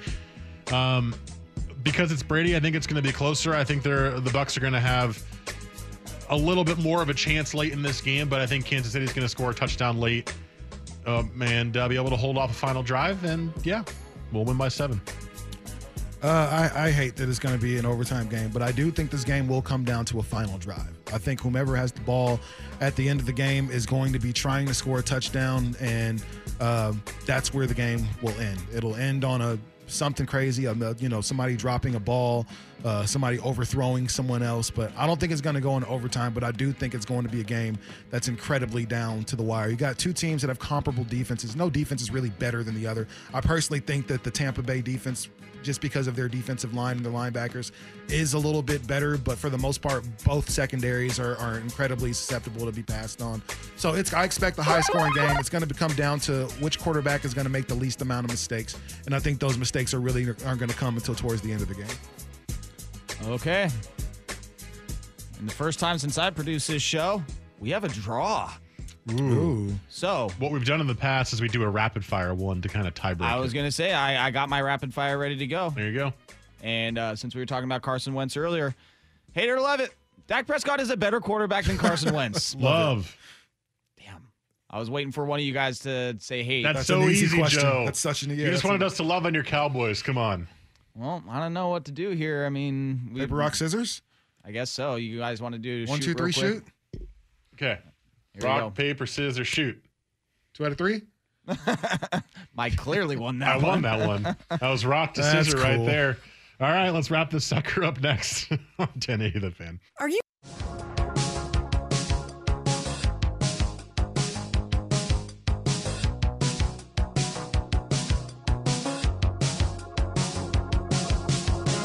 Um, 0.73 1.15
because 1.83 2.13
it's 2.13 2.23
Brady, 2.23 2.57
I 2.57 2.61
think 2.61 2.77
it's 2.77 2.87
going 2.87 3.03
to 3.03 3.07
be 3.07 3.13
closer. 3.13 3.55
I 3.55 3.65
think 3.65 3.83
they're 3.83 4.21
the 4.21 4.31
Bucs 4.31 4.57
are 4.57 4.61
going 4.61 4.73
to 4.73 4.81
have 4.81 5.23
a 6.31 6.37
little 6.37 6.65
bit 6.65 6.79
more 6.79 7.03
of 7.03 7.09
a 7.09 7.15
chance 7.15 7.55
late 7.55 7.73
in 7.73 7.83
this 7.83 8.01
game, 8.01 8.29
but 8.29 8.41
I 8.41 8.47
think 8.47 8.65
Kansas 8.65 8.93
City's 8.93 9.13
going 9.13 9.25
to 9.25 9.29
score 9.29 9.51
a 9.51 9.55
touchdown 9.55 10.01
late 10.01 10.33
um, 11.07 11.31
and 11.43 11.77
uh, 11.77 11.89
be 11.89 11.97
able 11.97 12.11
to 12.11 12.17
hold 12.17 12.39
off 12.39 12.51
a 12.51 12.55
final 12.55 12.83
drive. 12.83 13.25
And 13.25 13.53
yeah, 13.65 13.85
we'll 14.33 14.45
win 14.45 14.57
by 14.57 14.69
seven. 14.69 15.01
Uh, 16.23 16.71
I, 16.75 16.87
I 16.87 16.91
hate 16.91 17.17
that 17.17 17.31
it's 17.31 17.39
going 17.39 17.55
to 17.55 17.61
be 17.61 17.79
an 17.79 17.87
overtime 17.87 18.29
game, 18.29 18.51
but 18.51 18.61
I 18.61 18.73
do 18.73 18.91
think 18.91 19.11
this 19.11 19.25
game 19.25 19.49
will 19.49 19.63
come 19.63 19.85
down 19.85 20.05
to 20.07 20.19
a 20.19 20.23
final 20.23 20.59
drive. 20.59 20.91
I 21.13 21.19
think 21.19 21.41
whomever 21.41 21.75
has 21.77 21.93
the 21.93 22.03
ball 22.03 22.39
at 22.83 22.95
the 22.95 23.09
end 23.09 23.21
of 23.21 23.27
the 23.27 23.33
game 23.33 23.71
is 23.71 23.87
going 23.87 24.13
to 24.13 24.19
be 24.19 24.31
trying 24.31 24.67
to 24.67 24.75
score 24.75 24.99
a 24.99 25.03
touchdown, 25.03 25.75
and 25.81 26.23
uh, 26.61 26.93
that's 27.25 27.55
where 27.55 27.67
the 27.67 27.73
game 27.73 28.07
will 28.21 28.39
end. 28.39 28.61
It'll 28.75 28.97
end 28.97 29.25
on 29.25 29.41
a 29.41 29.59
something 29.91 30.27
crazy, 30.27 30.67
um, 30.67 30.83
uh, 30.83 30.95
you 30.99 31.09
know, 31.09 31.21
somebody 31.21 31.57
dropping 31.57 31.95
a 31.95 32.01
ball, 32.01 32.47
uh, 32.85 33.05
somebody 33.05 33.39
overthrowing 33.41 34.09
someone 34.09 34.43
else. 34.43 34.71
But 34.71 34.93
I 34.97 35.07
don't 35.07 35.19
think 35.19 35.33
it's 35.33 35.41
going 35.41 35.55
to 35.55 35.61
go 35.61 35.77
into 35.77 35.89
overtime. 35.89 36.33
But 36.33 36.45
I 36.45 36.53
do 36.53 36.73
think 36.73 36.95
it's 36.95 37.07
going 37.07 37.23
to 37.25 37.29
be 37.29 37.41
a 37.41 37.45
game 37.45 37.79
that's 38.11 38.29
incredibly 38.29 38.87
down 38.87 39.25
to 39.25 39.37
the 39.37 39.43
wire. 39.43 39.69
You 39.69 39.77
got 39.77 39.99
two 39.99 40.13
teams 40.13 40.43
that 40.43 40.49
have 40.49 40.59
comparable 40.59 41.05
defenses. 41.05 41.57
No 41.57 41.71
defense 41.71 42.03
is 42.03 42.11
really 42.11 42.31
better 42.31 42.63
than 42.63 42.75
the 42.75 42.87
other. 42.87 43.07
I 43.35 43.41
personally 43.41 43.81
think 43.81 44.07
that 44.09 44.25
the 44.25 44.31
Tampa 44.31 44.63
Bay 44.63 44.81
defense 44.81 45.29
just 45.63 45.81
because 45.81 46.07
of 46.07 46.17
their 46.17 46.29
defensive 46.29 46.75
line 46.75 46.97
and 46.97 47.05
their 47.05 47.13
linebackers 47.13 47.73
is 48.09 48.35
a 48.35 48.39
little 48.39 48.63
bit 48.63 48.87
better. 48.87 49.17
But 49.17 49.39
for 49.39 49.51
the 49.51 49.59
most 49.59 49.83
part 49.83 50.05
both 50.25 50.49
secondaries 50.49 51.19
are, 51.19 51.37
are 51.37 51.59
incredibly 51.59 52.13
susceptible 52.13 52.67
to 52.67 52.73
be 52.73 52.83
passed 52.83 53.23
on. 53.23 53.43
So 53.77 53.95
it's 53.95 54.13
i 54.13 54.25
expect 54.25 54.59
a 54.59 54.63
high 54.63 54.81
scoring 54.81 55.13
game. 55.15 55.37
It's 55.39 55.51
going 55.51 55.67
to 55.67 55.75
come 55.75 55.93
down 55.95 56.21
to 56.21 56.47
which 56.61 56.79
quarterback 56.79 57.25
is 57.25 57.35
going 57.35 57.47
to 57.47 57.51
make 57.51 57.67
the 57.67 57.75
least 57.75 58.03
amount 58.03 58.27
of 58.27 58.31
mistakes. 58.31 58.77
And 59.07 59.15
i 59.15 59.19
think 59.19 59.39
those 59.39 59.59
mistakes 59.59 59.95
are 59.95 60.01
really 60.01 60.27
aren't 60.27 60.61
going 60.61 60.69
to 60.69 60.77
come 60.77 60.97
until 60.97 61.15
towards 61.15 61.43
the 61.43 61.53
end 61.53 61.63
of 61.63 61.69
the 61.69 61.75
game. 61.75 63.29
Okay. 63.29 63.69
And 65.39 65.49
the 65.49 65.55
first 65.55 65.79
time 65.79 65.99
since 65.99 66.19
I 66.19 66.31
produced 66.31 66.69
this 66.69 66.83
show, 66.83 67.23
we 67.59 67.71
have 67.71 67.85
a 67.85 67.89
draw. 67.89 68.51
Ooh. 69.13 69.75
So 69.89 70.31
what 70.39 70.53
we've 70.53 70.65
done 70.65 70.81
in 70.81 70.87
the 70.87 70.95
past 70.95 71.33
is 71.33 71.41
we 71.41 71.49
do 71.49 71.63
a 71.63 71.69
rapid 71.69 72.05
fire 72.05 72.35
one 72.35 72.61
to 72.63 72.69
kind 72.69 72.87
of 72.87 72.95
tie 72.95 73.15
break. 73.15 73.29
I 73.31 73.37
was 73.37 73.53
it. 73.53 73.55
going 73.55 73.67
to 73.67 73.73
say, 73.73 73.93
I, 73.93 74.27
I 74.27 74.31
got 74.31 74.49
my 74.49 74.61
rapid 74.61 74.93
fire 74.93 75.19
ready 75.19 75.37
to 75.37 75.47
go. 75.47 75.71
There 75.71 75.89
you 75.89 75.95
go. 75.95 76.13
And 76.63 76.99
uh, 76.99 77.17
since 77.17 77.35
we 77.35 77.41
were 77.41 77.47
talking 77.47 77.65
about 77.65 77.83
Carson 77.83 78.15
Wentz 78.15 78.37
earlier, 78.37 78.75
hate 79.33 79.49
it 79.49 79.53
or 79.53 79.61
love 79.61 79.81
it, 79.81 79.95
Dak 80.27 80.47
Prescott 80.47 80.81
is 80.81 80.91
a 80.91 80.97
better 80.97 81.21
quarterback 81.21 81.65
than 81.65 81.79
Carson 81.79 82.15
Wentz. 82.15 82.55
Love. 82.55 83.17
Damn. 83.99 84.29
I 84.69 84.79
was 84.79 84.91
waiting 84.91 85.13
for 85.13 85.25
one 85.25 85.41
of 85.41 85.47
you 85.47 85.53
guys 85.53 85.81
to 85.81 86.17
say 86.21 86.43
hate. 86.43 86.63
That's, 86.63 86.87
so 86.87 87.03
easy, 87.09 87.43
Joe. 87.45 87.85
That's 87.87 87.99
such 87.99 88.23
an- 88.23 88.31
yeah, 88.31 88.47
you 88.47 88.51
just 88.51 88.65
wanted 88.65 88.83
a- 88.83 88.87
us 88.87 88.97
to 88.99 89.03
love 89.03 89.27
on 89.27 89.35
your 89.35 89.45
Cowboys. 89.45 90.03
Come 90.03 90.19
on. 90.19 90.47
Well, 90.95 91.23
I 91.29 91.41
don't 91.41 91.55
know 91.55 91.69
what 91.69 91.87
to 91.87 91.93
do 91.93 92.11
here. 92.11 92.45
I 92.45 92.51
mean, 92.51 93.11
we, 93.15 93.21
paper 93.21 93.37
rock 93.37 93.55
scissors 93.55 94.03
I 94.45 94.53
guess 94.53 94.71
so. 94.71 94.97
You 94.97 95.19
guys 95.19 95.41
want 95.41 95.55
to 95.55 95.59
do 95.59 95.87
one 95.87 96.01
shoot 96.01 96.07
two 96.07 96.15
three 96.15 96.33
real 96.37 96.61
quick? 96.61 96.65
shoot 96.95 97.09
Okay. 97.55 97.79
Here 98.35 98.45
Rock, 98.45 98.75
paper, 98.75 99.07
scissors, 99.07 99.49
shoot. 99.49 99.83
two 100.55 100.65
out 100.65 100.73
of 100.73 100.79
three 100.79 101.03
Mike 102.55 102.77
clearly 102.77 103.17
won 103.17 103.39
that 103.41 103.61
one. 103.63 103.65
I 103.65 103.69
one. 103.69 103.83
won 103.83 103.83
that 103.83 104.07
one. 104.09 104.37
That 104.61 104.71
was 104.71 104.85
rock 104.85 105.15
to 105.15 105.23
That's 105.23 105.49
scissor 105.49 105.59
right 105.63 105.85
there. 105.85 106.19
All 106.61 106.71
right, 106.71 106.91
let's 106.91 107.11
wrap 107.11 107.31
this 107.31 107.45
sucker 107.45 107.83
up 107.85 108.01
next 108.01 108.51
on 108.53 108.59
1080 108.79 109.39
The 109.41 109.51
Fan. 109.51 109.81
Are 109.99 110.09
you? 110.09 110.21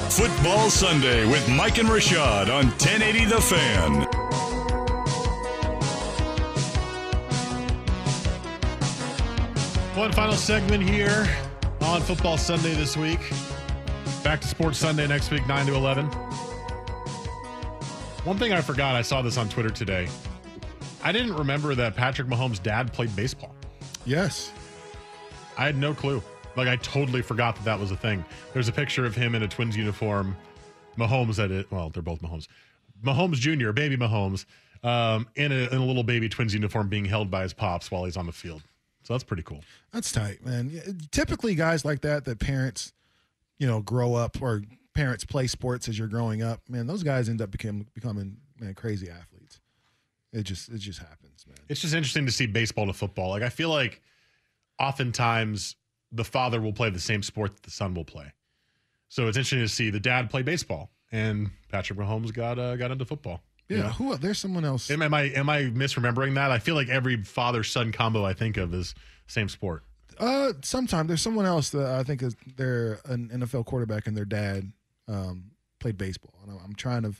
Football 0.09 0.69
Sunday 0.69 1.25
with 1.25 1.47
Mike 1.49 1.77
and 1.77 1.89
Rashad 1.89 2.43
on 2.47 2.67
1080 2.67 3.25
The 3.25 3.41
Fan. 3.41 4.24
One 9.95 10.11
final 10.11 10.33
segment 10.33 10.83
here 10.83 11.25
on 11.79 12.01
Football 12.01 12.37
Sunday 12.37 12.73
this 12.73 12.97
week. 12.97 13.21
Back 14.25 14.41
to 14.41 14.47
Sports 14.47 14.77
Sunday 14.77 15.07
next 15.07 15.31
week, 15.31 15.47
9 15.47 15.67
to 15.67 15.73
11. 15.73 16.07
One 18.25 18.37
thing 18.37 18.51
I 18.51 18.59
forgot, 18.59 18.95
I 18.95 19.01
saw 19.01 19.21
this 19.21 19.37
on 19.37 19.47
Twitter 19.47 19.69
today. 19.69 20.09
I 21.01 21.13
didn't 21.13 21.35
remember 21.35 21.75
that 21.75 21.95
Patrick 21.95 22.27
Mahomes' 22.27 22.61
dad 22.61 22.91
played 22.91 23.15
baseball. 23.15 23.55
Yes. 24.05 24.51
I 25.57 25.65
had 25.65 25.77
no 25.77 25.93
clue. 25.93 26.21
Like, 26.57 26.67
I 26.67 26.75
totally 26.75 27.21
forgot 27.21 27.55
that 27.55 27.63
that 27.63 27.79
was 27.79 27.91
a 27.91 27.97
thing. 27.97 28.25
There's 28.51 28.67
a 28.67 28.73
picture 28.73 29.05
of 29.05 29.15
him 29.15 29.33
in 29.33 29.43
a 29.43 29.47
Twins 29.47 29.77
uniform. 29.77 30.35
Mahomes 30.97 31.41
at 31.41 31.51
it. 31.51 31.71
Well, 31.71 31.89
they're 31.89 32.03
both 32.03 32.21
Mahomes. 32.21 32.49
Mahomes 33.01 33.35
Jr., 33.35 33.71
baby 33.71 33.95
Mahomes, 33.95 34.43
um, 34.83 35.29
in, 35.35 35.53
a, 35.53 35.69
in 35.69 35.77
a 35.77 35.85
little 35.85 36.03
baby 36.03 36.27
Twins 36.27 36.53
uniform 36.53 36.89
being 36.89 37.05
held 37.05 37.31
by 37.31 37.43
his 37.43 37.53
pops 37.53 37.89
while 37.89 38.03
he's 38.03 38.17
on 38.17 38.25
the 38.25 38.33
field. 38.33 38.61
So 39.05 39.13
that's 39.13 39.23
pretty 39.23 39.43
cool. 39.43 39.61
That's 39.93 40.11
tight, 40.11 40.43
man. 40.43 40.99
Typically, 41.11 41.53
guys 41.53 41.85
like 41.85 42.01
that, 42.01 42.25
that 42.25 42.39
parents, 42.39 42.91
you 43.59 43.67
know, 43.67 43.81
grow 43.81 44.15
up 44.15 44.41
or 44.41 44.63
parents 44.95 45.23
play 45.23 45.45
sports 45.45 45.87
as 45.87 45.99
you're 45.99 46.07
growing 46.07 46.41
up. 46.41 46.61
Man, 46.67 46.87
those 46.87 47.03
guys 47.03 47.29
end 47.29 47.39
up 47.39 47.51
becoming 47.51 47.85
becoming 47.93 48.37
man 48.59 48.73
crazy 48.73 49.09
athletes. 49.09 49.59
It 50.33 50.43
just 50.43 50.69
it 50.69 50.79
just 50.79 50.99
happens, 50.99 51.45
man. 51.47 51.57
It's 51.69 51.81
just 51.81 51.93
interesting 51.93 52.25
to 52.25 52.31
see 52.31 52.47
baseball 52.47 52.87
to 52.87 52.93
football. 52.93 53.29
Like 53.29 53.43
I 53.43 53.49
feel 53.49 53.69
like 53.69 54.01
oftentimes 54.79 55.75
the 56.11 56.25
father 56.25 56.59
will 56.59 56.73
play 56.73 56.89
the 56.89 56.99
same 56.99 57.21
sport 57.21 57.55
that 57.55 57.63
the 57.63 57.71
son 57.71 57.93
will 57.93 58.05
play. 58.05 58.33
So 59.07 59.27
it's 59.27 59.37
interesting 59.37 59.59
to 59.59 59.67
see 59.67 59.91
the 59.91 59.99
dad 59.99 60.31
play 60.31 60.41
baseball, 60.41 60.89
and 61.11 61.51
Patrick 61.69 61.99
Mahomes 61.99 62.33
got 62.33 62.57
uh, 62.57 62.75
got 62.75 62.89
into 62.89 63.05
football. 63.05 63.41
Yeah, 63.69 63.77
You 63.77 63.83
know? 63.83 63.89
who 63.89 64.17
there's 64.17 64.39
someone 64.39 64.65
else. 64.65 64.91
Am, 64.91 65.01
am 65.01 65.13
I 65.13 65.23
am 65.23 65.49
I 65.49 65.63
misremembering 65.63 66.35
that? 66.35 66.51
I 66.51 66.59
feel 66.59 66.75
like 66.75 66.89
every 66.89 67.23
father 67.23 67.63
son 67.63 67.91
combo 67.91 68.23
I 68.23 68.33
think 68.33 68.57
of 68.57 68.73
is 68.73 68.93
same 69.27 69.49
sport. 69.49 69.83
Uh, 70.17 70.53
sometime 70.61 71.07
there's 71.07 71.21
someone 71.21 71.45
else 71.45 71.71
that 71.71 71.87
I 71.87 72.03
think 72.03 72.23
is 72.23 72.35
they're 72.55 72.99
an 73.05 73.29
NFL 73.33 73.65
quarterback 73.65 74.07
and 74.07 74.15
their 74.15 74.25
dad 74.25 74.71
um, 75.07 75.51
played 75.79 75.97
baseball, 75.97 76.33
and 76.43 76.51
I'm, 76.51 76.59
I'm 76.63 76.75
trying 76.75 77.03
to 77.03 77.13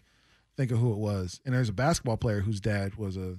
think 0.56 0.72
of 0.72 0.80
who 0.80 0.94
it 0.94 0.98
was. 0.98 1.42
And 1.46 1.54
there's 1.54 1.70
a 1.70 1.74
basketball 1.74 2.18
player 2.18 2.40
whose 2.42 2.62
dad 2.62 2.96
was 2.96 3.18
a 3.18 3.38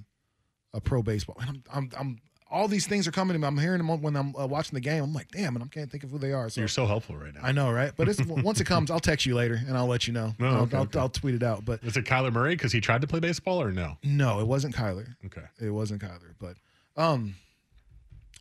a 0.73 0.81
pro 0.81 1.01
baseball. 1.01 1.37
And 1.39 1.49
I'm 1.49 1.63
I'm, 1.73 1.91
I'm 1.99 2.17
all 2.49 2.67
these 2.67 2.87
things 2.87 3.07
are 3.07 3.11
coming 3.11 3.33
to 3.33 3.39
me. 3.39 3.45
I'm 3.47 3.57
hearing 3.57 3.85
them 3.85 4.01
when 4.01 4.15
I'm 4.15 4.35
uh, 4.35 4.45
watching 4.47 4.73
the 4.75 4.81
game. 4.81 5.03
I'm 5.03 5.13
like, 5.13 5.29
damn, 5.31 5.55
and 5.55 5.63
I 5.63 5.67
can't 5.67 5.91
think 5.91 6.03
of 6.03 6.11
who 6.11 6.17
they 6.17 6.31
are. 6.31 6.49
So 6.49 6.61
You're 6.61 6.67
so 6.67 6.85
helpful 6.85 7.15
right 7.17 7.33
now. 7.33 7.41
I 7.43 7.51
know, 7.51 7.71
right? 7.71 7.91
But 7.95 8.07
it's 8.09 8.21
once 8.25 8.59
it 8.61 8.65
comes, 8.65 8.89
I'll 8.89 8.99
text 8.99 9.25
you 9.25 9.35
later 9.35 9.59
and 9.67 9.77
I'll 9.77 9.87
let 9.87 10.07
you 10.07 10.13
know. 10.13 10.33
No, 10.39 10.47
I'll, 10.47 10.55
okay, 10.63 10.77
I'll, 10.77 10.83
okay. 10.83 10.99
I'll 10.99 11.09
tweet 11.09 11.35
it 11.35 11.43
out. 11.43 11.65
But 11.65 11.83
Was 11.83 11.97
it 11.97 12.05
Kyler 12.05 12.31
Murray 12.31 12.55
because 12.55 12.71
he 12.71 12.79
tried 12.79 13.01
to 13.01 13.07
play 13.07 13.19
baseball 13.19 13.61
or 13.61 13.71
no? 13.71 13.97
no, 14.03 14.39
it 14.39 14.47
wasn't 14.47 14.75
Kyler. 14.75 15.15
Okay. 15.25 15.43
It 15.59 15.69
wasn't 15.71 16.01
Kyler. 16.01 16.33
But 16.39 16.55
um, 16.95 17.35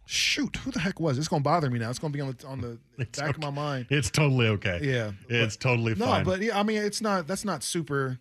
shoot, 0.07 0.57
who 0.57 0.71
the 0.71 0.81
heck 0.81 1.01
was? 1.01 1.17
it? 1.17 1.21
It's 1.21 1.29
gonna 1.29 1.43
bother 1.43 1.69
me 1.71 1.79
now. 1.79 1.91
It's 1.91 1.99
gonna 1.99 2.13
be 2.13 2.21
on 2.21 2.37
the 2.39 2.47
on 2.47 2.61
the 2.61 2.79
It's 2.99 3.19
back 3.19 3.31
of 3.37 3.43
my 3.43 3.51
mind. 3.51 3.87
It's 3.91 4.11
totally 4.11 4.47
okay. 4.49 4.81
Yeah, 4.83 5.13
It's 5.29 5.57
totally 5.57 5.95
fine. 5.95 6.25
No, 6.25 6.31
but 6.31 6.41
yeah, 6.41 6.59
I 6.59 6.63
mean, 6.63 6.79
it's 6.83 7.01
not. 7.01 7.27
That's 7.27 7.45
not 7.45 7.63
super. 7.63 8.19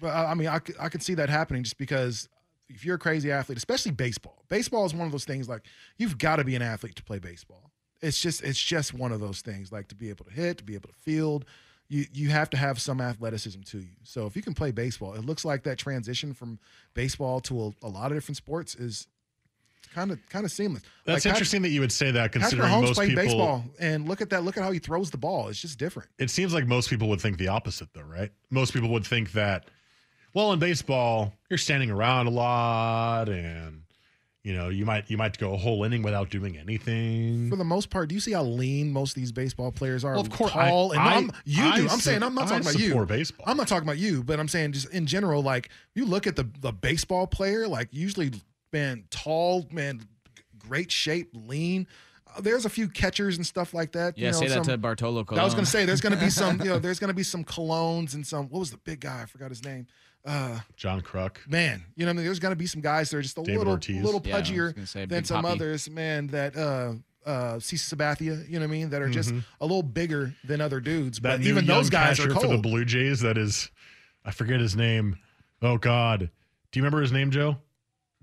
But 0.00 0.08
I, 0.08 0.30
I 0.30 0.34
mean, 0.34 0.48
I 0.48 0.60
I 0.80 0.88
could 0.88 1.02
see 1.02 1.14
that 1.14 1.28
happening 1.28 1.64
just 1.64 1.76
because 1.78 2.28
if 2.68 2.84
you're 2.84 2.96
a 2.96 2.98
crazy 2.98 3.30
athlete, 3.32 3.58
especially 3.58 3.92
baseball, 3.92 4.44
baseball 4.48 4.84
is 4.84 4.94
one 4.94 5.06
of 5.06 5.12
those 5.12 5.24
things 5.24 5.48
like 5.48 5.62
you've 5.96 6.18
got 6.18 6.36
to 6.36 6.44
be 6.44 6.54
an 6.56 6.62
athlete 6.62 6.96
to 6.96 7.02
play 7.02 7.18
baseball. 7.18 7.70
It's 8.00 8.20
just 8.20 8.42
it's 8.42 8.62
just 8.62 8.94
one 8.94 9.10
of 9.12 9.20
those 9.20 9.40
things 9.40 9.72
like 9.72 9.88
to 9.88 9.94
be 9.94 10.08
able 10.10 10.24
to 10.26 10.30
hit, 10.32 10.58
to 10.58 10.64
be 10.64 10.74
able 10.74 10.88
to 10.88 10.94
field. 10.94 11.44
You 11.88 12.04
you 12.12 12.28
have 12.28 12.50
to 12.50 12.56
have 12.56 12.80
some 12.80 13.00
athleticism 13.00 13.62
to 13.62 13.78
you. 13.78 13.96
So 14.04 14.26
if 14.26 14.36
you 14.36 14.42
can 14.42 14.54
play 14.54 14.70
baseball, 14.70 15.14
it 15.14 15.24
looks 15.24 15.44
like 15.44 15.64
that 15.64 15.78
transition 15.78 16.32
from 16.34 16.58
baseball 16.94 17.40
to 17.40 17.60
a, 17.82 17.86
a 17.86 17.88
lot 17.88 18.12
of 18.12 18.16
different 18.16 18.36
sports 18.36 18.74
is 18.74 19.08
kind 19.94 20.10
of 20.12 20.18
kind 20.28 20.44
of 20.44 20.52
seamless. 20.52 20.82
That's 21.06 21.24
Like, 21.24 21.32
interesting 21.32 21.62
that 21.62 21.70
you 21.70 21.80
would 21.80 21.90
say 21.90 22.10
that, 22.10 22.30
Patrick 22.30 22.42
considering 22.42 22.68
Mahomes 22.70 22.82
most 22.82 22.94
played 22.94 23.08
people. 23.10 23.24
baseball, 23.24 23.64
and 23.80 24.06
look 24.08 24.20
at 24.20 24.30
that. 24.30 24.44
Look 24.44 24.56
at 24.58 24.62
how 24.62 24.70
he 24.70 24.78
throws 24.78 25.10
the 25.10 25.16
ball. 25.18 25.48
It's 25.48 25.60
just 25.60 25.78
different. 25.78 26.10
It 26.18 26.30
seems 26.30 26.52
like 26.54 26.66
most 26.66 26.90
people 26.90 27.08
would 27.08 27.20
think 27.20 27.38
the 27.38 27.48
opposite, 27.48 27.88
though, 27.94 28.02
right? 28.02 28.30
Most 28.50 28.74
people 28.74 28.90
would 28.90 29.06
think 29.06 29.32
that, 29.32 29.64
well, 30.38 30.52
in 30.52 30.60
baseball, 30.60 31.32
you're 31.50 31.58
standing 31.58 31.90
around 31.90 32.28
a 32.28 32.30
lot, 32.30 33.28
and 33.28 33.82
you 34.44 34.54
know, 34.54 34.68
you 34.68 34.86
might 34.86 35.10
you 35.10 35.16
might 35.16 35.36
go 35.36 35.52
a 35.52 35.56
whole 35.56 35.82
inning 35.82 36.02
without 36.02 36.30
doing 36.30 36.56
anything. 36.56 37.50
For 37.50 37.56
the 37.56 37.64
most 37.64 37.90
part, 37.90 38.08
do 38.08 38.14
you 38.14 38.20
see 38.20 38.32
how 38.32 38.44
lean 38.44 38.92
most 38.92 39.10
of 39.10 39.14
these 39.16 39.32
baseball 39.32 39.72
players 39.72 40.04
are? 40.04 40.12
Well, 40.12 40.20
of 40.20 40.30
course, 40.30 40.52
tall 40.52 40.92
I- 40.92 40.94
and 40.94 41.02
I- 41.02 41.14
I'm, 41.16 41.32
you 41.44 41.64
I 41.64 41.76
do. 41.76 41.82
I'm 41.82 41.88
su- 41.88 42.00
saying 42.00 42.22
I'm 42.22 42.34
not 42.36 42.44
I 42.44 42.48
talking 42.50 42.62
about 42.70 42.78
you. 42.80 42.88
support 42.90 43.08
baseball. 43.08 43.44
I'm 43.48 43.56
not 43.56 43.66
talking 43.68 43.82
about 43.86 43.98
you, 43.98 44.22
but 44.22 44.38
I'm 44.38 44.48
saying 44.48 44.72
just 44.72 44.90
in 44.90 45.06
general. 45.06 45.42
Like 45.42 45.70
you 45.94 46.04
look 46.06 46.26
at 46.28 46.36
the 46.36 46.48
the 46.60 46.70
baseball 46.72 47.26
player, 47.26 47.66
like 47.66 47.88
usually 47.90 48.30
man, 48.72 49.04
tall 49.10 49.66
man, 49.72 50.02
great 50.58 50.92
shape, 50.92 51.30
lean. 51.34 51.86
Uh, 52.36 52.40
There's 52.42 52.64
a 52.64 52.70
few 52.70 52.88
catchers 52.88 53.36
and 53.38 53.44
stuff 53.46 53.74
like 53.74 53.92
that. 53.92 54.16
Yeah, 54.16 54.26
you 54.26 54.32
know, 54.32 54.38
say 54.38 54.48
that 54.48 54.54
some- 54.54 54.64
to 54.64 54.78
Bartolo 54.78 55.24
Colon. 55.24 55.40
I 55.40 55.44
was 55.44 55.54
going 55.54 55.64
to 55.64 55.70
say 55.70 55.84
there's 55.84 56.00
going 56.00 56.14
to 56.14 56.20
be 56.20 56.30
some. 56.30 56.58
You 56.60 56.66
know, 56.66 56.78
there's 56.84 57.00
going 57.00 57.08
to 57.08 57.14
be 57.14 57.22
some 57.24 57.42
Colons 57.42 58.14
and 58.14 58.24
some. 58.26 58.48
What 58.50 58.60
was 58.60 58.70
the 58.70 58.76
big 58.78 59.00
guy? 59.00 59.22
I 59.22 59.26
forgot 59.26 59.48
his 59.50 59.64
name. 59.64 59.86
Uh, 60.24 60.60
John 60.76 61.00
Kruk. 61.00 61.36
man, 61.48 61.82
you 61.96 62.04
know, 62.04 62.10
I 62.10 62.12
mean, 62.12 62.24
there's 62.24 62.38
going 62.38 62.52
to 62.52 62.56
be 62.56 62.66
some 62.66 62.82
guys 62.82 63.08
that 63.10 63.16
are 63.18 63.22
just 63.22 63.38
a 63.38 63.42
David 63.42 63.58
little, 63.58 63.72
Ortiz. 63.74 64.02
little 64.02 64.20
Yeah, 64.24 64.40
pudgier 64.40 64.74
gonna 64.74 64.86
say 64.86 65.06
than 65.06 65.24
some 65.24 65.44
Papi. 65.44 65.50
others, 65.52 65.88
man. 65.88 66.26
That 66.28 66.56
uh, 66.56 66.94
uh, 67.24 67.54
CC 67.58 67.94
Sabathia, 67.94 68.46
you 68.48 68.54
know 68.54 68.60
what 68.60 68.64
I 68.64 68.66
mean, 68.66 68.90
that 68.90 69.00
are 69.00 69.08
just 69.08 69.30
Mhm. 69.32 69.44
a 69.60 69.64
little 69.66 69.82
bigger 69.82 70.34
than 70.44 70.60
other 70.60 70.80
dudes. 70.80 71.18
That 71.20 71.28
but 71.30 71.40
new 71.40 71.48
even 71.50 71.64
young 71.66 71.78
those 71.78 71.88
guys 71.90 72.20
are 72.20 72.28
cold. 72.28 72.44
for 72.46 72.48
the 72.52 72.58
Blue 72.58 72.84
Jays. 72.84 73.20
That 73.20 73.38
is, 73.38 73.70
I 74.24 74.30
forget 74.32 74.60
his 74.60 74.76
name. 74.76 75.16
Oh 75.62 75.78
God, 75.78 76.30
do 76.72 76.78
you 76.78 76.82
remember 76.82 77.00
his 77.00 77.12
name, 77.12 77.30
Joe? 77.30 77.58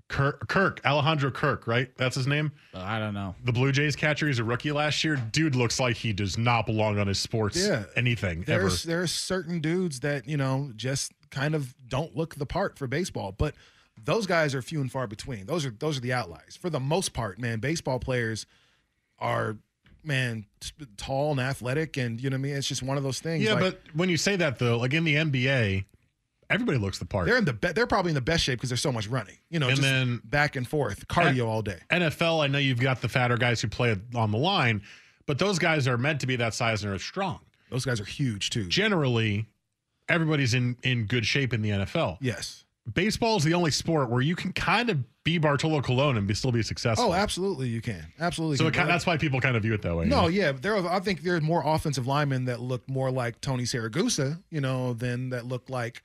Kirk, 0.08 0.46
Kirk 0.48 0.80
Alejandro 0.84 1.30
Kirk, 1.30 1.66
right? 1.66 1.90
That's 1.96 2.14
his 2.14 2.26
name. 2.26 2.52
I 2.74 2.98
don't 2.98 3.12
know. 3.14 3.34
The 3.44 3.52
Blue 3.52 3.72
Jays 3.72 3.96
catcher. 3.96 4.26
He's 4.28 4.38
a 4.38 4.44
rookie 4.44 4.70
last 4.72 5.02
year. 5.02 5.16
Dude 5.16 5.56
looks 5.56 5.80
like 5.80 5.96
he 5.96 6.12
does 6.12 6.38
not 6.38 6.64
belong 6.66 6.98
on 6.98 7.06
his 7.08 7.18
sports 7.18 7.56
Yeah. 7.56 7.84
anything 7.96 8.42
there's 8.46 8.84
ever. 8.86 8.98
there's 8.98 9.10
certain 9.10 9.60
dudes 9.60 10.00
that 10.00 10.28
you 10.28 10.36
know 10.36 10.70
just 10.76 11.12
kind 11.30 11.54
of 11.56 11.74
don't 11.88 12.16
look 12.16 12.36
the 12.36 12.46
part 12.46 12.78
for 12.78 12.86
baseball, 12.86 13.32
but 13.32 13.54
those 14.04 14.26
guys 14.26 14.54
are 14.54 14.62
few 14.62 14.80
and 14.80 14.92
far 14.92 15.06
between. 15.08 15.46
Those 15.46 15.66
are 15.66 15.70
those 15.70 15.98
are 15.98 16.02
the 16.02 16.12
outliers. 16.12 16.56
For 16.56 16.70
the 16.70 16.80
most 16.80 17.12
part, 17.12 17.38
man, 17.40 17.58
baseball 17.58 17.98
players 17.98 18.46
are 19.18 19.56
man 20.04 20.46
tall 20.96 21.32
and 21.32 21.40
athletic, 21.40 21.96
and 21.96 22.20
you 22.20 22.30
know 22.30 22.34
what 22.34 22.40
I 22.40 22.42
mean. 22.42 22.54
It's 22.56 22.68
just 22.68 22.82
one 22.82 22.96
of 22.96 23.02
those 23.02 23.18
things. 23.18 23.42
Yeah, 23.42 23.54
like, 23.54 23.60
but 23.60 23.80
when 23.94 24.08
you 24.08 24.16
say 24.16 24.36
that 24.36 24.58
though, 24.60 24.78
like 24.78 24.94
in 24.94 25.02
the 25.02 25.16
NBA, 25.16 25.84
everybody 26.50 26.78
looks 26.78 26.98
the 26.98 27.04
part. 27.04 27.26
they're 27.26 27.36
in 27.36 27.44
the 27.44 27.52
be- 27.52 27.72
they're 27.72 27.86
probably 27.86 28.10
in 28.10 28.14
the 28.14 28.20
best 28.20 28.44
shape 28.44 28.58
because 28.58 28.70
there's 28.70 28.80
so 28.80 28.92
much 28.92 29.06
running. 29.08 29.36
You 29.50 29.58
know, 29.58 29.68
And 29.68 29.76
just 29.76 29.82
then- 29.88 30.20
back 30.24 30.56
and 30.56 30.66
forth, 30.66 31.06
cardio 31.08 31.46
all 31.46 31.62
day. 31.62 31.78
NFL, 31.90 32.42
I 32.42 32.46
know 32.46 32.58
you've 32.58 32.80
got 32.80 33.00
the 33.00 33.08
fatter 33.08 33.36
guys 33.36 33.60
who 33.60 33.68
play 33.68 33.96
on 34.14 34.30
the 34.30 34.38
line, 34.38 34.82
but 35.26 35.38
those 35.38 35.58
guys 35.58 35.86
are 35.88 35.98
meant 35.98 36.20
to 36.20 36.26
be 36.26 36.36
that 36.36 36.54
size 36.54 36.84
and 36.84 36.92
are 36.92 36.98
strong. 36.98 37.40
Those 37.70 37.84
guys 37.84 38.00
are 38.00 38.04
huge 38.04 38.50
too. 38.50 38.66
Generally, 38.68 39.46
everybody's 40.08 40.54
in 40.54 40.76
in 40.82 41.06
good 41.06 41.26
shape 41.26 41.52
in 41.52 41.62
the 41.62 41.70
NFL. 41.70 42.18
Yes. 42.20 42.64
Baseball 42.94 43.36
is 43.36 43.42
the 43.42 43.52
only 43.54 43.72
sport 43.72 44.10
where 44.10 44.20
you 44.20 44.36
can 44.36 44.52
kind 44.52 44.90
of 44.90 44.98
be 45.24 45.38
Bartolo 45.38 45.80
Colon 45.82 46.16
and 46.16 46.24
be, 46.28 46.34
still 46.34 46.52
be 46.52 46.62
successful. 46.62 47.06
Oh, 47.06 47.12
absolutely, 47.12 47.66
you 47.68 47.80
can. 47.80 48.06
Absolutely. 48.20 48.58
So 48.58 48.70
can. 48.70 48.86
that's 48.86 49.04
why 49.04 49.16
people 49.16 49.40
kind 49.40 49.56
of 49.56 49.64
view 49.64 49.74
it 49.74 49.82
that 49.82 49.96
way. 49.96 50.04
No, 50.04 50.28
you 50.28 50.40
know? 50.40 50.46
yeah, 50.46 50.52
there. 50.52 50.76
Are, 50.76 50.86
I 50.88 51.00
think 51.00 51.22
there's 51.22 51.42
more 51.42 51.64
offensive 51.66 52.06
linemen 52.06 52.44
that 52.44 52.60
look 52.60 52.88
more 52.88 53.10
like 53.10 53.40
Tony 53.40 53.64
Siragusa, 53.64 54.40
you 54.50 54.60
know, 54.60 54.92
than 54.92 55.30
that 55.30 55.46
look 55.46 55.68
like 55.68 56.04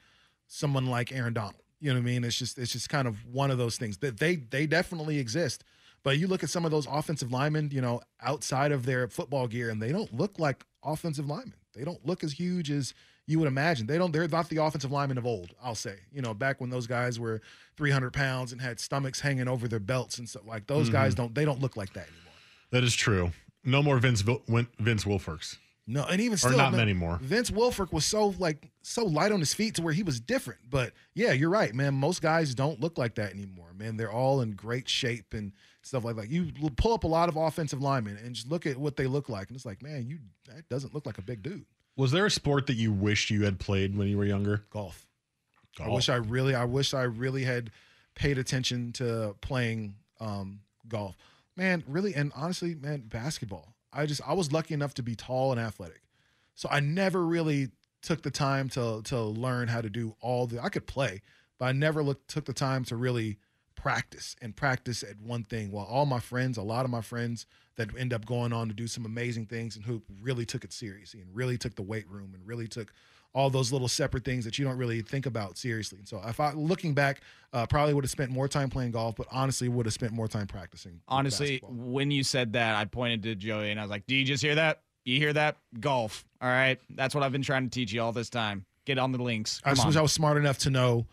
someone 0.53 0.85
like 0.87 1.11
Aaron 1.11 1.33
Donald. 1.33 1.55
You 1.79 1.89
know 1.89 1.95
what 1.99 2.01
I 2.03 2.05
mean? 2.11 2.23
It's 2.23 2.37
just 2.37 2.57
it's 2.59 2.71
just 2.73 2.89
kind 2.89 3.07
of 3.07 3.15
one 3.25 3.49
of 3.49 3.57
those 3.57 3.77
things 3.77 3.97
that 3.99 4.19
they 4.19 4.35
they 4.35 4.67
definitely 4.67 5.17
exist. 5.17 5.63
But 6.03 6.17
you 6.17 6.27
look 6.27 6.43
at 6.43 6.49
some 6.49 6.65
of 6.65 6.71
those 6.71 6.87
offensive 6.87 7.31
linemen, 7.31 7.69
you 7.71 7.81
know, 7.81 8.01
outside 8.21 8.71
of 8.71 8.85
their 8.85 9.07
football 9.07 9.47
gear, 9.47 9.69
and 9.69 9.81
they 9.81 9.91
don't 9.91 10.11
look 10.13 10.37
like 10.39 10.63
offensive 10.83 11.27
linemen. 11.27 11.53
They 11.73 11.83
don't 11.83 12.03
look 12.05 12.23
as 12.23 12.33
huge 12.33 12.69
as 12.71 12.93
you 13.27 13.37
would 13.39 13.47
imagine. 13.47 13.85
They 13.87 13.97
don't. 13.97 14.11
They're 14.11 14.27
not 14.27 14.49
the 14.49 14.57
offensive 14.57 14.91
linemen 14.91 15.17
of 15.17 15.25
old. 15.25 15.53
I'll 15.63 15.75
say. 15.75 15.97
You 16.11 16.21
know, 16.21 16.33
back 16.33 16.59
when 16.59 16.69
those 16.69 16.85
guys 16.87 17.19
were 17.19 17.41
300 17.77 18.11
pounds 18.13 18.51
and 18.51 18.59
had 18.61 18.79
stomachs 18.79 19.19
hanging 19.21 19.47
over 19.47 19.67
their 19.67 19.79
belts 19.79 20.17
and 20.17 20.27
stuff 20.27 20.43
like 20.45 20.67
those 20.67 20.89
guys 20.89 21.13
Mhm. 21.13 21.17
don't. 21.17 21.35
They 21.35 21.45
don't 21.45 21.61
look 21.61 21.77
like 21.77 21.93
that 21.93 22.07
anymore. 22.07 22.33
that 22.71 22.83
is 22.83 22.93
true. 22.95 23.31
No 23.63 23.81
more 23.83 23.97
Vince 23.99 24.21
Vince 24.21 25.03
Wilforks. 25.05 25.57
No, 25.87 26.03
and 26.05 26.21
even 26.21 26.35
Or 26.35 26.37
still, 26.37 26.57
not 26.57 26.71
man, 26.71 26.79
many 26.81 26.93
more. 26.93 27.17
Vince 27.21 27.51
Wilfork 27.51 27.91
was 27.91 28.05
so 28.05 28.33
like 28.37 28.71
so 28.81 29.03
light 29.03 29.31
on 29.31 29.39
his 29.39 29.53
feet 29.53 29.75
to 29.75 29.81
where 29.81 29.93
he 29.93 30.03
was 30.03 30.19
different. 30.19 30.61
But 30.69 30.93
yeah, 31.15 31.31
you're 31.33 31.49
right, 31.49 31.73
man. 31.73 31.95
Most 31.95 32.21
guys 32.21 32.53
don't 32.55 32.79
look 32.79 32.97
like 32.97 33.15
that 33.15 33.31
anymore, 33.33 33.73
man. 33.75 33.97
They're 33.97 34.11
all 34.11 34.41
in 34.41 34.51
great 34.51 34.87
shape 34.87 35.33
and 35.33 35.51
stuff 35.81 36.05
like 36.05 36.15
that. 36.17 36.29
You 36.29 36.51
pull 36.77 36.93
up 36.93 37.03
a 37.03 37.07
lot 37.07 37.29
of 37.29 37.35
offensive 37.35 37.81
linemen 37.81 38.17
and 38.23 38.35
just 38.35 38.49
look 38.49 38.65
at 38.65 38.77
what 38.77 38.95
they 38.95 39.07
look 39.07 39.27
like, 39.27 39.47
and 39.47 39.55
it's 39.55 39.65
like, 39.65 39.81
man, 39.81 40.07
you 40.07 40.19
that 40.47 40.69
doesn't 40.69 40.93
look 40.93 41.05
like 41.05 41.17
a 41.17 41.23
big 41.23 41.41
dude. 41.41 41.65
Was 41.97 42.11
there 42.11 42.25
a 42.25 42.31
sport 42.31 42.67
that 42.67 42.75
you 42.75 42.91
wished 42.91 43.29
you 43.29 43.43
had 43.43 43.59
played 43.59 43.97
when 43.97 44.07
you 44.07 44.17
were 44.17 44.25
younger? 44.25 44.63
Golf. 44.69 45.05
I 45.79 45.89
wish 45.89 46.09
I 46.09 46.15
really, 46.15 46.53
I 46.53 46.65
wish 46.65 46.93
I 46.93 47.03
really 47.03 47.43
had 47.43 47.71
paid 48.15 48.37
attention 48.37 48.91
to 48.93 49.35
playing 49.41 49.95
um, 50.19 50.59
golf, 50.87 51.17
man. 51.55 51.83
Really, 51.87 52.13
and 52.13 52.31
honestly, 52.35 52.75
man, 52.75 53.01
basketball. 53.07 53.73
I 53.93 54.05
just, 54.05 54.21
I 54.25 54.33
was 54.33 54.51
lucky 54.51 54.73
enough 54.73 54.93
to 54.95 55.03
be 55.03 55.15
tall 55.15 55.51
and 55.51 55.59
athletic. 55.59 56.01
So 56.55 56.69
I 56.71 56.79
never 56.79 57.25
really 57.25 57.69
took 58.01 58.23
the 58.23 58.31
time 58.31 58.67
to 58.69 59.01
to 59.05 59.21
learn 59.21 59.67
how 59.67 59.81
to 59.81 59.89
do 59.89 60.15
all 60.21 60.47
the. 60.47 60.61
I 60.61 60.69
could 60.69 60.87
play, 60.87 61.21
but 61.57 61.65
I 61.65 61.71
never 61.71 62.03
looked 62.03 62.29
took 62.29 62.45
the 62.45 62.53
time 62.53 62.83
to 62.85 62.95
really 62.95 63.37
practice 63.75 64.35
and 64.41 64.55
practice 64.55 65.03
at 65.03 65.19
one 65.19 65.43
thing. 65.43 65.71
While 65.71 65.85
all 65.85 66.05
my 66.05 66.19
friends, 66.19 66.57
a 66.57 66.61
lot 66.61 66.85
of 66.85 66.91
my 66.91 67.01
friends 67.01 67.45
that 67.77 67.89
end 67.97 68.13
up 68.13 68.25
going 68.25 68.53
on 68.53 68.67
to 68.67 68.73
do 68.73 68.87
some 68.87 69.05
amazing 69.05 69.47
things 69.47 69.75
in 69.75 69.83
hoop, 69.83 70.03
really 70.21 70.45
took 70.45 70.63
it 70.63 70.73
seriously 70.73 71.21
and 71.21 71.35
really 71.35 71.57
took 71.57 71.75
the 71.75 71.81
weight 71.81 72.07
room 72.09 72.33
and 72.33 72.45
really 72.45 72.67
took 72.67 72.93
all 73.33 73.49
those 73.49 73.71
little 73.71 73.87
separate 73.87 74.25
things 74.25 74.43
that 74.45 74.59
you 74.59 74.65
don't 74.65 74.77
really 74.77 75.01
think 75.01 75.25
about 75.25 75.57
seriously. 75.57 75.99
And 75.99 76.07
so, 76.07 76.21
if 76.25 76.39
I 76.39 76.51
looking 76.53 76.93
back, 76.93 77.21
uh, 77.53 77.65
probably 77.65 77.93
would 77.93 78.03
have 78.03 78.11
spent 78.11 78.31
more 78.31 78.47
time 78.47 78.69
playing 78.69 78.91
golf, 78.91 79.15
but 79.15 79.27
honestly, 79.31 79.69
would 79.69 79.85
have 79.85 79.93
spent 79.93 80.11
more 80.11 80.27
time 80.27 80.47
practicing. 80.47 80.99
Honestly, 81.07 81.59
basketball. 81.59 81.91
when 81.91 82.11
you 82.11 82.23
said 82.23 82.53
that, 82.53 82.75
I 82.75 82.85
pointed 82.85 83.23
to 83.23 83.35
Joey 83.35 83.71
and 83.71 83.79
I 83.79 83.83
was 83.83 83.89
like, 83.91 84.05
"Do 84.05 84.15
you 84.15 84.25
just 84.25 84.43
hear 84.43 84.55
that? 84.55 84.81
You 85.05 85.17
hear 85.17 85.33
that? 85.33 85.57
Golf. 85.79 86.25
All 86.41 86.49
right, 86.49 86.79
that's 86.91 87.15
what 87.15 87.23
I've 87.23 87.31
been 87.31 87.41
trying 87.41 87.63
to 87.63 87.69
teach 87.69 87.91
you 87.91 88.01
all 88.01 88.11
this 88.11 88.29
time. 88.29 88.65
Get 88.85 88.97
on 88.97 89.11
the 89.11 89.21
links. 89.21 89.61
I 89.63 89.69
Come 89.69 89.75
suppose 89.77 89.95
on. 89.95 89.99
I 89.99 90.03
was 90.03 90.11
smart 90.11 90.37
enough 90.37 90.57
to 90.59 90.69
know 90.69 91.05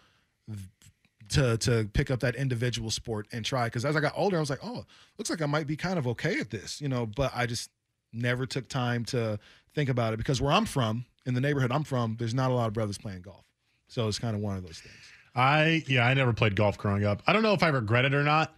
to 1.30 1.56
to 1.58 1.88
pick 1.92 2.10
up 2.10 2.20
that 2.20 2.34
individual 2.34 2.90
sport 2.90 3.26
and 3.32 3.44
try. 3.44 3.64
Because 3.64 3.84
as 3.84 3.96
I 3.96 4.00
got 4.00 4.12
older, 4.16 4.36
I 4.36 4.40
was 4.40 4.50
like, 4.50 4.64
oh, 4.64 4.84
looks 5.18 5.30
like 5.30 5.42
I 5.42 5.46
might 5.46 5.66
be 5.66 5.76
kind 5.76 5.98
of 5.98 6.06
okay 6.08 6.40
at 6.40 6.50
this, 6.50 6.80
you 6.80 6.88
know. 6.88 7.06
But 7.06 7.32
I 7.34 7.46
just 7.46 7.70
never 8.12 8.46
took 8.46 8.68
time 8.68 9.04
to 9.06 9.38
think 9.74 9.90
about 9.90 10.14
it 10.14 10.16
because 10.16 10.40
where 10.40 10.52
I'm 10.52 10.64
from, 10.64 11.04
in 11.28 11.34
the 11.34 11.40
neighborhood 11.40 11.70
I'm 11.70 11.84
from, 11.84 12.16
there's 12.18 12.34
not 12.34 12.50
a 12.50 12.54
lot 12.54 12.66
of 12.66 12.72
brothers 12.72 12.98
playing 12.98 13.20
golf, 13.20 13.44
so 13.86 14.08
it's 14.08 14.18
kind 14.18 14.34
of 14.34 14.40
one 14.40 14.56
of 14.56 14.64
those 14.64 14.78
things. 14.78 14.96
I 15.36 15.84
yeah, 15.86 16.06
I 16.06 16.14
never 16.14 16.32
played 16.32 16.56
golf 16.56 16.78
growing 16.78 17.04
up. 17.04 17.22
I 17.26 17.32
don't 17.32 17.42
know 17.42 17.52
if 17.52 17.62
I 17.62 17.68
regret 17.68 18.06
it 18.06 18.14
or 18.14 18.24
not 18.24 18.56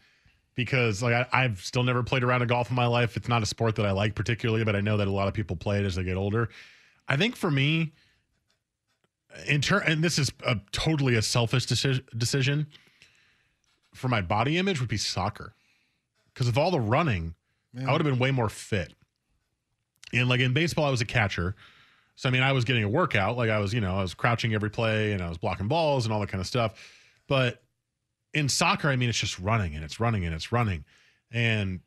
because 0.54 1.02
like 1.02 1.12
I, 1.12 1.26
I've 1.32 1.60
still 1.60 1.82
never 1.82 2.02
played 2.02 2.22
around 2.22 2.28
a 2.28 2.30
round 2.30 2.42
of 2.44 2.48
golf 2.48 2.70
in 2.70 2.76
my 2.76 2.86
life. 2.86 3.16
It's 3.16 3.28
not 3.28 3.42
a 3.42 3.46
sport 3.46 3.74
that 3.76 3.86
I 3.86 3.90
like 3.90 4.14
particularly, 4.14 4.64
but 4.64 4.76
I 4.76 4.80
know 4.80 4.96
that 4.96 5.08
a 5.08 5.10
lot 5.10 5.28
of 5.28 5.34
people 5.34 5.56
play 5.56 5.80
it 5.80 5.84
as 5.84 5.96
they 5.96 6.04
get 6.04 6.16
older. 6.16 6.48
I 7.08 7.16
think 7.16 7.34
for 7.34 7.50
me, 7.50 7.92
in 9.48 9.60
turn, 9.60 9.82
and 9.84 10.02
this 10.02 10.18
is 10.18 10.30
a 10.46 10.56
totally 10.70 11.16
a 11.16 11.22
selfish 11.22 11.66
decision. 11.66 12.04
Decision 12.16 12.68
for 13.94 14.06
my 14.06 14.20
body 14.20 14.56
image 14.56 14.78
would 14.78 14.88
be 14.88 14.96
soccer 14.96 15.54
because 16.32 16.46
of 16.46 16.56
all 16.56 16.70
the 16.70 16.80
running, 16.80 17.34
I 17.76 17.90
would 17.90 18.00
have 18.00 18.10
been 18.10 18.20
way 18.20 18.30
more 18.30 18.48
fit. 18.48 18.94
And 20.12 20.28
like 20.28 20.40
in 20.40 20.52
baseball, 20.52 20.84
I 20.84 20.90
was 20.90 21.00
a 21.00 21.06
catcher. 21.06 21.56
So 22.20 22.28
I 22.28 22.32
mean, 22.32 22.42
I 22.42 22.52
was 22.52 22.66
getting 22.66 22.84
a 22.84 22.88
workout. 22.88 23.38
Like 23.38 23.48
I 23.48 23.60
was, 23.60 23.72
you 23.72 23.80
know, 23.80 23.96
I 23.96 24.02
was 24.02 24.12
crouching 24.12 24.52
every 24.52 24.68
play 24.68 25.12
and 25.12 25.22
I 25.22 25.30
was 25.30 25.38
blocking 25.38 25.68
balls 25.68 26.04
and 26.04 26.12
all 26.12 26.20
that 26.20 26.28
kind 26.28 26.42
of 26.42 26.46
stuff. 26.46 26.74
But 27.28 27.62
in 28.34 28.46
soccer, 28.46 28.90
I 28.90 28.96
mean, 28.96 29.08
it's 29.08 29.16
just 29.16 29.38
running 29.38 29.74
and 29.74 29.82
it's 29.82 29.98
running 30.00 30.26
and 30.26 30.34
it's 30.34 30.52
running. 30.52 30.84
And 31.32 31.80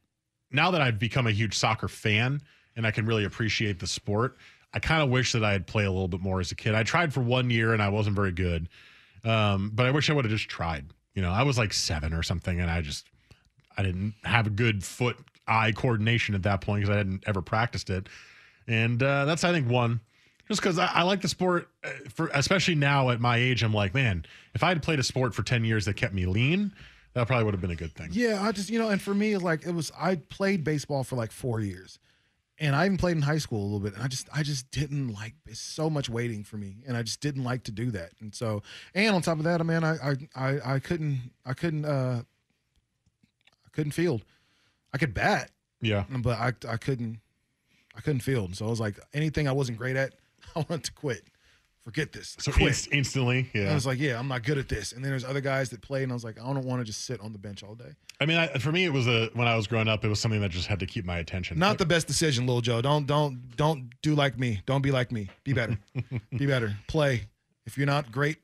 now 0.49 0.71
that 0.71 0.81
I've 0.81 0.97
become 0.97 1.27
a 1.27 1.31
huge 1.31 1.55
soccer 1.55 1.87
fan 1.87 2.41
and 2.75 2.87
I 2.87 2.89
can 2.89 3.05
really 3.05 3.25
appreciate 3.25 3.79
the 3.79 3.85
sport, 3.85 4.37
I 4.73 4.79
kind 4.79 5.03
of 5.03 5.09
wish 5.09 5.33
that 5.33 5.43
I 5.43 5.51
had 5.51 5.67
played 5.67 5.85
a 5.85 5.91
little 5.91 6.07
bit 6.07 6.19
more 6.19 6.39
as 6.39 6.51
a 6.51 6.55
kid. 6.55 6.73
I 6.73 6.81
tried 6.81 7.13
for 7.13 7.21
one 7.21 7.51
year 7.51 7.71
and 7.71 7.83
I 7.83 7.89
wasn't 7.89 8.15
very 8.15 8.31
good. 8.31 8.69
Um, 9.23 9.69
but 9.71 9.85
I 9.85 9.91
wish 9.91 10.09
I 10.09 10.13
would 10.13 10.25
have 10.25 10.31
just 10.31 10.49
tried. 10.49 10.87
You 11.13 11.21
know, 11.21 11.29
I 11.29 11.43
was 11.43 11.59
like 11.59 11.73
seven 11.73 12.11
or 12.11 12.23
something 12.23 12.59
and 12.59 12.71
I 12.71 12.81
just 12.81 13.05
I 13.77 13.83
didn't 13.83 14.15
have 14.23 14.47
a 14.47 14.49
good 14.49 14.83
foot 14.83 15.15
eye 15.47 15.73
coordination 15.73 16.33
at 16.33 16.41
that 16.41 16.61
point 16.61 16.81
because 16.81 16.95
I 16.95 16.97
hadn't 16.97 17.23
ever 17.27 17.43
practiced 17.43 17.91
it. 17.91 18.09
And 18.67 19.03
uh, 19.03 19.25
that's 19.25 19.43
I 19.43 19.51
think 19.51 19.69
one 19.69 19.99
just 20.47 20.61
because 20.61 20.77
I, 20.77 20.87
I 20.87 21.03
like 21.03 21.21
the 21.21 21.27
sport 21.27 21.69
uh, 21.83 21.89
for 22.13 22.29
especially 22.33 22.75
now 22.75 23.09
at 23.09 23.19
my 23.19 23.37
age 23.37 23.63
i'm 23.63 23.73
like 23.73 23.93
man 23.93 24.25
if 24.53 24.63
i 24.63 24.69
had 24.69 24.81
played 24.83 24.99
a 24.99 25.03
sport 25.03 25.33
for 25.33 25.43
10 25.43 25.65
years 25.65 25.85
that 25.85 25.95
kept 25.95 26.13
me 26.13 26.25
lean 26.25 26.73
that 27.13 27.27
probably 27.27 27.45
would 27.45 27.53
have 27.53 27.61
been 27.61 27.71
a 27.71 27.75
good 27.75 27.93
thing 27.93 28.09
Yeah, 28.11 28.41
I 28.41 28.51
just 28.51 28.69
you 28.69 28.79
know, 28.79 28.89
and 28.89 29.01
for 29.01 29.13
me, 29.13 29.37
like 29.37 29.65
it 29.65 29.71
was, 29.71 29.91
I 29.99 30.15
played 30.15 30.63
baseball 30.63 31.03
for 31.03 31.15
like 31.15 31.31
four 31.31 31.59
years, 31.59 31.99
and 32.57 32.75
I 32.75 32.85
even 32.85 32.97
played 32.97 33.15
in 33.15 33.21
high 33.21 33.37
school 33.37 33.61
a 33.61 33.65
little 33.65 33.79
bit. 33.79 33.93
And 33.93 34.01
I 34.01 34.07
just, 34.07 34.27
I 34.33 34.41
just 34.41 34.71
didn't 34.71 35.09
like. 35.09 35.35
It's 35.45 35.59
so 35.59 35.91
much 35.91 36.09
waiting 36.09 36.43
for 36.43 36.57
me, 36.57 36.77
and 36.87 36.97
I 36.97 37.03
just 37.03 37.21
didn't 37.21 37.43
like 37.43 37.63
to 37.65 37.71
do 37.71 37.91
that. 37.91 38.13
And 38.19 38.33
so, 38.33 38.63
and 38.95 39.15
on 39.15 39.21
top 39.21 39.37
of 39.37 39.43
that, 39.43 39.63
man, 39.63 39.83
I, 39.83 39.95
I, 39.95 40.15
I, 40.35 40.73
I 40.75 40.79
couldn't, 40.79 41.31
I 41.45 41.53
couldn't, 41.53 41.85
uh, 41.85 42.23
I 42.23 43.69
couldn't 43.73 43.91
field. 43.91 44.23
I 44.91 44.97
could 44.97 45.13
bat, 45.13 45.51
yeah 45.81 46.05
but 46.09 46.39
I, 46.39 46.53
I 46.67 46.77
couldn't, 46.77 47.19
I 47.95 48.01
couldn't 48.01 48.21
field. 48.21 48.55
So 48.55 48.65
I 48.65 48.69
was 48.69 48.79
like, 48.79 48.99
anything 49.13 49.47
I 49.47 49.51
wasn't 49.51 49.77
great 49.77 49.95
at, 49.95 50.13
I 50.61 50.65
want 50.69 50.83
to 50.85 50.91
quit. 50.93 51.23
Forget 51.81 52.13
this. 52.13 52.37
so 52.39 52.51
quit. 52.53 52.67
inst- 52.69 52.87
instantly 52.93 53.39
And 53.53 53.63
yeah 53.65 53.71
I 53.71 53.73
was 53.73 53.85
like, 53.85 53.99
yeah, 53.99 54.17
I'm 54.17 54.29
not 54.29 54.43
good 54.43 54.57
at 54.57 54.69
this. 54.69 54.93
And 54.93 55.03
then 55.03 55.11
there's 55.11 55.25
other 55.25 55.41
guys 55.41 55.69
that 55.71 55.81
play, 55.81 56.03
and 56.03 56.11
I 56.13 56.15
was 56.15 56.23
like, 56.23 56.39
I 56.39 56.43
don't 56.45 56.63
want 56.63 56.79
to 56.79 56.85
just 56.85 57.03
sit 57.05 57.19
on 57.19 57.33
the 57.33 57.39
bench 57.39 57.61
all 57.61 57.75
day. 57.75 57.91
i 58.21 58.25
mean 58.25 58.37
I, 58.37 58.47
for 58.47 58.71
me 58.71 58.85
it 58.85 58.93
was 58.93 59.05
a 59.07 59.29
when 59.33 59.47
i 59.49 59.55
was 59.55 59.67
growing 59.67 59.89
up 59.89 60.05
it 60.05 60.07
was 60.07 60.19
something 60.19 60.39
that 60.39 60.49
just 60.51 60.67
had 60.67 60.79
to 60.79 60.85
keep 60.85 61.03
my 61.03 61.17
attention 61.17 61.59
Not 61.59 61.77
the 61.79 61.85
best 61.85 62.07
decision, 62.07 62.47
Lil 62.47 62.61
Joe. 62.61 62.81
Don't 62.81 63.05
don't 63.05 63.55
don't 63.57 63.89
do 64.01 64.15
like 64.15 64.39
me. 64.39 64.61
Don't 64.65 64.81
be 64.81 64.91
like 64.91 65.11
me. 65.11 65.29
Be 65.43 65.51
better. 65.51 65.77
be 66.37 66.45
better. 66.45 66.73
Play. 66.87 67.27
If 67.65 67.77
you're 67.77 67.87
not 67.87 68.11
great 68.11 68.37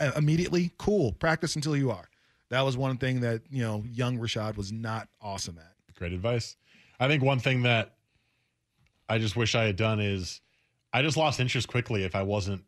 uh, 0.00 0.10
immediately, 0.16 0.72
cool. 0.78 1.12
Practice 1.12 1.54
until 1.56 1.76
you 1.76 1.90
are. 1.92 2.08
That 2.48 2.62
was 2.62 2.76
one 2.76 2.96
thing 2.96 3.20
that 3.20 3.42
you 3.50 3.62
know 3.62 3.84
young 3.92 4.18
Rashad 4.18 4.56
was 4.56 4.72
not 4.72 5.08
awesome 5.22 5.58
at. 5.58 5.94
great 5.94 6.12
advice 6.12 6.56
i 6.98 7.06
think 7.06 7.22
one 7.22 7.38
thing 7.38 7.62
that 7.62 7.94
i 9.08 9.18
just 9.18 9.36
wish 9.36 9.54
i 9.54 9.64
had 9.64 9.76
done 9.76 10.00
is 10.00 10.40
i 10.92 11.02
just 11.02 11.16
lost 11.16 11.40
interest 11.40 11.68
quickly 11.68 12.04
if 12.04 12.14
i 12.14 12.22
wasn't 12.22 12.62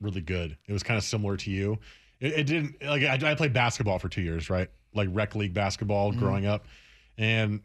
really 0.00 0.20
good 0.20 0.56
it 0.66 0.72
was 0.72 0.82
kind 0.82 0.98
of 0.98 1.04
similar 1.04 1.36
to 1.36 1.50
you 1.50 1.78
it, 2.20 2.32
it 2.32 2.44
didn't 2.46 2.76
like 2.82 3.02
I, 3.02 3.30
I 3.32 3.34
played 3.34 3.52
basketball 3.52 3.98
for 3.98 4.08
two 4.08 4.22
years 4.22 4.48
right 4.50 4.68
like 4.94 5.08
rec 5.12 5.34
league 5.34 5.54
basketball 5.54 6.12
Mhm. 6.12 6.18
growing 6.18 6.46
up 6.46 6.66
and 7.18 7.60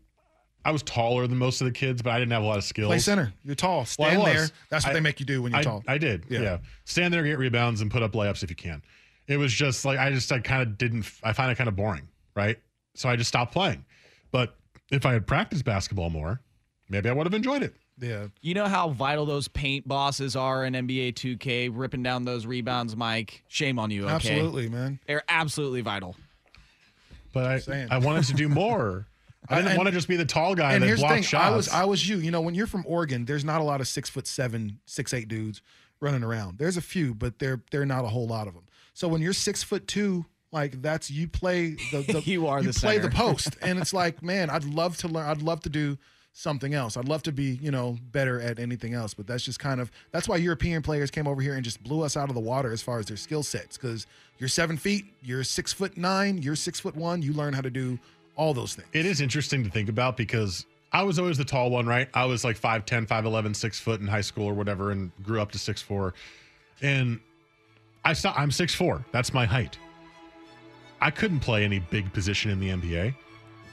i 0.64 0.72
was 0.72 0.84
taller 0.84 1.28
than 1.28 1.38
most 1.38 1.62
of 1.62 1.66
the 1.66 1.72
kids 1.72 2.02
but 2.02 2.12
i 2.12 2.20
didn't 2.20 2.32
have 2.32 2.44
a 2.44 2.46
lot 2.46 2.58
of 2.58 2.64
skills 2.64 2.88
Play 2.88 3.00
center. 3.00 3.34
You're 3.44 3.56
tall. 3.56 3.86
Stand 3.86 4.20
was. 4.20 4.34
there. 4.34 4.48
That's 4.70 4.86
what 4.86 4.92
I- 4.92 4.94
they 4.94 5.00
make 5.02 5.20
you 5.20 5.26
do 5.26 5.42
when 5.42 5.52
you're 5.52 5.60
I, 5.60 5.64
tall. 5.64 5.84
I 5.88 5.98
did. 5.98 6.26
Yeah. 6.30 6.40
Yeah. 6.42 6.58
Stand 6.86 7.14
there, 7.14 7.24
get 7.24 7.38
rebounds, 7.40 7.82
and 7.82 7.90
put 7.92 8.02
up 8.04 8.12
layups 8.14 8.44
if 8.44 8.50
you 8.50 8.56
can. 8.56 8.82
It 9.28 9.38
was 9.38 9.52
just 9.54 9.86
like 9.86 9.98
I 10.00 10.12
just 10.12 10.32
I 10.32 10.40
kind 10.40 10.62
of 10.62 10.78
didn't. 10.78 11.10
I 11.24 11.34
find 11.34 11.52
it 11.52 11.58
kind 11.58 11.68
of 11.68 11.76
boring, 11.76 12.08
right? 12.36 12.58
So 12.96 13.10
I 13.10 13.16
just 13.16 13.28
stopped 13.30 13.54
playing. 13.54 13.86
But 14.32 14.56
if 14.92 15.06
I 15.06 15.14
had 15.14 15.26
practiced 15.26 15.64
basketball 15.66 16.10
more, 16.10 16.42
maybe 16.90 17.10
I 17.10 17.14
would 17.14 17.26
have 17.26 17.34
enjoyed 17.34 17.64
it. 17.64 17.76
Yeah. 18.02 18.28
You 18.42 18.54
know 18.56 18.66
how 18.66 18.90
vital 18.90 19.26
those 19.26 19.48
paint 19.48 19.88
bosses 19.88 20.36
are 20.36 20.66
in 20.66 20.74
NBA 20.74 21.14
2K, 21.14 21.70
ripping 21.72 22.02
down 22.04 22.26
those 22.26 22.46
rebounds, 22.46 22.96
Mike. 22.96 23.44
Shame 23.48 23.78
on 23.80 23.92
you. 23.92 24.06
Okay? 24.06 24.14
Absolutely, 24.14 24.70
man. 24.70 25.00
They're 25.08 25.24
absolutely 25.30 25.82
vital. 25.82 26.16
But 27.34 27.46
I 27.46 27.60
Saying. 27.60 27.88
I 27.92 28.00
wanted 28.00 28.26
to 28.26 28.34
do 28.34 28.50
more. 28.50 29.08
I 29.50 29.56
didn't 29.56 29.70
And- 29.70 29.78
want 29.78 29.88
to 29.88 29.94
just 29.94 30.08
be 30.08 30.16
the 30.18 30.26
tall 30.26 30.56
guy 30.56 30.74
and 30.74 30.84
that 30.84 30.88
here's 30.88 31.00
the 31.00 31.04
blocked 31.04 31.14
thing, 31.16 31.24
shots. 31.24 31.46
I 31.46 31.56
was 31.56 31.70
I 31.70 31.86
was 31.86 32.08
you. 32.08 32.18
You 32.18 32.32
know, 32.32 32.42
when 32.42 32.54
you're 32.56 32.68
from 32.68 32.84
Oregon, 32.88 33.26
there's 33.26 33.46
not 33.46 33.62
a 33.62 33.64
lot 33.64 33.82
of 33.82 33.88
six 33.88 34.10
foot 34.10 34.28
seven, 34.28 34.80
six 34.86 35.14
eight 35.14 35.28
dudes 35.28 35.62
running 36.00 36.24
around. 36.24 36.58
There's 36.58 36.78
a 36.78 36.82
few, 36.82 37.14
but 37.16 37.40
they're 37.40 37.62
they're 37.72 37.86
not 37.86 38.04
a 38.06 38.08
whole 38.08 38.28
lot 38.28 38.48
of 38.48 38.54
them. 38.54 38.64
So 38.94 39.08
when 39.08 39.22
you're 39.22 39.34
six 39.34 39.64
foot 39.64 39.88
two, 39.88 40.26
like 40.52 40.82
that's 40.82 41.10
you 41.10 41.28
play 41.28 41.72
the, 41.92 42.02
the 42.08 42.22
You 42.26 42.48
are 42.48 42.62
the 42.62 42.74
play 42.74 43.00
the 43.00 43.10
post, 43.10 43.56
and 43.62 43.80
it's 43.80 43.94
like, 43.94 44.22
man, 44.22 44.50
I'd 44.50 44.64
love 44.66 44.98
to 44.98 45.08
learn. 45.08 45.28
I'd 45.28 45.42
love 45.42 45.62
to 45.62 45.70
do 45.70 45.98
something 46.34 46.74
else. 46.74 46.98
I'd 46.98 47.08
love 47.08 47.24
to 47.24 47.32
be, 47.32 47.60
you 47.62 47.72
know, 47.72 47.98
better 48.12 48.40
at 48.40 48.60
anything 48.60 48.94
else. 48.94 49.14
But 49.14 49.28
that's 49.28 49.44
just 49.44 49.60
kind 49.60 49.80
of 49.82 49.92
that's 50.12 50.28
why 50.28 50.38
European 50.38 50.82
players 50.82 51.12
came 51.12 51.28
over 51.28 51.42
here 51.42 51.56
and 51.56 51.64
just 51.64 51.84
blew 51.84 52.02
us 52.04 52.16
out 52.16 52.30
of 52.30 52.36
the 52.36 52.42
water 52.42 52.72
as 52.72 52.82
far 52.82 53.00
as 53.00 53.06
their 53.06 53.18
skill 53.18 53.44
sets. 53.44 53.78
Because 53.78 54.08
you're 54.38 54.50
seven 54.50 54.78
feet, 54.78 55.06
you're 55.22 55.44
six 55.44 55.74
foot 55.74 55.98
nine, 55.98 56.42
you're 56.42 56.56
six 56.56 56.80
foot 56.80 56.96
one. 56.96 57.22
You 57.22 57.34
learn 57.34 57.54
how 57.54 57.62
to 57.62 57.70
do 57.70 58.00
all 58.36 58.54
those 58.54 58.76
things. 58.76 58.88
It 58.94 59.06
is 59.06 59.22
interesting 59.22 59.64
to 59.64 59.70
think 59.70 59.90
about 59.90 60.18
because 60.18 60.66
I 60.94 61.04
was 61.04 61.20
always 61.20 61.38
the 61.38 61.46
tall 61.46 61.70
one, 61.70 61.86
right? 61.86 62.10
I 62.14 62.26
was 62.26 62.44
like 62.44 62.60
5'10, 62.60 63.08
5'11, 63.08 63.56
6 63.56 63.80
foot 63.80 64.02
in 64.02 64.08
high 64.08 64.22
school 64.22 64.46
or 64.46 64.54
whatever, 64.54 64.92
and 64.92 65.12
grew 65.24 65.42
up 65.42 65.52
to 65.52 65.60
six 65.60 65.82
four. 65.82 66.14
And 66.82 67.20
I 68.04 68.14
saw 68.14 68.34
I'm 68.36 68.50
6'4. 68.50 69.06
That's 69.12 69.34
my 69.34 69.46
height. 69.46 69.78
I 71.00 71.12
couldn't 71.12 71.40
play 71.40 71.64
any 71.64 71.80
big 71.80 72.12
position 72.14 72.52
in 72.52 72.60
the 72.60 72.70
NBA. 72.70 73.16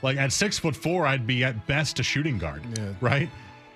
Like 0.02 0.16
at 0.16 0.32
six 0.32 0.58
foot 0.58 0.76
four, 0.76 1.06
I'd 1.06 1.26
be 1.26 1.44
at 1.44 1.66
best 1.66 1.98
a 1.98 2.02
shooting 2.02 2.38
guard. 2.38 2.62
Yeah. 2.76 2.92
Right. 3.00 3.28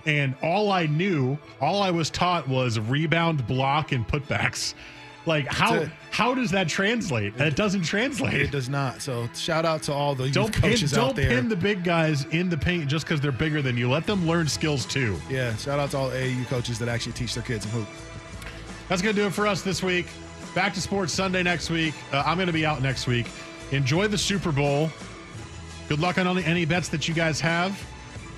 And 0.06 0.34
all 0.42 0.72
I 0.72 0.86
knew, 0.86 1.38
all 1.60 1.82
I 1.82 1.90
was 1.90 2.10
taught 2.10 2.48
was 2.48 2.78
rebound, 2.78 3.46
block, 3.46 3.92
and 3.92 4.06
putbacks. 4.06 4.74
Like 5.24 5.46
how 5.46 5.74
it. 5.74 5.88
how 6.10 6.34
does 6.34 6.50
that 6.50 6.68
translate? 6.68 7.40
It 7.40 7.54
doesn't 7.54 7.82
translate. 7.84 8.34
It 8.40 8.50
does 8.50 8.68
not. 8.68 9.00
So 9.00 9.28
shout 9.36 9.64
out 9.64 9.84
to 9.84 9.92
all 9.92 10.16
the 10.16 10.24
youth 10.24 10.34
Don't 10.34 10.52
pin, 10.52 10.70
coaches 10.72 10.94
out 10.94 11.14
don't 11.14 11.16
there. 11.16 11.28
pin 11.28 11.48
the 11.48 11.54
big 11.54 11.84
guys 11.84 12.24
in 12.26 12.48
the 12.48 12.56
paint 12.56 12.88
just 12.88 13.04
because 13.06 13.20
they're 13.20 13.30
bigger 13.30 13.62
than 13.62 13.76
you. 13.76 13.88
Let 13.88 14.04
them 14.04 14.26
learn 14.26 14.48
skills 14.48 14.84
too. 14.84 15.16
yeah, 15.30 15.54
shout 15.56 15.78
out 15.78 15.92
to 15.92 15.96
all 15.98 16.10
AAU 16.10 16.44
coaches 16.46 16.76
that 16.80 16.88
actually 16.88 17.12
teach 17.12 17.34
their 17.34 17.44
kids 17.44 17.64
in 17.66 17.70
hoop. 17.70 17.86
That's 18.88 19.00
going 19.00 19.14
to 19.14 19.20
do 19.22 19.28
it 19.28 19.32
for 19.32 19.46
us 19.46 19.62
this 19.62 19.80
week. 19.80 20.06
Back 20.56 20.74
to 20.74 20.80
Sports 20.80 21.12
Sunday 21.12 21.44
next 21.44 21.70
week. 21.70 21.94
Uh, 22.12 22.24
I'm 22.26 22.36
going 22.36 22.48
to 22.48 22.52
be 22.52 22.66
out 22.66 22.82
next 22.82 23.06
week. 23.06 23.28
Enjoy 23.70 24.08
the 24.08 24.18
Super 24.18 24.50
Bowl. 24.50 24.90
Good 25.88 26.00
luck 26.00 26.18
on 26.18 26.38
any, 26.38 26.64
bets 26.64 26.88
that 26.90 27.08
you 27.08 27.14
guys 27.14 27.40
have. 27.40 27.78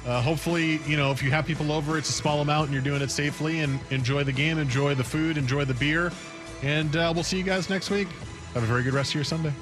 Uh, 0.06 0.20
hopefully, 0.20 0.80
you 0.86 0.96
know, 0.96 1.10
if 1.10 1.22
you 1.22 1.30
have 1.30 1.46
people 1.46 1.72
over, 1.72 1.96
it's 1.96 2.10
a 2.10 2.12
small 2.12 2.40
amount 2.40 2.64
and 2.64 2.74
you're 2.74 2.82
doing 2.82 3.00
it 3.00 3.10
safely 3.10 3.60
and 3.60 3.78
enjoy 3.90 4.22
the 4.24 4.32
game, 4.32 4.58
enjoy 4.58 4.94
the 4.94 5.04
food, 5.04 5.38
enjoy 5.38 5.64
the 5.64 5.74
beer. 5.74 6.12
And 6.62 6.94
uh, 6.96 7.12
we'll 7.14 7.24
see 7.24 7.38
you 7.38 7.42
guys 7.42 7.70
next 7.70 7.90
week. 7.90 8.08
Have 8.52 8.62
a 8.62 8.66
very 8.66 8.82
good 8.82 8.94
rest 8.94 9.10
of 9.10 9.16
your 9.16 9.24
Sunday. 9.24 9.52